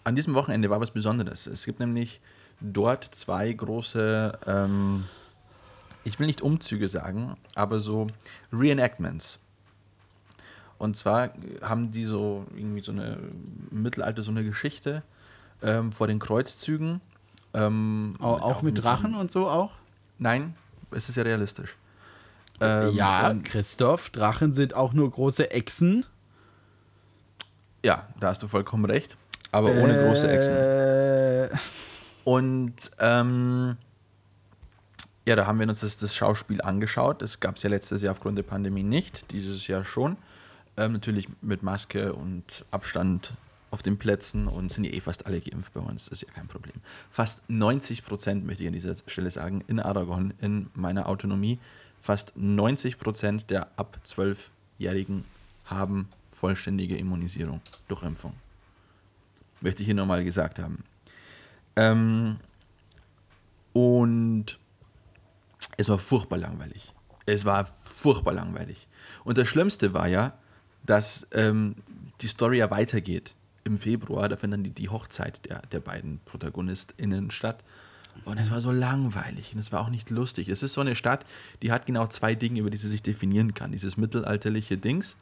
an 0.07 0.15
diesem 0.15 0.33
Wochenende 0.33 0.69
war 0.69 0.79
was 0.79 0.91
Besonderes. 0.91 1.47
Es 1.47 1.65
gibt 1.65 1.79
nämlich 1.79 2.19
dort 2.61 3.03
zwei 3.03 3.51
große 3.51 4.39
ähm, 4.47 5.03
ich 6.07 6.19
will 6.19 6.27
nicht 6.27 6.41
Umzüge 6.41 6.87
sagen, 6.87 7.35
aber 7.53 7.81
so 7.81 8.07
Reenactments. 8.53 9.39
Und 10.77 10.95
zwar 10.95 11.31
haben 11.61 11.91
die 11.91 12.05
so 12.05 12.45
irgendwie 12.55 12.81
so 12.81 12.93
eine 12.93 13.17
im 13.71 13.81
Mittelalter 13.81 14.21
so 14.23 14.31
eine 14.31 14.43
Geschichte 14.43 15.03
ähm, 15.61 15.91
vor 15.91 16.07
den 16.07 16.19
Kreuzzügen. 16.19 17.01
Ähm, 17.53 18.15
auch, 18.19 18.41
auch, 18.41 18.61
mit, 18.61 18.81
Drachen 18.81 19.13
so 19.13 19.19
und 19.19 19.31
so 19.31 19.49
auch? 19.49 19.71
Nein, 20.17 20.55
es 20.91 21.09
ist 21.09 21.15
ja 21.15 21.23
realistisch. 21.23 21.75
Ähm, 22.61 22.95
ja, 22.95 23.33
Christoph, 23.43 24.09
Drachen 24.09 24.53
sind 24.53 24.75
auch 24.75 24.93
nur 24.93 25.09
große 25.09 25.51
Echsen. 25.51 26.05
Ja, 27.83 28.07
da 28.19 28.29
hast 28.29 28.43
du 28.43 28.47
vollkommen 28.47 28.85
recht. 28.85 29.17
Aber 29.51 29.69
ohne 29.69 29.97
äh, 29.97 30.03
große 30.03 30.29
Echsen. 30.29 31.59
Und 32.23 32.91
ähm, 32.99 33.77
ja, 35.25 35.35
da 35.35 35.45
haben 35.45 35.59
wir 35.59 35.67
uns 35.67 35.81
das, 35.81 35.97
das 35.97 36.15
Schauspiel 36.15 36.61
angeschaut. 36.61 37.21
Das 37.21 37.39
gab 37.39 37.55
es 37.57 37.63
ja 37.63 37.69
letztes 37.69 38.01
Jahr 38.01 38.11
aufgrund 38.11 38.37
der 38.37 38.43
Pandemie 38.43 38.83
nicht, 38.83 39.31
dieses 39.31 39.67
Jahr 39.67 39.85
schon. 39.85 40.17
Ähm, 40.77 40.93
natürlich 40.93 41.27
mit 41.41 41.63
Maske 41.63 42.13
und 42.13 42.65
Abstand 42.71 43.33
auf 43.71 43.81
den 43.81 43.97
Plätzen 43.97 44.47
und 44.47 44.71
sind 44.71 44.85
ja 44.85 44.91
eh 44.91 44.99
fast 45.01 45.25
alle 45.25 45.41
geimpft 45.41 45.73
bei 45.73 45.81
uns, 45.81 46.07
ist 46.07 46.21
ja 46.21 46.29
kein 46.33 46.47
Problem. 46.47 46.75
Fast 47.11 47.49
90 47.49 48.03
Prozent, 48.03 48.45
möchte 48.45 48.63
ich 48.63 48.67
an 48.67 48.73
dieser 48.73 48.95
Stelle 49.07 49.29
sagen, 49.29 49.63
in 49.67 49.79
Aragon, 49.79 50.33
in 50.39 50.69
meiner 50.73 51.09
Autonomie, 51.09 51.59
fast 52.01 52.31
90 52.35 52.97
Prozent 52.97 53.49
der 53.49 53.67
ab 53.75 53.99
12-Jährigen 54.05 55.25
haben 55.65 56.07
vollständige 56.31 56.97
Immunisierung 56.97 57.61
durch 57.87 58.03
Impfung. 58.03 58.33
Möchte 59.67 59.83
ich 59.83 59.87
hier 59.87 59.95
nochmal 59.95 60.23
gesagt 60.23 60.59
haben. 60.59 60.85
Ähm, 61.75 62.37
und 63.73 64.57
es 65.75 65.89
war 65.89 65.97
furchtbar 65.97 66.37
langweilig. 66.37 66.93
Es 67.25 67.43
war 67.43 67.65
furchtbar 67.65 68.31
langweilig. 68.31 68.87
Und 69.25 69.37
das 69.37 69.49
Schlimmste 69.49 69.93
war 69.93 70.07
ja, 70.07 70.37
dass 70.85 71.27
ähm, 71.33 71.75
die 72.21 72.29
Story 72.29 72.59
ja 72.59 72.71
weitergeht. 72.71 73.35
Im 73.65 73.77
Februar, 73.77 74.29
da 74.29 74.37
findet 74.37 74.59
dann 74.59 74.63
die, 74.63 74.69
die 74.69 74.87
Hochzeit 74.87 75.43
der, 75.49 75.61
der 75.63 75.81
beiden 75.81 76.21
ProtagonistInnen 76.23 77.29
statt. 77.29 77.65
Und 78.23 78.37
es 78.37 78.49
war 78.51 78.61
so 78.61 78.71
langweilig 78.71 79.53
und 79.53 79.59
es 79.59 79.73
war 79.73 79.81
auch 79.81 79.89
nicht 79.89 80.09
lustig. 80.11 80.47
Es 80.47 80.63
ist 80.63 80.75
so 80.75 80.79
eine 80.79 80.95
Stadt, 80.95 81.25
die 81.61 81.73
hat 81.73 81.85
genau 81.85 82.07
zwei 82.07 82.35
Dinge, 82.35 82.61
über 82.61 82.69
die 82.69 82.77
sie 82.77 82.87
sich 82.87 83.03
definieren 83.03 83.53
kann. 83.53 83.73
Dieses 83.73 83.97
mittelalterliche 83.97 84.77
Dings 84.77 85.17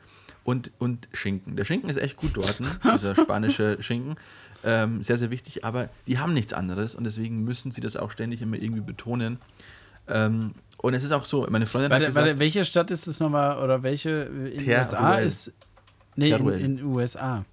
und, 0.46 0.72
und 0.78 1.10
Schinken. 1.12 1.58
Der 1.58 1.66
Schinken 1.66 1.90
ist 1.90 1.98
echt 1.98 2.16
gut 2.16 2.38
dort, 2.38 2.62
ne? 2.62 2.68
dieser 2.94 3.16
spanische 3.22 3.82
Schinken. 3.82 4.16
Ähm, 4.64 5.04
sehr, 5.04 5.18
sehr 5.18 5.32
wichtig, 5.32 5.66
aber 5.66 5.90
die 6.08 6.20
haben 6.20 6.34
nichts 6.34 6.54
anderes 6.54 6.96
und 6.96 7.04
deswegen 7.04 7.44
müssen 7.44 7.72
sie 7.72 7.82
das 7.82 7.98
auch 7.98 8.12
ständig 8.12 8.42
immer 8.42 8.56
irgendwie 8.56 8.82
betonen. 8.82 9.40
Ähm, 10.08 10.54
und 10.78 10.94
es 10.94 11.04
ist 11.04 11.12
auch 11.12 11.26
so, 11.26 11.46
meine 11.50 11.66
Freundin 11.66 11.90
Warte, 11.92 12.06
hat 12.06 12.10
gesagt, 12.10 12.28
warte, 12.28 12.40
welche 12.40 12.64
Stadt 12.64 12.92
ist 12.92 13.08
es 13.08 13.20
nochmal 13.20 13.62
oder 13.62 13.84
welche 13.84 14.10
in 14.10 14.44
den 14.44 14.58
Teruel. 14.60 14.78
USA 14.78 15.16
ist. 15.16 15.54
Nee, 16.16 16.32
in, 16.32 16.48
in 16.50 16.78
den 16.78 16.86
USA. 16.86 17.44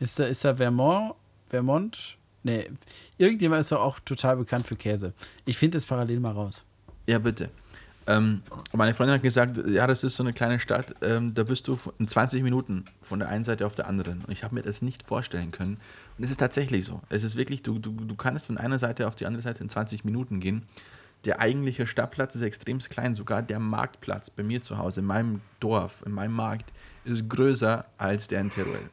Ist 0.00 0.18
da, 0.18 0.24
ist 0.24 0.44
da 0.44 0.54
Vermont? 0.54 1.14
Vermont? 1.48 2.16
Nee, 2.44 2.70
irgendjemand 3.18 3.62
ist 3.62 3.72
doch 3.72 3.80
auch 3.80 3.98
total 4.00 4.36
bekannt 4.36 4.66
für 4.68 4.76
Käse. 4.76 5.12
Ich 5.44 5.58
finde 5.58 5.78
es 5.78 5.86
parallel 5.86 6.20
mal 6.20 6.32
raus. 6.32 6.64
Ja, 7.06 7.18
bitte. 7.18 7.50
Ähm, 8.08 8.42
meine 8.72 8.94
Freundin 8.94 9.16
hat 9.16 9.22
gesagt, 9.22 9.60
ja, 9.68 9.86
das 9.86 10.02
ist 10.02 10.16
so 10.16 10.22
eine 10.22 10.32
kleine 10.32 10.58
Stadt, 10.58 10.94
ähm, 11.02 11.34
da 11.34 11.44
bist 11.44 11.68
du 11.68 11.78
in 11.98 12.08
20 12.08 12.42
Minuten 12.42 12.86
von 13.02 13.18
der 13.18 13.28
einen 13.28 13.44
Seite 13.44 13.66
auf 13.66 13.74
der 13.74 13.86
anderen. 13.86 14.24
Und 14.24 14.32
ich 14.32 14.42
habe 14.44 14.54
mir 14.54 14.62
das 14.62 14.80
nicht 14.80 15.06
vorstellen 15.06 15.50
können. 15.50 15.76
Und 16.16 16.24
es 16.24 16.30
ist 16.30 16.38
tatsächlich 16.38 16.86
so. 16.86 17.02
Es 17.10 17.22
ist 17.22 17.36
wirklich, 17.36 17.62
du, 17.62 17.78
du, 17.78 17.92
du 17.92 18.16
kannst 18.16 18.46
von 18.46 18.56
einer 18.56 18.78
Seite 18.78 19.06
auf 19.06 19.14
die 19.14 19.26
andere 19.26 19.42
Seite 19.42 19.62
in 19.62 19.68
20 19.68 20.06
Minuten 20.06 20.40
gehen. 20.40 20.62
Der 21.26 21.40
eigentliche 21.40 21.86
Stadtplatz 21.86 22.34
ist 22.34 22.40
extrem 22.40 22.78
klein. 22.78 23.14
Sogar 23.14 23.42
der 23.42 23.60
Marktplatz 23.60 24.30
bei 24.30 24.42
mir 24.42 24.62
zu 24.62 24.78
Hause, 24.78 25.00
in 25.00 25.06
meinem 25.06 25.42
Dorf, 25.60 26.02
in 26.06 26.12
meinem 26.12 26.32
Markt, 26.32 26.72
ist 27.04 27.28
größer 27.28 27.84
als 27.98 28.26
der 28.28 28.40
in 28.40 28.50
Teruel. 28.50 28.88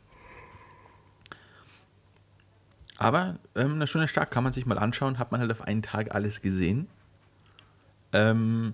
Aber 2.98 3.40
ähm, 3.56 3.76
eine 3.76 3.88
schöne 3.88 4.10
Stadt 4.10 4.30
kann 4.30 4.44
man 4.44 4.52
sich 4.52 4.66
mal 4.66 4.78
anschauen, 4.78 5.20
hat 5.20 5.32
man 5.32 5.40
halt 5.40 5.52
auf 5.52 5.62
einen 5.62 5.84
Tag 5.84 6.14
alles 6.14 6.42
gesehen. 6.42 6.88
Ähm, 8.12 8.74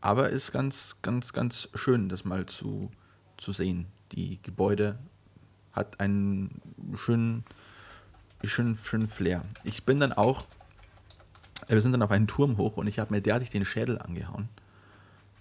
aber 0.00 0.30
ist 0.30 0.52
ganz, 0.52 0.96
ganz, 1.02 1.32
ganz 1.32 1.68
schön, 1.74 2.08
das 2.08 2.24
mal 2.24 2.46
zu, 2.46 2.90
zu 3.36 3.52
sehen. 3.52 3.86
Die 4.12 4.40
Gebäude 4.42 4.98
hat 5.72 6.00
einen 6.00 6.60
schönen, 6.94 7.44
schönen, 8.44 8.76
schönen 8.76 9.08
Flair. 9.08 9.42
Ich 9.64 9.84
bin 9.84 10.00
dann 10.00 10.12
auch, 10.12 10.46
äh, 11.68 11.74
wir 11.74 11.80
sind 11.80 11.92
dann 11.92 12.02
auf 12.02 12.10
einen 12.10 12.26
Turm 12.26 12.56
hoch 12.58 12.76
und 12.76 12.86
ich 12.86 12.98
habe 12.98 13.12
mir 13.12 13.20
derartig 13.20 13.50
den 13.50 13.64
Schädel 13.64 13.98
angehauen. 13.98 14.48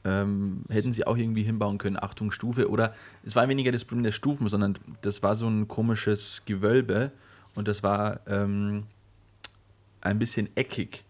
Ähm, 0.04 0.64
hätten 0.70 0.94
sie 0.94 1.06
auch 1.06 1.18
irgendwie 1.18 1.44
hinbauen 1.44 1.78
können, 1.78 1.98
Achtung 1.98 2.32
Stufe, 2.32 2.70
oder 2.70 2.96
es 3.24 3.36
war 3.36 3.48
weniger 3.50 3.72
das 3.72 3.84
Problem 3.84 4.04
der 4.04 4.12
Stufen, 4.12 4.48
sondern 4.48 4.78
das 5.02 5.22
war 5.22 5.36
so 5.36 5.48
ein 5.48 5.68
komisches 5.68 6.44
Gewölbe 6.46 7.12
und 7.56 7.68
das 7.68 7.84
war 7.84 8.22
ähm, 8.28 8.84
ein 10.02 10.20
bisschen 10.20 10.50
eckig 10.56 11.04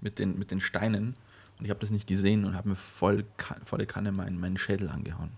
mit 0.00 0.18
den, 0.18 0.38
mit 0.38 0.50
den 0.50 0.60
Steinen 0.60 1.14
und 1.58 1.64
ich 1.64 1.70
habe 1.70 1.80
das 1.80 1.90
nicht 1.90 2.06
gesehen 2.06 2.44
und 2.44 2.56
habe 2.56 2.70
mir 2.70 2.76
voll, 2.76 3.24
volle 3.64 3.86
Kanne 3.86 4.12
meinen, 4.12 4.38
meinen 4.38 4.58
Schädel 4.58 4.88
angehauen. 4.88 5.30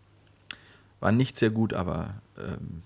War 1.00 1.12
nicht 1.12 1.36
sehr 1.38 1.50
gut, 1.50 1.72
aber 1.72 2.14
ähm, 2.38 2.82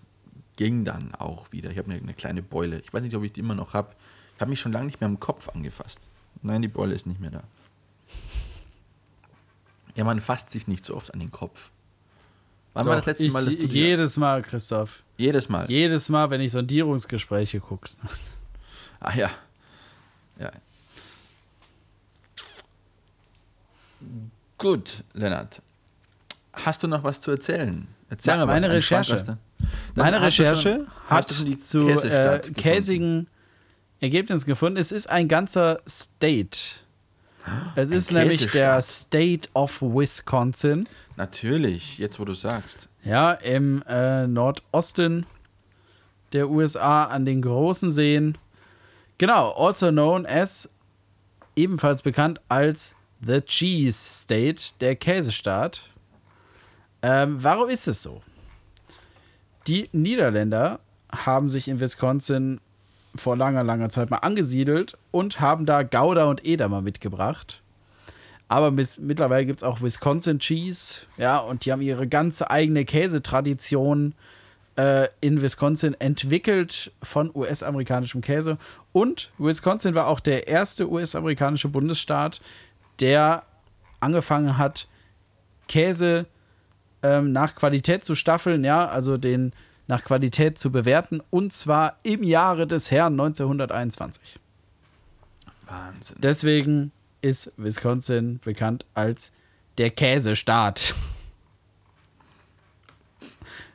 ging 0.56 0.84
dann 0.84 1.14
auch 1.16 1.50
wieder. 1.50 1.70
Ich 1.70 1.78
habe 1.78 1.90
eine, 1.90 2.00
eine 2.00 2.14
kleine 2.14 2.42
Beule. 2.42 2.80
Ich 2.80 2.92
weiß 2.92 3.02
nicht, 3.02 3.16
ob 3.16 3.24
ich 3.24 3.32
die 3.32 3.40
immer 3.40 3.56
noch 3.56 3.74
habe. 3.74 3.94
Ich 4.36 4.40
habe 4.40 4.50
mich 4.50 4.60
schon 4.60 4.72
lange 4.72 4.86
nicht 4.86 5.00
mehr 5.00 5.08
am 5.08 5.18
Kopf 5.18 5.48
angefasst. 5.48 6.00
Nein, 6.42 6.62
die 6.62 6.68
Beule 6.68 6.94
ist 6.94 7.06
nicht 7.06 7.20
mehr 7.20 7.30
da. 7.30 7.42
Ja, 9.96 10.04
man 10.04 10.20
fasst 10.20 10.50
sich 10.50 10.66
nicht 10.66 10.84
so 10.84 10.96
oft 10.96 11.12
an 11.12 11.20
den 11.20 11.30
Kopf. 11.30 11.70
Wann 12.72 12.86
war 12.86 12.96
das 12.96 13.06
letzte 13.06 13.24
ich, 13.24 13.32
Mal, 13.32 13.44
dass 13.44 13.56
du 13.56 13.68
dir, 13.68 13.88
jedes 13.88 14.16
Mal, 14.16 14.42
Christoph. 14.42 15.04
jedes 15.16 15.48
Mal? 15.48 15.70
Jedes 15.70 16.08
Mal, 16.08 16.30
wenn 16.30 16.40
ich 16.40 16.50
Sondierungsgespräche 16.50 17.60
gucke. 17.60 17.90
Ah 19.00 19.14
ja. 19.14 19.30
Ja. 20.38 20.50
Gut, 24.58 25.04
Lennart. 25.14 25.60
Hast 26.52 26.82
du 26.82 26.88
noch 26.88 27.02
was 27.04 27.20
zu 27.20 27.30
erzählen? 27.32 27.86
Erzähl 28.08 28.36
mal 28.36 28.46
was. 28.46 28.54
meine 28.60 28.70
Ein 28.70 28.82
Schwank 28.82 29.08
Recherche. 29.08 29.38
Meine 29.94 30.20
Recherche 30.22 30.60
schon- 30.62 30.88
hat 31.08 31.28
zu 31.62 31.88
äh, 31.88 32.38
käsigen 32.56 33.26
Ergebnissen 34.00 34.46
gefunden. 34.46 34.78
Es 34.78 34.92
ist 34.92 35.08
ein 35.08 35.28
ganzer 35.28 35.80
State. 35.88 36.58
Es 37.74 37.90
ist 37.90 38.10
Ein 38.10 38.18
nämlich 38.18 38.50
der. 38.52 38.80
State 38.82 39.48
of 39.54 39.82
Wisconsin. 39.82 40.88
Natürlich, 41.16 41.98
jetzt 41.98 42.18
wo 42.20 42.24
du 42.24 42.34
sagst. 42.34 42.88
Ja, 43.04 43.32
im 43.32 43.82
äh, 43.88 44.26
Nordosten 44.26 45.26
der 46.32 46.48
USA 46.48 47.04
an 47.04 47.26
den 47.26 47.42
großen 47.42 47.90
Seen. 47.90 48.38
Genau, 49.18 49.52
also 49.52 49.90
known 49.90 50.26
as, 50.26 50.70
ebenfalls 51.54 52.02
bekannt 52.02 52.40
als 52.48 52.94
The 53.20 53.40
Cheese 53.40 53.98
State, 54.22 54.72
der 54.80 54.96
Käsestaat. 54.96 55.90
Ähm, 57.02 57.42
warum 57.42 57.68
ist 57.68 57.86
es 57.88 58.02
so? 58.02 58.22
Die 59.66 59.88
Niederländer 59.92 60.80
haben 61.10 61.48
sich 61.48 61.68
in 61.68 61.80
Wisconsin 61.80 62.60
vor 63.16 63.36
langer, 63.36 63.62
langer 63.62 63.88
Zeit 63.90 64.10
mal 64.10 64.18
angesiedelt 64.18 64.98
und 65.10 65.40
haben 65.40 65.66
da 65.66 65.82
Gouda 65.82 66.24
und 66.24 66.44
Edamer 66.46 66.82
mitgebracht. 66.82 67.62
Aber 68.48 68.70
mis- 68.70 69.00
mittlerweile 69.00 69.46
gibt 69.46 69.60
es 69.60 69.64
auch 69.64 69.80
Wisconsin 69.80 70.38
Cheese, 70.38 71.02
ja, 71.16 71.38
und 71.38 71.64
die 71.64 71.72
haben 71.72 71.80
ihre 71.80 72.06
ganze 72.06 72.50
eigene 72.50 72.84
Käsetradition 72.84 74.14
äh, 74.76 75.08
in 75.20 75.40
Wisconsin 75.40 75.94
entwickelt 75.98 76.92
von 77.02 77.30
US-amerikanischem 77.34 78.20
Käse. 78.20 78.58
Und 78.92 79.30
Wisconsin 79.38 79.94
war 79.94 80.08
auch 80.08 80.20
der 80.20 80.48
erste 80.48 80.90
US-amerikanische 80.90 81.68
Bundesstaat, 81.68 82.40
der 83.00 83.44
angefangen 84.00 84.58
hat, 84.58 84.88
Käse 85.68 86.26
ähm, 87.02 87.32
nach 87.32 87.54
Qualität 87.54 88.04
zu 88.04 88.14
staffeln, 88.14 88.64
ja, 88.64 88.86
also 88.86 89.16
den 89.16 89.52
nach 89.86 90.02
Qualität 90.02 90.58
zu 90.58 90.70
bewerten, 90.70 91.20
und 91.30 91.52
zwar 91.52 91.98
im 92.02 92.22
Jahre 92.22 92.66
des 92.66 92.90
Herrn 92.90 93.14
1921. 93.14 94.40
Wahnsinn. 95.66 96.16
Deswegen 96.18 96.92
ist 97.20 97.52
Wisconsin 97.56 98.40
bekannt 98.44 98.84
als 98.94 99.32
der 99.78 99.90
Käsestaat. 99.90 100.94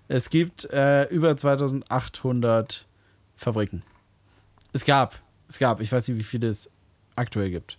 Es 0.07 0.29
gibt 0.29 0.65
äh, 0.71 1.05
über 1.09 1.35
2800 1.35 2.85
Fabriken. 3.35 3.83
Es 4.73 4.85
gab, 4.85 5.19
es 5.47 5.59
gab, 5.59 5.81
ich 5.81 5.91
weiß 5.91 6.07
nicht, 6.07 6.17
wie 6.17 6.23
viele 6.23 6.47
es 6.47 6.71
aktuell 7.15 7.49
gibt. 7.49 7.78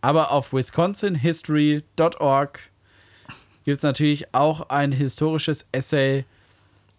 Aber 0.00 0.32
auf 0.32 0.52
wisconsinhistory.org 0.52 2.60
gibt 3.64 3.76
es 3.76 3.82
natürlich 3.82 4.34
auch 4.34 4.70
ein 4.70 4.92
historisches 4.92 5.68
Essay 5.72 6.24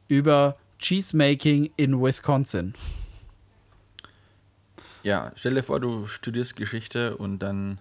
über 0.07 0.55
Cheesemaking 0.79 1.71
in 1.77 2.01
Wisconsin. 2.01 2.75
Ja, 5.03 5.31
stell 5.35 5.55
dir 5.55 5.63
vor, 5.63 5.79
du 5.79 6.05
studierst 6.05 6.55
Geschichte 6.55 7.17
und 7.17 7.39
dann 7.39 7.79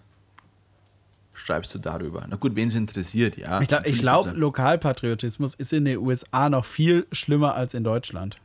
schreibst 1.35 1.75
du 1.75 1.79
darüber. 1.79 2.27
Na 2.29 2.37
gut, 2.37 2.57
wen 2.57 2.69
es 2.69 2.75
interessiert, 2.75 3.37
ja. 3.37 3.61
Ich 3.61 3.69
glaube, 3.69 3.93
glaub, 3.93 4.37
Lokalpatriotismus 4.37 5.55
ist 5.55 5.73
in 5.73 5.85
den 5.85 5.99
USA 5.99 6.49
noch 6.49 6.65
viel 6.65 7.07
schlimmer 7.13 7.55
als 7.55 7.75
in 7.75 7.85
Deutschland. 7.85 8.39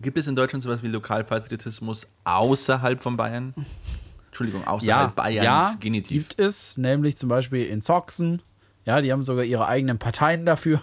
Gibt 0.00 0.18
es 0.18 0.26
in 0.26 0.36
Deutschland 0.36 0.62
sowas 0.62 0.82
wie 0.82 0.88
Lokalpatriotismus 0.88 2.06
außerhalb 2.24 3.00
von 3.00 3.16
Bayern? 3.16 3.54
Entschuldigung, 4.36 4.66
außerhalb 4.66 5.14
Bayerns 5.14 5.44
ja, 5.72 5.74
Genitiv. 5.80 6.28
gibt 6.28 6.38
es, 6.38 6.76
nämlich 6.76 7.16
zum 7.16 7.30
Beispiel 7.30 7.64
in 7.64 7.80
Sachsen. 7.80 8.42
Ja, 8.84 9.00
die 9.00 9.10
haben 9.10 9.22
sogar 9.22 9.44
ihre 9.44 9.66
eigenen 9.66 9.98
Parteien 9.98 10.44
dafür. 10.44 10.82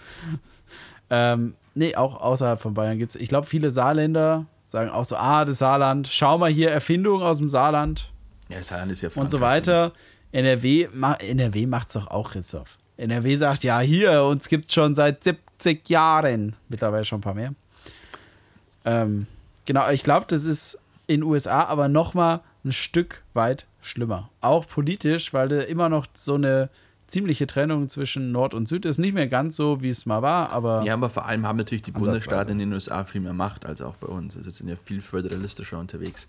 ähm, 1.10 1.54
nee, 1.74 1.94
auch 1.94 2.18
außerhalb 2.18 2.58
von 2.58 2.72
Bayern 2.72 2.96
gibt 2.96 3.14
es. 3.14 3.20
Ich 3.20 3.28
glaube, 3.28 3.46
viele 3.46 3.70
Saarländer 3.70 4.46
sagen 4.64 4.88
auch 4.88 5.04
so, 5.04 5.16
ah, 5.16 5.44
das 5.44 5.58
Saarland, 5.58 6.08
schau 6.08 6.38
mal 6.38 6.50
hier, 6.50 6.70
Erfindung 6.70 7.22
aus 7.22 7.36
dem 7.36 7.50
Saarland 7.50 8.10
Ja, 8.48 8.62
Saarland 8.62 8.92
ist 8.92 9.02
ja 9.02 9.10
und 9.14 9.30
so 9.30 9.40
weiter. 9.40 9.92
NRW, 10.32 10.88
ma, 10.94 11.12
NRW 11.12 11.66
macht 11.66 11.88
es 11.88 11.92
doch 11.92 12.06
auch, 12.06 12.30
Christoph. 12.30 12.78
NRW 12.96 13.36
sagt, 13.36 13.62
ja, 13.62 13.80
hier, 13.80 14.24
uns 14.24 14.48
gibt 14.48 14.68
es 14.68 14.74
schon 14.74 14.94
seit 14.94 15.22
70 15.22 15.86
Jahren. 15.90 16.56
Mittlerweile 16.70 17.04
schon 17.04 17.18
ein 17.18 17.22
paar 17.22 17.34
mehr. 17.34 17.52
Ähm, 18.86 19.26
genau, 19.66 19.90
ich 19.90 20.02
glaube, 20.02 20.24
das 20.30 20.44
ist 20.44 20.78
in 21.06 21.20
den 21.20 21.22
USA 21.24 21.64
aber 21.64 21.88
noch 21.88 22.14
mal 22.14 22.40
ein 22.64 22.72
Stück 22.72 23.22
weit 23.34 23.66
schlimmer. 23.80 24.30
Auch 24.40 24.66
politisch, 24.66 25.32
weil 25.32 25.48
da 25.48 25.60
immer 25.60 25.88
noch 25.88 26.06
so 26.14 26.34
eine 26.34 26.70
ziemliche 27.12 27.46
Trennung 27.46 27.88
zwischen 27.88 28.32
Nord 28.32 28.54
und 28.54 28.68
Süd 28.68 28.86
ist. 28.86 28.98
Nicht 28.98 29.12
mehr 29.12 29.28
ganz 29.28 29.56
so, 29.56 29.82
wie 29.82 29.90
es 29.90 30.06
mal 30.06 30.22
war, 30.22 30.50
aber 30.50 30.82
Ja, 30.84 30.94
aber 30.94 31.10
vor 31.10 31.26
allem 31.26 31.46
haben 31.46 31.58
natürlich 31.58 31.82
die. 31.82 31.90
Bundesstaaten 31.90 32.52
in 32.52 32.58
den 32.58 32.72
USA 32.72 33.04
viel 33.04 33.20
mehr 33.20 33.34
Macht 33.34 33.66
als 33.66 33.82
auch 33.82 33.96
bei 33.96 34.06
uns. 34.06 34.34
Also 34.36 34.50
sind 34.50 34.68
ja 34.68 34.76
viel 34.76 35.02
föderalistischer 35.02 35.78
unterwegs. 35.78 36.26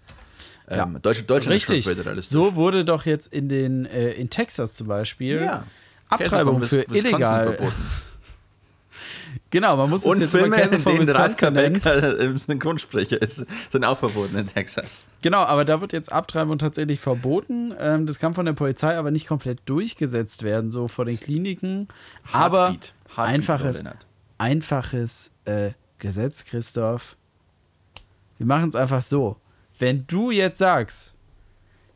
Ja. 0.70 0.84
Ähm, 0.84 1.00
Deutschland, 1.02 1.30
Deutschland 1.30 1.56
richtig. 1.56 1.80
ist 1.80 1.84
schon 1.86 1.96
föderalistisch. 1.96 2.32
So 2.32 2.56
wurde 2.56 2.84
doch 2.84 3.06
jetzt 3.06 3.34
in 3.34 3.48
den 3.48 3.86
äh, 3.86 4.12
in 4.12 4.30
Texas 4.30 4.74
zum 4.74 4.88
Beispiel 4.88 5.42
ja. 5.42 5.64
Abtreibung 6.10 6.62
für 6.64 6.82
illegal. 6.94 7.54
verboten. 7.54 7.84
Genau, 9.50 9.78
man 9.78 9.90
muss 9.90 10.02
es 10.02 10.08
Und 10.08 10.20
jetzt 10.20 10.32
Filme, 10.32 10.56
immer 10.56 10.72
in 10.72 10.84
denen 10.84 11.54
nennen. 11.54 11.74
Becker 11.74 12.20
im 12.20 12.38
Synchronsprecher 12.38 13.22
ist, 13.22 13.46
sind 13.72 13.86
auch 13.86 13.98
verboten 13.98 14.38
in 14.38 14.48
Texas. 14.48 15.04
Genau, 15.22 15.40
aber 15.40 15.66
da 15.66 15.82
wird 15.82 15.94
jetzt 15.94 16.12
Abtreibung 16.12 16.58
tatsächlich 16.58 17.00
verboten. 17.00 17.74
Ähm, 17.80 18.06
das 18.06 18.20
kann 18.20 18.34
von 18.34 18.46
der 18.46 18.54
Polizei 18.54 18.98
aber 18.98 19.12
nicht 19.12 19.28
komplett 19.28 19.60
durchgesetzt 19.66 20.44
werden, 20.44 20.72
so 20.72 20.88
vor 20.88 21.06
den 21.06 21.20
Kliniken. 21.20 21.88
Aber 22.32 22.70
Heartbeat. 22.70 22.94
Heartbeat, 23.16 23.34
Einfaches, 23.34 23.84
einfaches 24.38 25.36
äh, 25.46 25.72
Gesetz, 26.00 26.46
Christoph. 26.46 27.16
Wir 28.38 28.48
machen 28.48 28.70
es 28.70 28.76
einfach 28.76 29.02
so. 29.02 29.38
Wenn 29.80 30.06
du 30.08 30.32
jetzt 30.32 30.58
sagst, 30.60 31.14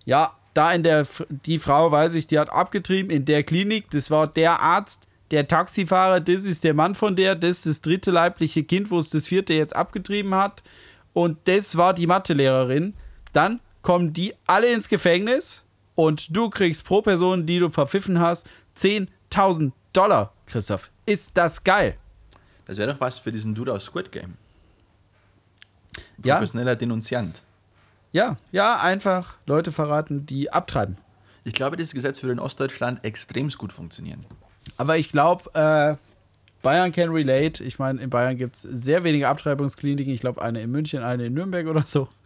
ja, 0.06 0.34
da 0.54 0.72
in 0.72 0.84
der, 0.84 1.06
die 1.30 1.60
Frau, 1.60 1.92
weiß 1.92 2.16
ich, 2.16 2.28
die 2.28 2.40
hat 2.40 2.50
abgetrieben 2.50 3.12
in 3.12 3.26
der 3.26 3.44
Klinik, 3.44 3.92
das 3.92 4.10
war 4.10 4.28
der 4.28 4.60
Arzt, 4.60 5.08
der 5.32 5.48
Taxifahrer, 5.48 6.20
das 6.20 6.44
ist 6.46 6.64
der 6.64 6.74
Mann 6.74 6.96
von 6.96 7.16
der, 7.16 7.36
das 7.36 7.58
ist 7.58 7.66
das 7.66 7.82
dritte 7.82 8.12
leibliche 8.12 8.64
Kind, 8.64 8.92
wo 8.92 9.00
es 9.00 9.10
das 9.10 9.28
vierte 9.28 9.54
jetzt 9.54 9.76
abgetrieben 9.76 10.36
hat 10.36 10.64
und 11.14 11.38
das 11.46 11.76
war 11.78 11.94
die 11.94 12.08
Mathelehrerin, 12.08 12.94
dann 13.34 13.60
kommen 13.82 14.14
die 14.14 14.34
alle 14.46 14.72
ins 14.72 14.90
Gefängnis 14.90 15.64
und 15.96 16.36
du 16.36 16.50
kriegst 16.50 16.84
pro 16.84 17.02
Person, 17.02 17.46
die 17.46 17.60
du 17.60 17.70
verpfiffen 17.70 18.20
hast, 18.20 18.50
10.000 18.78 19.72
Dollar, 19.94 20.34
Christoph. 20.46 20.92
Ist 21.06 21.36
das 21.36 21.64
geil? 21.64 21.98
Das 22.66 22.78
wäre 22.78 22.94
doch 22.94 23.00
was 23.00 23.18
für 23.18 23.32
diesen 23.32 23.56
Dude 23.56 23.74
aus 23.74 23.86
Squid 23.86 24.12
Game. 24.12 24.36
Ja. 26.24 26.36
Professioneller 26.36 26.76
Denunziant. 26.76 27.42
Ja, 28.12 28.38
ja, 28.52 28.80
einfach 28.80 29.36
Leute 29.46 29.72
verraten, 29.72 30.26
die 30.26 30.52
abtreiben. 30.52 30.98
Ich 31.44 31.54
glaube, 31.54 31.78
dieses 31.78 31.94
Gesetz 31.94 32.22
würde 32.24 32.34
in 32.34 32.40
Ostdeutschland 32.40 33.04
extremst 33.04 33.58
gut 33.58 33.72
funktionieren. 33.72 34.26
Aber 34.78 34.98
ich 34.98 35.12
glaube, 35.12 35.50
äh, 35.54 35.96
Bayern 36.62 36.92
can 36.92 37.10
relate. 37.10 37.64
Ich 37.64 37.80
meine, 37.80 38.02
in 38.02 38.10
Bayern 38.10 38.38
gibt 38.38 38.58
es 38.58 38.62
sehr 38.62 39.04
wenige 39.04 39.28
Abtreibungskliniken. 39.28 40.14
Ich 40.14 40.22
glaube, 40.22 40.42
eine 40.42 40.62
in 40.62 40.72
München, 40.72 41.02
eine 41.02 41.26
in 41.28 41.34
Nürnberg 41.34 41.68
oder 41.68 41.84
so. 41.86 42.08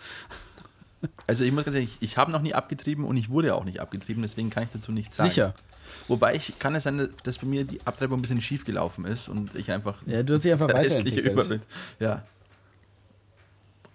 Also 1.26 1.43
ich 1.43 1.52
muss 1.52 1.66
ganz 1.66 1.74
ehrlich, 1.74 1.97
ich 1.99 2.18
habe 2.18 2.32
noch 2.32 2.43
nie 2.43 2.54
abgetrieben 2.54 3.06
und 3.06 3.18
ich 3.18 3.32
wurde 3.32 3.56
auch 3.56 3.64
nicht 3.64 3.80
abgetrieben, 3.80 4.22
deswegen 4.22 4.52
kann 4.52 4.64
ich 4.66 4.70
dazu 4.72 4.91
nichts 4.91 5.16
sagen. 5.16 5.30
Sicher. 5.30 5.56
Wobei 6.08 6.36
ich 6.36 6.60
kann 6.60 6.76
es 6.76 6.84
sein, 6.84 7.10
dass 7.24 7.39
bei 7.39 7.47
mir 7.47 7.64
die 7.64 7.80
Abtreibung 7.86 8.20
ein 8.20 8.22
bisschen 8.22 8.39
schief 8.39 8.66
gelaufen 8.66 9.06
ist 9.06 9.28
und 9.28 9.56
ich 9.56 9.72
einfach 9.72 9.97
Ja, 10.06 10.22
du 10.22 10.34
hast 10.34 10.43
dich 10.43 10.52
einfach 10.52 10.68
der 10.68 10.76
restliche. 10.76 11.22
Überritt. 11.22 11.64
Ja. 11.99 12.24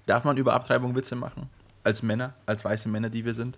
Darf 0.06 0.24
man 0.24 0.36
über 0.36 0.54
Abtreibung 0.54 0.96
Witze 0.96 1.14
machen? 1.14 1.48
Als 1.84 2.02
Männer, 2.02 2.34
als 2.44 2.64
weiße 2.64 2.88
Männer, 2.88 3.08
die 3.08 3.24
wir 3.24 3.34
sind? 3.34 3.56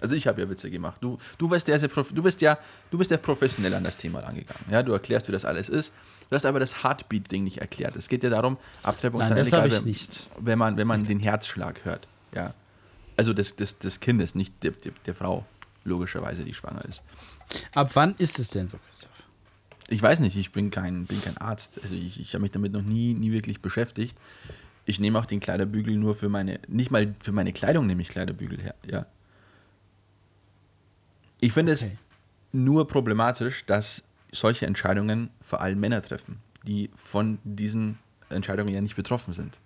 Also 0.00 0.14
ich 0.14 0.26
habe 0.26 0.40
ja 0.40 0.48
Witze 0.48 0.70
gemacht. 0.70 0.98
Du, 1.00 1.18
du, 1.38 1.48
bist 1.48 1.66
sehr 1.66 1.78
prof- 1.88 2.12
du 2.12 2.22
bist 2.22 2.40
ja, 2.40 2.58
du 2.90 2.98
bist 2.98 3.10
ja 3.10 3.16
professionell 3.16 3.74
an 3.74 3.84
das 3.84 3.96
Thema 3.96 4.20
rangegangen. 4.20 4.64
Ja, 4.70 4.82
du 4.82 4.92
erklärst, 4.92 5.28
wie 5.28 5.32
das 5.32 5.44
alles 5.44 5.68
ist. 5.68 5.92
Du 6.30 6.36
hast 6.36 6.44
aber 6.46 6.60
das 6.60 6.84
Heartbeat-Ding 6.84 7.42
nicht 7.44 7.58
erklärt. 7.58 7.96
Es 7.96 8.08
geht 8.08 8.22
ja 8.22 8.30
darum, 8.30 8.58
Abtreibung 8.82 9.20
Nein, 9.20 9.36
ist 9.38 9.52
dann 9.52 9.70
wenn- 9.70 9.84
nicht. 9.84 10.28
Wenn 10.38 10.58
man, 10.58 10.76
wenn 10.76 10.86
man 10.86 11.06
den 11.06 11.18
Herzschlag 11.18 11.84
hört. 11.84 12.06
Ja. 12.34 12.54
Also 13.16 13.32
des, 13.32 13.56
des, 13.56 13.78
des 13.78 13.98
Kindes, 14.00 14.34
nicht 14.34 14.62
der, 14.62 14.72
der, 14.72 14.92
der 15.06 15.14
Frau, 15.14 15.44
logischerweise, 15.84 16.44
die 16.44 16.54
schwanger 16.54 16.84
ist. 16.84 17.02
Ab 17.74 17.90
wann 17.94 18.14
ist 18.18 18.38
es 18.38 18.50
denn 18.50 18.68
so, 18.68 18.78
Christoph? 18.88 19.10
Ich 19.88 20.02
weiß 20.02 20.20
nicht, 20.20 20.36
ich 20.36 20.52
bin 20.52 20.70
kein, 20.70 21.06
bin 21.06 21.20
kein 21.22 21.38
Arzt. 21.38 21.80
Also 21.82 21.94
ich, 21.94 22.20
ich 22.20 22.34
habe 22.34 22.42
mich 22.42 22.50
damit 22.52 22.72
noch 22.72 22.82
nie, 22.82 23.14
nie 23.14 23.32
wirklich 23.32 23.62
beschäftigt. 23.62 24.16
Ich 24.84 25.00
nehme 25.00 25.18
auch 25.18 25.26
den 25.26 25.40
Kleiderbügel 25.40 25.96
nur 25.96 26.14
für 26.14 26.28
meine, 26.28 26.60
nicht 26.68 26.90
mal 26.90 27.14
für 27.20 27.32
meine 27.32 27.52
Kleidung 27.54 27.86
nehme 27.86 28.02
ich 28.02 28.08
Kleiderbügel 28.10 28.60
her, 28.60 28.74
ja. 28.86 29.06
Ich 31.40 31.52
finde 31.52 31.72
es 31.72 31.84
Okay. 31.84 31.96
nur 32.52 32.86
problematisch, 32.88 33.64
dass 33.66 34.02
solche 34.32 34.66
Entscheidungen 34.66 35.30
vor 35.40 35.60
allem 35.60 35.80
Männer 35.80 36.02
treffen, 36.02 36.40
die 36.64 36.90
von 36.94 37.38
diesen 37.44 37.98
Entscheidungen 38.28 38.74
ja 38.74 38.80
nicht 38.80 38.96
betroffen 38.96 39.32
sind. 39.32 39.58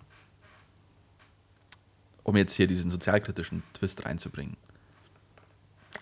Um 2.23 2.37
jetzt 2.37 2.53
hier 2.55 2.66
diesen 2.68 2.91
sozialkritischen 2.91 3.62
Twist 3.73 4.05
reinzubringen. 4.05 4.57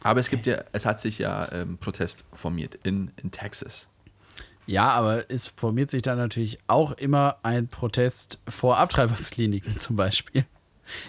Aber 0.03 0.21
es 0.21 0.29
gibt 0.29 0.47
ja, 0.47 0.63
es 0.73 0.85
hat 0.85 1.01
sich 1.01 1.19
ja 1.19 1.51
ähm, 1.53 1.79
Protest 1.79 2.25
formiert 2.33 2.75
in, 2.83 3.11
in 3.23 3.31
Texas. 3.31 3.89
Ja, 4.67 4.91
aber 4.91 5.31
es 5.31 5.49
formiert 5.49 5.91
sich 5.91 6.03
dann 6.03 6.19
natürlich 6.19 6.59
auch 6.67 6.93
immer 6.93 7.39
ein 7.43 7.69
Protest 7.69 8.41
vor 8.49 8.79
Abtreibungskliniken 8.79 9.79
zum 9.79 9.97
Beispiel. 9.97 10.45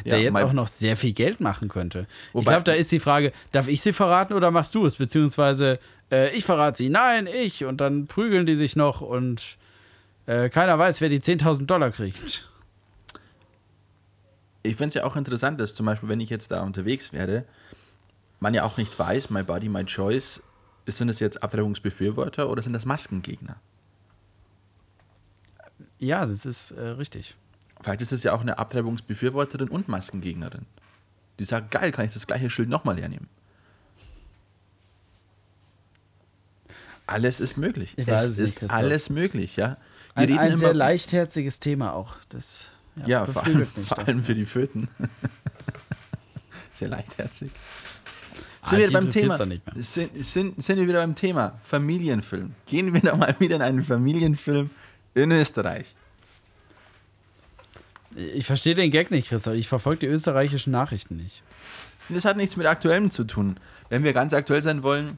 Der 0.06 0.20
Ja, 0.20 0.24
jetzt 0.24 0.38
auch 0.38 0.54
noch 0.54 0.68
sehr 0.68 0.98
viel 0.98 1.14
Geld 1.14 1.40
machen 1.40 1.68
könnte. 1.70 2.08
ich 2.34 2.46
glaube, 2.46 2.64
da 2.64 2.74
ist 2.74 2.92
die 2.92 3.00
Frage, 3.00 3.32
darf 3.52 3.68
ich 3.68 3.82
sie 3.82 3.94
verraten 3.94 4.34
oder 4.34 4.52
machst 4.52 4.76
du 4.76 4.86
es? 4.86 4.96
Beziehungsweise, 4.96 5.74
äh, 6.12 6.36
ich 6.36 6.46
verrate 6.46 6.78
sie, 6.78 6.90
nein, 6.90 7.28
ich. 7.28 7.66
Und 7.66 7.82
dann 7.82 8.08
prügeln 8.08 8.46
die 8.46 8.56
sich 8.56 8.76
noch 8.76 9.02
und 9.02 9.58
äh, 10.26 10.50
keiner 10.50 10.78
weiß, 10.78 11.02
wer 11.02 11.10
die 11.10 11.20
10.000 11.20 11.66
Dollar 11.66 11.92
kriegt. 11.92 12.50
Ich 14.64 14.76
finde 14.76 14.90
es 14.90 14.94
ja 14.94 15.04
auch 15.04 15.16
interessant, 15.16 15.60
dass 15.60 15.74
zum 15.74 15.88
Beispiel, 15.88 16.10
wenn 16.10 16.20
ich 16.20 16.30
jetzt 16.30 16.52
da 16.52 16.62
unterwegs 16.62 17.14
werde, 17.14 17.46
man 18.40 18.54
ja 18.54 18.64
auch 18.64 18.78
nicht 18.78 18.98
weiß, 18.98 19.30
my 19.30 19.44
body, 19.44 19.70
my 19.70 19.84
choice, 19.86 20.42
sind 20.88 21.08
das 21.08 21.20
jetzt 21.20 21.42
Abtreibungsbefürworter 21.42 22.50
oder 22.50 22.62
sind 22.62 22.74
das 22.74 22.86
Maskengegner? 22.86 23.58
Ja, 26.00 26.26
das 26.26 26.46
ist 26.46 26.72
äh, 26.72 26.82
richtig. 26.82 27.36
Vielleicht 27.84 28.02
ist 28.02 28.12
es 28.12 28.24
ja 28.24 28.34
auch 28.34 28.42
eine 28.42 28.58
Abtreibungsbefürworterin 28.58 29.70
und 29.70 29.88
Maskengegnerin. 29.88 30.66
Die 31.40 31.46
sagt, 31.46 31.72
geil, 31.72 31.92
kann 31.92 32.06
ich 32.06 32.14
das 32.14 32.28
gleiche 32.28 32.50
Schild 32.50 32.70
nochmal 32.70 32.98
hernehmen. 33.00 33.28
Alles 37.08 37.40
ist 37.40 37.58
möglich. 37.58 37.94
Ich 37.98 38.08
es 38.08 38.30
nicht, 38.30 38.38
ist 38.40 38.58
Christoph. 38.58 38.78
alles 38.78 39.10
möglich, 39.10 39.56
ja. 39.58 39.78
Wir 40.16 40.28
Ein, 40.28 40.38
ein 40.54 40.58
sehr 40.58 40.74
leichtherziges 40.74 41.60
Thema 41.60 41.94
auch. 41.94 42.16
Das 42.30 42.70
Ja, 43.06 43.26
vor 43.26 43.44
allem, 43.44 43.66
vor 43.66 43.98
doch. 43.98 44.08
allem 44.08 44.24
für 44.24 44.36
die 44.36 44.46
Föten. 44.46 44.88
Sehr 46.74 46.90
leichtherzig. 46.90 47.52
Ah, 48.62 48.70
Sind 48.70 48.80
wir 48.80 48.92
beim 48.92 49.10
Thema? 49.10 49.38
doch 49.38 49.46
nicht. 49.46 49.64
Sind, 49.76 50.24
sind, 50.24 50.64
sind 50.64 50.80
wir 50.80 50.88
wieder 50.88 51.00
beim 51.00 51.16
Thema 51.16 51.60
Familienfilm? 51.62 52.54
Gehen 52.66 52.94
wir 52.94 53.02
da 53.02 53.16
mal 53.16 53.36
wieder 53.40 53.58
in 53.58 53.62
einen 53.62 53.84
Familienfilm 53.84 54.70
in 55.14 55.32
Österreich. 55.32 55.96
Ich 58.16 58.46
verstehe 58.46 58.76
den 58.76 58.92
Gag 58.92 59.12
nicht, 59.12 59.30
Christoph. 59.30 59.54
Ich 59.54 59.68
verfolge 59.68 60.02
die 60.02 60.06
österreichischen 60.08 60.72
Nachrichten 60.72 61.18
nicht. 61.18 61.44
Das 62.10 62.26
hat 62.26 62.38
nichts 62.38 62.58
mit 62.58 62.68
Aktuellem 62.68 63.10
zu 63.10 63.24
tun. 63.24 63.58
Wenn 63.90 64.04
wir 64.04 64.14
ganz 64.14 64.34
aktuell 64.34 64.62
sein 64.62 64.84
wollen, 64.84 65.18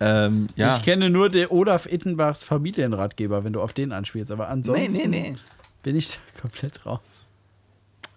ähm, 0.00 0.48
ja. 0.56 0.76
Ich 0.76 0.82
kenne 0.82 1.08
nur 1.08 1.30
den 1.30 1.48
Olaf 1.48 1.86
Ittenbachs 1.86 2.44
Familienratgeber, 2.44 3.44
wenn 3.44 3.52
du 3.52 3.62
auf 3.62 3.72
den 3.72 3.92
anspielst. 3.92 4.30
Aber 4.30 4.46
nee, 4.46 4.52
ansonsten 4.52 5.10
nee, 5.10 5.30
nee. 5.30 5.36
bin 5.82 5.96
ich 5.96 6.10
da 6.10 6.40
komplett 6.40 6.84
raus. 6.84 7.30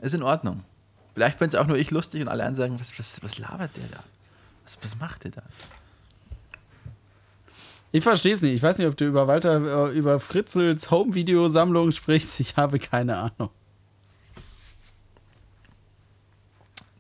Ist 0.01 0.13
in 0.13 0.23
Ordnung. 0.23 0.63
Vielleicht 1.13 1.37
finde 1.37 1.55
es 1.55 1.61
auch 1.61 1.67
nur 1.67 1.77
ich 1.77 1.91
lustig 1.91 2.21
und 2.21 2.27
alle 2.27 2.43
anderen 2.43 2.55
sagen, 2.55 2.79
was, 2.79 2.97
was, 2.97 3.23
was 3.23 3.37
labert 3.37 3.75
der 3.77 3.87
da? 3.91 4.03
Was, 4.63 4.77
was 4.81 4.99
macht 4.99 5.23
der 5.23 5.31
da? 5.31 5.43
Ich 7.91 8.03
verstehe 8.03 8.33
es 8.33 8.41
nicht. 8.41 8.53
Ich 8.53 8.61
weiß 8.61 8.77
nicht, 8.77 8.87
ob 8.87 8.97
du 8.97 9.05
über 9.05 9.27
Walter, 9.27 9.89
äh, 9.89 9.97
über 9.97 10.19
Fritzels 10.19 10.91
Home-Video-Sammlung 10.91 11.91
sprichst. 11.91 12.39
Ich 12.39 12.57
habe 12.57 12.79
keine 12.79 13.17
Ahnung. 13.17 13.49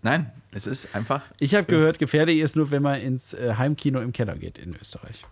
Nein, 0.01 0.31
es 0.51 0.67
ist 0.67 0.95
einfach, 0.95 1.25
Ich 1.39 1.53
habe 1.55 1.65
gehört, 1.65 1.99
gefährlich 1.99 2.39
ist 2.39 2.55
nur, 2.55 2.71
wenn 2.71 2.81
man 2.83 3.01
ins 3.01 3.33
äh, 3.33 3.55
Heimkino 3.57 3.99
im 3.99 4.13
Keller 4.13 4.35
geht 4.35 4.57
in 4.57 4.75
Österreich. 4.79 5.25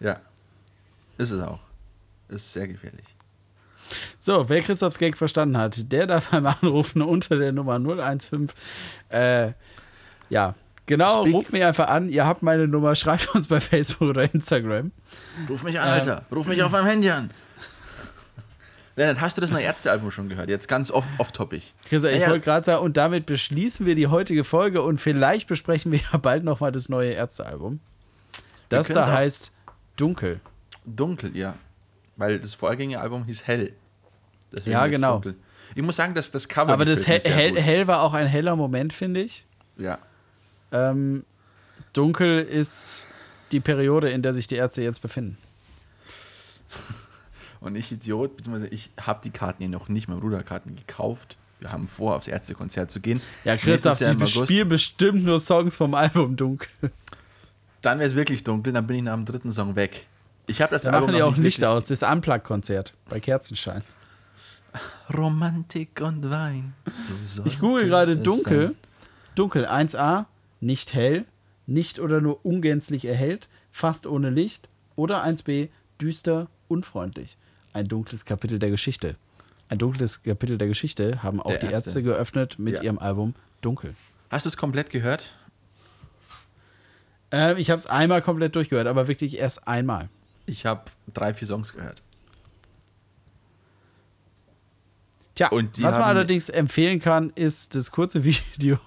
ja, 0.00 0.20
ist 1.18 1.30
es 1.30 1.42
auch. 1.42 1.60
Ist 2.28 2.52
sehr 2.52 2.68
gefährlich. 2.68 3.06
So, 4.18 4.48
wer 4.48 4.60
Christophs 4.60 4.98
Gag 4.98 5.16
verstanden 5.16 5.56
hat, 5.56 5.90
der 5.92 6.06
darf 6.06 6.32
einmal 6.34 6.56
anrufen 6.60 7.00
unter 7.00 7.36
der 7.36 7.52
Nummer 7.52 7.78
015. 7.80 8.48
Äh, 9.08 9.52
ja, 10.28 10.54
genau, 10.86 11.22
Speak- 11.22 11.34
ruft 11.34 11.52
mich 11.52 11.64
einfach 11.64 11.88
an. 11.88 12.08
Ihr 12.08 12.26
habt 12.26 12.42
meine 12.42 12.66
Nummer, 12.68 12.94
schreibt 12.94 13.28
uns 13.34 13.46
bei 13.46 13.60
Facebook 13.60 14.08
oder 14.10 14.32
Instagram. 14.32 14.92
Ruf 15.48 15.62
mich 15.62 15.78
an, 15.78 15.88
Alter. 15.88 16.22
Ruf 16.34 16.46
mich 16.46 16.62
auf 16.62 16.70
meinem 16.72 16.86
Handy 16.86 17.10
an. 17.10 17.30
Lennart, 18.98 19.20
hast 19.20 19.36
du 19.36 19.42
das 19.42 19.50
neue 19.50 19.64
Ärztealbum 19.64 20.10
schon 20.10 20.28
gehört? 20.30 20.48
Jetzt 20.48 20.68
ganz 20.68 20.90
off- 20.90 21.06
off-topic. 21.18 21.62
Christoph, 21.86 22.12
ich 22.12 22.20
Ja, 22.22 22.30
wollte 22.30 22.44
gerade 22.46 22.64
sagen, 22.64 22.82
und 22.82 22.96
damit 22.96 23.26
beschließen 23.26 23.84
wir 23.84 23.94
die 23.94 24.06
heutige 24.06 24.42
Folge 24.42 24.80
und 24.80 24.98
vielleicht 25.00 25.48
besprechen 25.48 25.92
wir 25.92 26.00
ja 26.12 26.18
bald 26.18 26.44
nochmal 26.44 26.72
das 26.72 26.88
neue 26.88 27.10
Ärztealbum. 27.10 27.80
Das 28.70 28.88
da 28.88 29.12
heißt 29.12 29.52
Dunkel. 29.96 30.40
Dunkel, 30.86 31.36
ja. 31.36 31.54
Weil 32.16 32.38
das 32.40 32.54
Vorgängeralbum 32.54 33.24
hieß 33.26 33.46
Hell. 33.46 33.72
Deswegen 34.52 34.70
Ja, 34.70 34.86
genau. 34.86 35.14
Dunkel. 35.14 35.34
Ich 35.74 35.82
muss 35.82 35.96
sagen, 35.96 36.14
dass 36.14 36.30
das 36.30 36.48
Cover 36.48 36.72
Aber 36.72 36.86
das 36.86 37.06
hell, 37.06 37.20
hell, 37.22 37.60
hell 37.60 37.86
war 37.86 38.00
auch 38.02 38.14
ein 38.14 38.26
heller 38.26 38.56
Moment, 38.56 38.94
finde 38.94 39.20
ich. 39.20 39.44
Ja. 39.76 39.98
Ähm, 40.72 41.24
dunkel 41.92 42.40
ist 42.40 43.04
die 43.52 43.60
Periode, 43.60 44.10
in 44.10 44.22
der 44.22 44.34
sich 44.34 44.46
die 44.46 44.56
Ärzte 44.56 44.82
jetzt 44.82 45.02
befinden. 45.02 45.38
Und 47.60 47.74
ich 47.76 47.90
Idiot, 47.90 48.36
beziehungsweise 48.36 48.68
ich 48.68 48.90
habe 49.00 49.20
die 49.24 49.30
Karten 49.30 49.58
hier 49.62 49.68
noch 49.70 49.88
nicht, 49.88 50.08
mein 50.08 50.20
Bruder 50.20 50.38
hat 50.38 50.46
Karten 50.46 50.76
gekauft. 50.76 51.36
Wir 51.60 51.72
haben 51.72 51.86
vor, 51.86 52.16
aufs 52.16 52.28
Ärztekonzert 52.28 52.90
zu 52.90 53.00
gehen. 53.00 53.20
Ja, 53.44 53.56
Christoph, 53.56 53.98
Jahr 53.98 54.14
die 54.14 54.26
spielen 54.26 54.68
bestimmt 54.68 55.24
nur 55.24 55.40
Songs 55.40 55.76
vom 55.76 55.94
Album 55.94 56.36
Dunkel. 56.36 56.68
Dann 57.80 57.98
wäre 57.98 58.08
es 58.08 58.14
wirklich 58.14 58.44
dunkel, 58.44 58.72
dann 58.72 58.86
bin 58.86 58.96
ich 58.96 59.02
nach 59.02 59.14
dem 59.14 59.24
dritten 59.24 59.50
Song 59.50 59.74
weg. 59.74 60.06
Ich 60.46 60.60
habe 60.60 60.72
das 60.72 60.82
Da 60.82 60.90
Album 60.90 61.06
machen 61.06 61.16
die 61.16 61.22
auch 61.22 61.36
nicht 61.36 61.64
aus. 61.64 61.86
Das 61.86 62.02
Unplugged-Konzert 62.02 62.92
bei 63.08 63.20
Kerzenschein. 63.20 63.82
Romantik 65.12 66.00
und 66.02 66.30
Wein. 66.30 66.74
So 67.24 67.42
Ich 67.44 67.58
google 67.58 67.86
gerade 67.86 68.16
dunkel. 68.16 68.66
sein. 68.68 68.76
Dunkel 69.34 69.66
1a, 69.66 70.26
nicht 70.66 70.94
hell, 70.94 71.24
nicht 71.66 71.98
oder 72.00 72.20
nur 72.20 72.44
ungänzlich 72.44 73.04
erhellt, 73.06 73.48
fast 73.70 74.06
ohne 74.06 74.30
Licht. 74.30 74.68
Oder 74.96 75.24
1b, 75.24 75.68
düster, 76.00 76.48
unfreundlich. 76.68 77.36
Ein 77.72 77.86
dunkles 77.88 78.24
Kapitel 78.24 78.58
der 78.58 78.70
Geschichte. 78.70 79.16
Ein 79.68 79.78
dunkles 79.78 80.22
Kapitel 80.22 80.58
der 80.58 80.68
Geschichte 80.68 81.22
haben 81.22 81.40
auch 81.40 81.50
Der 81.50 81.58
die 81.58 81.66
Ärzte. 81.66 81.76
Ärzte 81.90 82.02
geöffnet 82.02 82.58
mit 82.58 82.74
Ja. 82.76 82.82
ihrem 82.82 82.98
Album 82.98 83.34
Dunkel. 83.60 83.94
Hast 84.30 84.46
du 84.46 84.48
es 84.48 84.56
komplett 84.56 84.90
gehört? 84.90 85.32
Ähm, 87.30 87.56
ich 87.58 87.70
habe 87.70 87.78
es 87.80 87.86
einmal 87.86 88.22
komplett 88.22 88.54
durchgehört, 88.56 88.86
aber 88.86 89.08
wirklich 89.08 89.38
erst 89.38 89.66
einmal. 89.68 90.08
Ich 90.46 90.64
habe 90.66 90.82
drei, 91.12 91.34
vier 91.34 91.48
Songs 91.48 91.72
gehört. 91.74 92.00
Tja, 95.34 95.50
was 95.52 95.94
man 95.96 96.04
allerdings 96.04 96.48
empfehlen 96.48 96.98
kann, 96.98 97.30
ist 97.34 97.74
das 97.74 97.90
kurze 97.90 98.24
Video 98.54 98.78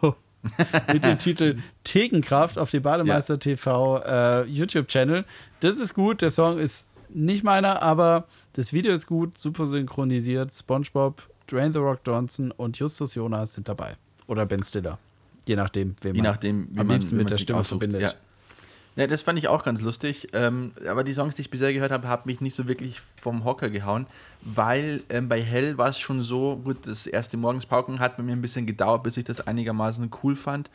mit 0.94 1.04
dem 1.04 1.18
Titel 1.20 1.58
Thekenkraft 1.84 2.58
auf 2.58 2.72
dem 2.72 2.84
Bademeister 2.84 3.40
TV 3.40 4.02
äh, 4.04 4.44
YouTube-Channel. 4.46 5.26
Das 5.60 5.80
ist 5.80 5.94
gut, 5.94 6.22
der 6.22 6.30
Song 6.30 6.58
ist 6.58 6.90
nicht 7.10 7.44
meiner, 7.44 7.82
aber 7.82 8.26
das 8.54 8.72
Video 8.74 8.94
ist 8.94 9.08
gut, 9.08 9.38
super 9.38 9.66
synchronisiert. 9.66 10.54
SpongeBob, 10.54 11.22
Dwayne 11.52 11.74
The 11.74 11.80
Rock 11.80 12.02
Johnson 12.06 12.52
und 12.52 12.78
Justus 12.78 13.16
Jonas 13.16 13.54
sind 13.54 13.68
dabei. 13.68 13.96
Oder 14.28 14.46
Ben 14.46 14.64
Stiller. 14.64 14.98
Je 15.48 15.56
nachdem, 15.56 15.96
wen 16.02 16.16
Je 16.16 16.22
man 16.22 16.32
nachdem, 16.32 16.68
wie 16.72 16.80
am 16.80 16.88
man, 16.88 16.98
liebsten 16.98 17.16
wie 17.16 17.18
mit 17.18 17.26
man 17.26 17.38
der 17.38 17.38
Stimme 17.38 17.60
aussucht. 17.60 17.82
verbindet. 17.82 18.02
Ja. 18.02 18.14
Ja, 19.00 19.08
das 19.08 19.22
fand 19.22 19.40
ich 19.40 19.48
auch 19.48 19.64
ganz 19.64 19.82
lustig. 19.82 20.28
Ähm, 20.34 20.74
aber 20.88 21.06
die 21.06 21.14
Songs, 21.14 21.36
die 21.36 21.42
ich 21.44 21.50
bisher 21.50 21.72
gehört 21.72 21.92
habe, 21.92 22.08
haben 22.10 22.24
mich 22.26 22.42
nicht 22.42 22.54
so 22.54 22.68
wirklich 22.68 23.00
vom 23.00 23.46
Hocker 23.46 23.70
gehauen, 23.70 24.08
weil 24.42 25.02
ähm, 25.10 25.30
bei 25.30 25.42
Hell 25.42 25.78
war 25.78 25.90
es 25.90 26.00
schon 26.00 26.22
so, 26.22 26.58
gut, 26.58 26.86
das 26.86 27.08
erste 27.08 27.38
Morgenspauken 27.38 28.00
hat 28.00 28.18
bei 28.18 28.24
mir 28.24 28.34
ein 28.34 28.42
bisschen 28.42 28.66
gedauert, 28.66 29.04
bis 29.04 29.16
ich 29.16 29.24
das 29.24 29.48
einigermaßen 29.48 30.12
cool 30.22 30.36
fand. 30.36 30.70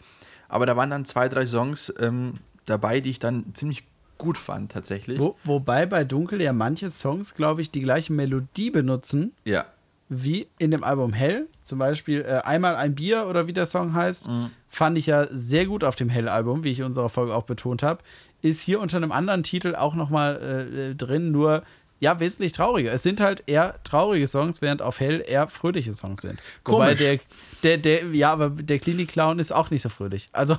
Aber 0.49 0.64
da 0.64 0.75
waren 0.75 0.89
dann 0.89 1.05
zwei, 1.05 1.29
drei 1.29 1.47
Songs 1.47 1.93
ähm, 2.01 2.35
dabei, 2.64 3.01
die 3.01 3.11
ich 3.11 3.18
dann 3.18 3.55
ziemlich 3.55 3.85
gut 4.16 4.39
fand, 4.39 4.72
tatsächlich. 4.72 5.18
Wo, 5.18 5.37
wobei 5.45 5.85
bei 5.85 6.05
Dunkel 6.05 6.41
ja 6.41 6.55
manche 6.55 6.89
Songs, 6.89 7.35
glaube 7.35 7.61
ich, 7.61 7.70
die 7.70 7.83
gleiche 7.83 8.12
Melodie 8.12 8.70
benutzen, 8.70 9.33
Ja, 9.45 9.66
wie 10.09 10.47
in 10.59 10.70
dem 10.70 10.85
Album 10.85 11.12
Hell. 11.12 11.49
Zum 11.62 11.79
Beispiel 11.79 12.22
äh, 12.22 12.41
Einmal 12.45 12.77
ein 12.77 12.95
Bier 12.95 13.27
oder 13.27 13.47
wie 13.47 13.53
der 13.53 13.66
Song 13.66 13.95
heißt, 13.95 14.29
fand 14.75 14.99
ich 14.99 15.07
ja 15.07 15.27
sehr 15.31 15.66
gut 15.66 15.85
auf 15.85 15.97
dem 15.97 16.09
Hell-Album, 16.09 16.64
wie 16.64 16.70
ich 16.70 16.81
in 16.81 16.85
unserer 16.85 17.09
Folge 17.09 17.35
auch 17.35 17.45
betont 17.45 17.83
habe. 17.83 18.03
Ist 18.43 18.61
hier 18.62 18.81
unter 18.81 18.97
einem 18.97 19.12
anderen 19.12 19.43
Titel 19.43 19.75
auch 19.75 19.95
nochmal 19.95 20.41
äh, 20.43 20.91
äh, 20.91 20.95
drin, 20.95 21.31
nur 21.31 21.62
ja, 22.01 22.20
wesentlich 22.20 22.53
trauriger. 22.53 22.93
Es 22.93 23.03
sind 23.03 23.20
halt 23.20 23.45
eher 23.47 23.83
traurige 23.85 24.27
Songs, 24.27 24.61
während 24.61 24.83
auf 24.83 25.01
Hell 25.01 25.25
eher 25.27 25.49
fröhliche 25.49 25.95
Songs 25.95 26.20
sind. 26.22 26.39
Wobei 26.64 26.95
Komisch. 26.97 27.20
der, 27.62 27.79
der, 27.79 27.79
der, 28.03 28.14
ja, 28.14 28.33
aber 28.33 28.51
der 28.51 28.79
Klinik-Clown 28.79 29.39
ist 29.39 29.53
auch 29.53 29.70
nicht 29.70 29.81
so 29.83 29.89
fröhlich. 29.89 30.29
Also, 30.33 30.59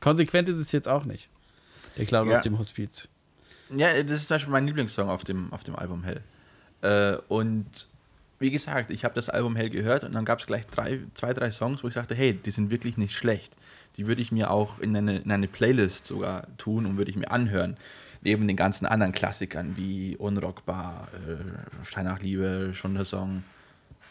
konsequent 0.00 0.48
ist 0.48 0.58
es 0.58 0.72
jetzt 0.72 0.88
auch 0.88 1.04
nicht. 1.04 1.28
Der 1.98 2.06
Clown 2.06 2.28
Ja. 2.30 2.36
aus 2.38 2.42
dem 2.42 2.58
Hospiz. 2.58 3.08
Ja, 3.70 4.02
das 4.02 4.18
ist 4.20 4.28
zum 4.28 4.36
Beispiel 4.36 4.52
mein 4.52 4.66
Lieblingssong 4.66 5.08
auf 5.10 5.24
dem, 5.24 5.52
auf 5.52 5.64
dem 5.64 5.76
Album 5.76 6.04
Hell. 6.04 6.20
Äh, 6.82 7.18
und 7.28 7.66
wie 8.38 8.50
gesagt, 8.50 8.90
ich 8.90 9.04
habe 9.04 9.14
das 9.14 9.28
Album 9.28 9.56
Hell 9.56 9.70
gehört 9.70 10.04
und 10.04 10.12
dann 10.14 10.24
gab 10.24 10.40
es 10.40 10.46
gleich 10.46 10.66
drei, 10.66 11.00
zwei, 11.14 11.32
drei 11.32 11.50
Songs, 11.50 11.82
wo 11.82 11.88
ich 11.88 11.94
sagte, 11.94 12.14
hey, 12.14 12.34
die 12.34 12.50
sind 12.50 12.70
wirklich 12.70 12.96
nicht 12.96 13.14
schlecht. 13.14 13.54
Die 13.96 14.06
würde 14.06 14.22
ich 14.22 14.32
mir 14.32 14.50
auch 14.50 14.80
in 14.80 14.96
eine, 14.96 15.18
in 15.18 15.30
eine 15.30 15.48
Playlist 15.48 16.04
sogar 16.04 16.48
tun 16.56 16.86
und 16.86 16.96
würde 16.96 17.10
ich 17.10 17.16
mir 17.16 17.30
anhören. 17.30 17.76
Neben 18.22 18.48
den 18.48 18.56
ganzen 18.56 18.86
anderen 18.86 19.12
Klassikern 19.12 19.76
wie 19.76 20.16
Unrockbar, 20.16 21.08
äh, 21.28 21.84
Stein 21.84 22.06
nach 22.06 22.20
Liebe, 22.20 22.70
Schon 22.72 22.94
der 22.94 23.04
Song, 23.04 23.44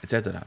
etc. 0.03 0.45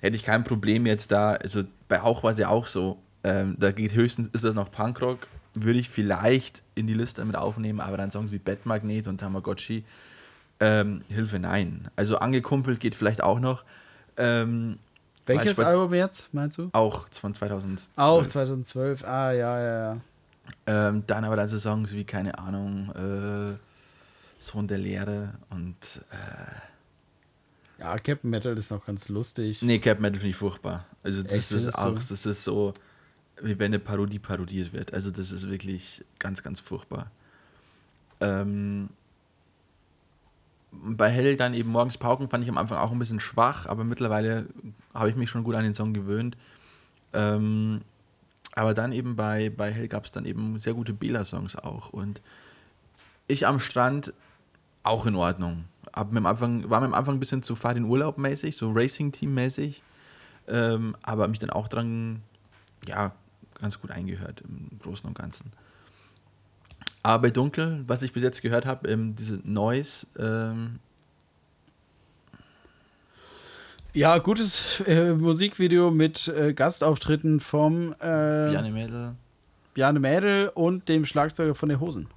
Hätte 0.00 0.16
ich 0.16 0.24
kein 0.24 0.44
Problem 0.44 0.86
jetzt 0.86 1.12
da, 1.12 1.32
also 1.32 1.64
bei 1.88 2.00
Auch 2.00 2.22
war 2.22 2.30
es 2.30 2.38
ja 2.38 2.48
auch 2.48 2.66
so, 2.66 3.02
ähm, 3.24 3.56
da 3.58 3.72
geht 3.72 3.94
höchstens, 3.94 4.28
ist 4.32 4.44
das 4.44 4.54
noch 4.54 4.70
Punkrock, 4.70 5.26
würde 5.54 5.78
ich 5.78 5.90
vielleicht 5.90 6.62
in 6.74 6.86
die 6.86 6.94
Liste 6.94 7.24
mit 7.24 7.36
aufnehmen, 7.36 7.80
aber 7.80 7.96
dann 7.96 8.10
Songs 8.10 8.32
wie 8.32 8.38
Bettmagnet 8.38 9.08
und 9.08 9.18
Tamagotchi, 9.18 9.84
ähm, 10.60 11.02
Hilfe 11.08 11.38
nein. 11.38 11.90
Also 11.96 12.18
angekumpelt 12.18 12.80
geht 12.80 12.94
vielleicht 12.94 13.22
auch 13.22 13.40
noch. 13.40 13.64
Ähm, 14.16 14.78
Welches 15.26 15.58
Album 15.58 15.94
jetzt, 15.94 16.32
meinst 16.32 16.58
du? 16.58 16.70
Auch 16.72 17.06
von 17.12 17.34
2012. 17.34 17.98
Auch 17.98 18.26
2012. 18.26 19.04
Ah, 19.04 19.32
ja, 19.32 19.60
ja, 19.60 19.94
ja. 19.94 20.00
Ähm, 20.66 21.04
dann 21.06 21.24
aber 21.24 21.36
dann 21.36 21.48
so 21.48 21.58
Songs 21.58 21.92
wie, 21.92 22.04
keine 22.04 22.38
Ahnung, 22.38 22.90
äh, 22.90 23.56
Sohn 24.40 24.66
der 24.66 24.78
Lehre 24.78 25.34
und 25.50 25.76
Ja, 27.78 27.98
Captain 27.98 28.28
Metal 28.30 28.56
ist 28.58 28.70
noch 28.70 28.84
ganz 28.84 29.08
lustig. 29.08 29.62
Nee, 29.62 29.78
Cap 29.78 30.00
Metal 30.00 30.18
finde 30.18 30.30
ich 30.30 30.36
furchtbar. 30.36 30.86
Also 31.02 31.22
das 31.22 31.32
Echt, 31.32 31.52
ist 31.52 31.74
auch, 31.74 31.94
das 31.94 32.26
ist 32.26 32.44
so, 32.44 32.74
wie 33.40 33.58
wenn 33.58 33.66
eine 33.66 33.78
Parodie 33.78 34.18
parodiert 34.18 34.72
wird. 34.72 34.92
Also 34.92 35.10
das 35.10 35.32
ist 35.32 35.48
wirklich 35.48 36.04
ganz, 36.18 36.42
ganz 36.42 36.60
furchtbar. 36.60 37.10
Ähm, 38.20 38.90
bei 40.72 41.10
Hell 41.10 41.36
dann 41.36 41.54
eben 41.54 41.70
morgens 41.70 41.98
Pauken 41.98 42.28
fand 42.28 42.44
ich 42.44 42.50
am 42.50 42.58
Anfang 42.58 42.78
auch 42.78 42.92
ein 42.92 42.98
bisschen 42.98 43.20
schwach, 43.20 43.66
aber 43.66 43.84
mittlerweile 43.84 44.46
habe 44.94 45.10
ich 45.10 45.16
mich 45.16 45.30
schon 45.30 45.44
gut 45.44 45.54
an 45.54 45.64
den 45.64 45.74
Song 45.74 45.92
gewöhnt. 45.92 46.36
Ähm, 47.12 47.80
aber 48.54 48.74
dann 48.74 48.92
eben 48.92 49.16
bei, 49.16 49.50
bei 49.50 49.72
Hell 49.72 49.88
gab 49.88 50.04
es 50.04 50.12
dann 50.12 50.24
eben 50.24 50.58
sehr 50.58 50.74
gute 50.74 50.92
Bela-Songs 50.92 51.56
auch. 51.56 51.90
Und 51.90 52.20
ich 53.26 53.46
am 53.46 53.60
Strand 53.60 54.12
auch 54.82 55.06
in 55.06 55.16
Ordnung. 55.16 55.64
Ab 55.92 56.08
am 56.14 56.26
Anfang, 56.26 56.68
war 56.70 56.80
mir 56.80 56.86
am 56.86 56.94
Anfang 56.94 57.16
ein 57.16 57.20
bisschen 57.20 57.42
zu 57.42 57.54
Fahrt 57.54 57.76
in 57.76 57.84
Urlaub 57.84 58.18
mäßig, 58.18 58.56
so 58.56 58.70
Racing-Team-mäßig. 58.72 59.82
Ähm, 60.48 60.96
aber 61.02 61.28
mich 61.28 61.38
dann 61.38 61.50
auch 61.50 61.68
dran, 61.68 62.22
ja, 62.86 63.12
ganz 63.60 63.80
gut 63.80 63.90
eingehört 63.90 64.40
im 64.42 64.78
Großen 64.80 65.06
und 65.06 65.16
Ganzen. 65.16 65.52
Aber 67.02 67.22
bei 67.22 67.30
Dunkel, 67.30 67.82
was 67.86 68.02
ich 68.02 68.12
bis 68.12 68.22
jetzt 68.22 68.42
gehört 68.42 68.66
habe, 68.66 68.88
ähm, 68.88 69.16
diese 69.16 69.40
Noise, 69.44 70.06
ähm, 70.18 70.78
Ja, 73.92 74.18
gutes 74.18 74.80
äh, 74.86 75.14
Musikvideo 75.14 75.90
mit 75.90 76.28
äh, 76.28 76.52
Gastauftritten 76.52 77.40
vom 77.40 77.92
äh, 77.94 77.96
Piane 77.96 78.70
Mädel, 78.70 79.14
Bjarne 79.74 79.98
Mädel 79.98 80.48
und 80.54 80.88
dem 80.88 81.04
Schlagzeuger 81.04 81.54
von 81.54 81.68
der 81.68 81.80
Hosen. 81.80 82.08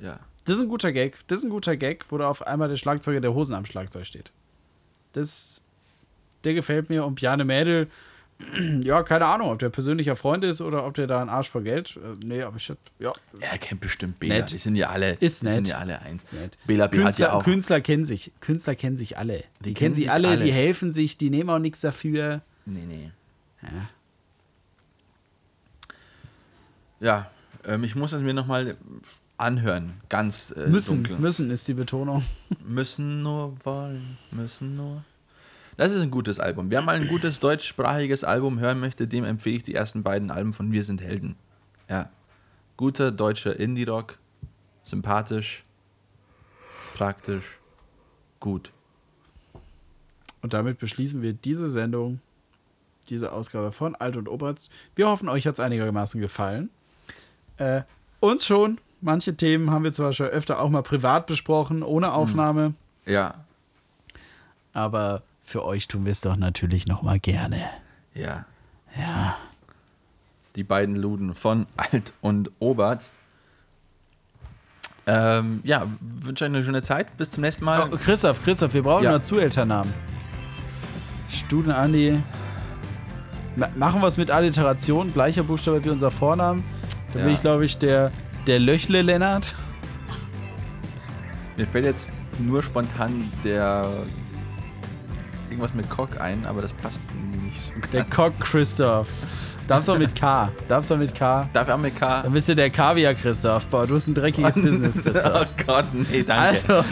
ja. 0.00 0.18
Das 0.46 0.56
ist 0.56 0.62
ein 0.62 0.68
guter 0.68 0.92
Gag. 0.92 1.20
Das 1.28 1.38
ist 1.38 1.44
ein 1.44 1.50
guter 1.50 1.74
Gag, 1.74 2.04
wo 2.10 2.18
da 2.18 2.28
auf 2.28 2.46
einmal 2.46 2.68
der 2.68 2.76
Schlagzeuger 2.76 3.22
der 3.22 3.32
Hosen 3.32 3.54
am 3.54 3.64
Schlagzeug 3.64 4.04
steht. 4.04 4.30
Das, 5.12 5.62
der 6.44 6.52
gefällt 6.52 6.90
mir. 6.90 7.06
Und 7.06 7.14
Bjarne 7.14 7.46
Mädel, 7.46 7.88
ja, 8.82 9.02
keine 9.02 9.26
Ahnung, 9.26 9.50
ob 9.50 9.58
der 9.58 9.70
persönlicher 9.70 10.16
Freund 10.16 10.44
ist 10.44 10.60
oder 10.60 10.86
ob 10.86 10.94
der 10.94 11.06
da 11.06 11.20
einen 11.20 11.30
Arsch 11.30 11.48
vor 11.48 11.62
Geld. 11.62 11.96
Äh, 11.96 12.24
nee, 12.24 12.42
aber 12.42 12.56
ich 12.56 12.68
hab, 12.68 12.78
ja. 12.98 13.12
Er 13.40 13.58
kennt 13.58 13.80
bestimmt 13.80 14.18
Bela. 14.20 14.34
Nett. 14.36 14.50
Die 14.50 14.58
sind 14.58 14.76
ja 14.76 14.90
alle, 14.90 15.12
Ist 15.14 15.42
die 15.42 15.48
sind 15.48 15.62
nett. 15.62 15.68
ja 15.68 15.78
alle 15.78 16.00
eins. 16.02 16.24
Nett. 16.32 16.58
Bela 16.66 16.86
B. 16.88 16.98
hat 16.98 17.04
Künstler, 17.04 17.26
ja 17.26 17.32
auch. 17.32 17.44
Künstler 17.44 17.80
kennen 17.80 18.04
sich. 18.04 18.32
Künstler 18.40 18.74
kennen 18.74 18.96
sich 18.96 19.16
alle. 19.18 19.44
Die, 19.60 19.72
kennen 19.72 19.74
kennen 19.74 19.94
sich 19.94 20.10
alle, 20.10 20.28
alle. 20.28 20.44
die 20.44 20.52
helfen 20.52 20.92
sich, 20.92 21.16
die 21.16 21.30
nehmen 21.30 21.48
auch 21.50 21.58
nichts 21.58 21.80
dafür. 21.80 22.42
Nee, 22.66 22.84
nee. 22.86 23.10
Ja. 23.62 23.68
Ja, 27.00 27.30
ähm, 27.66 27.84
ich 27.84 27.94
muss 27.94 28.12
es 28.12 28.22
mir 28.22 28.34
nochmal 28.34 28.76
anhören. 29.36 29.94
Ganz 30.08 30.54
äh, 30.56 30.68
Müssen, 30.68 31.04
dunkel. 31.04 31.18
müssen 31.18 31.50
ist 31.50 31.68
die 31.68 31.74
Betonung. 31.74 32.24
Müssen 32.64 33.22
nur 33.22 33.54
wollen, 33.64 34.16
müssen 34.30 34.76
nur. 34.76 35.04
Das 35.76 35.92
ist 35.92 36.02
ein 36.02 36.10
gutes 36.10 36.38
Album. 36.38 36.70
Wer 36.70 36.82
mal 36.82 36.96
ein 36.96 37.08
gutes 37.08 37.40
deutschsprachiges 37.40 38.22
Album 38.22 38.60
hören 38.60 38.78
möchte, 38.78 39.08
dem 39.08 39.24
empfehle 39.24 39.56
ich 39.56 39.62
die 39.64 39.74
ersten 39.74 40.02
beiden 40.02 40.30
Alben 40.30 40.52
von 40.52 40.70
Wir 40.70 40.84
sind 40.84 41.00
Helden. 41.00 41.36
Ja. 41.88 42.10
Guter 42.76 43.10
deutscher 43.10 43.58
Indie-Rock. 43.58 44.18
Sympathisch. 44.84 45.62
Praktisch. 46.94 47.58
Gut. 48.38 48.70
Und 50.42 50.54
damit 50.54 50.78
beschließen 50.78 51.22
wir 51.22 51.32
diese 51.32 51.68
Sendung, 51.68 52.20
diese 53.08 53.32
Ausgabe 53.32 53.72
von 53.72 53.94
Alt 53.96 54.16
und 54.16 54.28
Oberst. 54.28 54.70
Wir 54.94 55.08
hoffen, 55.08 55.28
euch 55.28 55.46
hat 55.46 55.54
es 55.54 55.60
einigermaßen 55.60 56.20
gefallen. 56.20 56.70
Äh, 57.56 57.82
uns 58.20 58.46
schon. 58.46 58.78
Manche 59.00 59.36
Themen 59.36 59.70
haben 59.70 59.84
wir 59.84 59.92
zwar 59.92 60.12
schon 60.12 60.26
öfter 60.26 60.60
auch 60.60 60.70
mal 60.70 60.82
privat 60.82 61.26
besprochen, 61.26 61.82
ohne 61.82 62.12
Aufnahme. 62.12 62.74
Ja. 63.06 63.44
Aber 64.72 65.22
für 65.44 65.64
euch 65.64 65.86
tun 65.88 66.04
wir 66.04 66.12
es 66.12 66.20
doch 66.20 66.36
natürlich 66.36 66.86
nochmal 66.86 67.18
gerne. 67.20 67.62
Ja. 68.14 68.44
Ja. 68.98 69.36
Die 70.56 70.64
beiden 70.64 70.96
Luden 70.96 71.34
von 71.34 71.66
Alt 71.76 72.12
und 72.20 72.50
Oberst. 72.60 73.14
Ähm, 75.06 75.60
ja, 75.64 75.86
wünsche 76.00 76.44
euch 76.44 76.50
eine 76.50 76.64
schöne 76.64 76.80
Zeit. 76.82 77.16
Bis 77.18 77.30
zum 77.30 77.42
nächsten 77.42 77.64
Mal. 77.64 77.88
Oh, 77.92 77.96
Christoph, 77.96 78.42
Christoph, 78.42 78.72
wir 78.72 78.82
brauchen 78.82 79.04
Ja. 79.04 79.12
noch 79.12 79.20
Zuelternamen. 79.20 79.92
Studen 81.28 81.72
Andi. 81.72 82.20
Ma 83.56 83.68
machen 83.76 84.00
wir 84.00 84.08
es 84.08 84.16
mit 84.16 84.30
Alliteration, 84.30 85.12
gleicher 85.12 85.42
Buchstabe 85.42 85.84
wie 85.84 85.90
unser 85.90 86.10
Vornamen. 86.10 86.64
Da 87.12 87.18
bin 87.18 87.28
Ja. 87.28 87.34
ich, 87.34 87.40
glaube 87.40 87.64
ich, 87.64 87.76
der, 87.78 88.12
der 88.46 88.58
Löchle 88.58 89.02
Lennart. 89.02 89.54
Mir 91.56 91.66
fällt 91.66 91.84
jetzt 91.84 92.10
nur 92.38 92.62
spontan 92.62 93.30
der 93.44 93.86
irgendwas 95.54 95.74
mit 95.74 95.88
Cock 95.88 96.20
ein, 96.20 96.44
aber 96.46 96.62
das 96.62 96.72
passt 96.72 97.00
nicht 97.44 97.60
so 97.62 97.72
ganz. 97.72 97.90
Der 97.90 98.04
Cock 98.04 98.38
Christoph. 98.40 99.08
Darfst 99.66 99.88
doch 99.88 99.98
mit 99.98 100.14
K. 100.14 100.50
Darfst 100.68 100.90
doch 100.90 100.98
mit 100.98 101.14
K. 101.14 101.48
Darf 101.54 101.66
ich 101.68 101.72
auch 101.72 101.78
mit 101.78 101.98
K? 101.98 102.22
Dann 102.22 102.32
bist 102.34 102.48
du 102.50 102.54
der 102.54 102.68
Kaviar, 102.68 103.14
Christoph. 103.14 103.64
Boah, 103.68 103.86
du 103.86 103.94
hast 103.94 104.08
ein 104.08 104.14
dreckiges 104.14 104.56
Business, 104.56 104.98
Oh 105.06 105.10
Christoph. 105.10 105.46
Gott, 105.66 105.86
nee, 105.94 106.22
danke. 106.22 106.74
Also, 106.74 106.84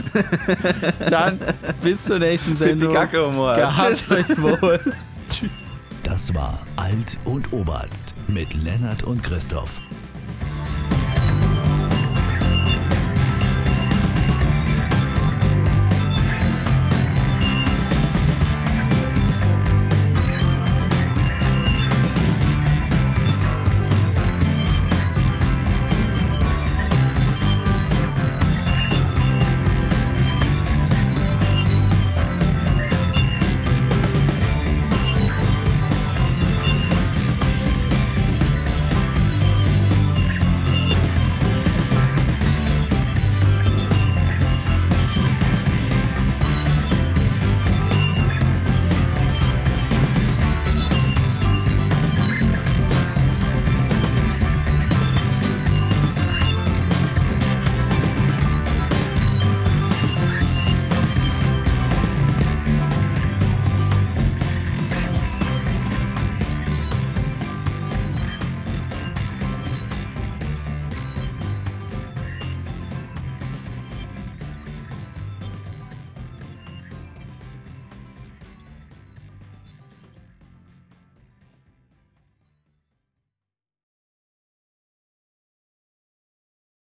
dann 1.10 1.38
bis 1.82 2.04
zur 2.04 2.18
nächsten 2.18 2.56
Sendung. 2.56 2.94
Kacke-Humor. 2.94 3.56
Gehabt 3.56 3.88
Tschüss. 3.88 4.10
euch 4.12 4.40
wohl. 4.40 4.80
Tschüss. 5.30 5.66
Das 6.02 6.34
war 6.34 6.60
Alt 6.76 7.18
und 7.24 7.52
Oberarzt 7.52 8.14
mit 8.26 8.54
Lennart 8.54 9.02
und 9.02 9.22
Christoph. 9.22 9.80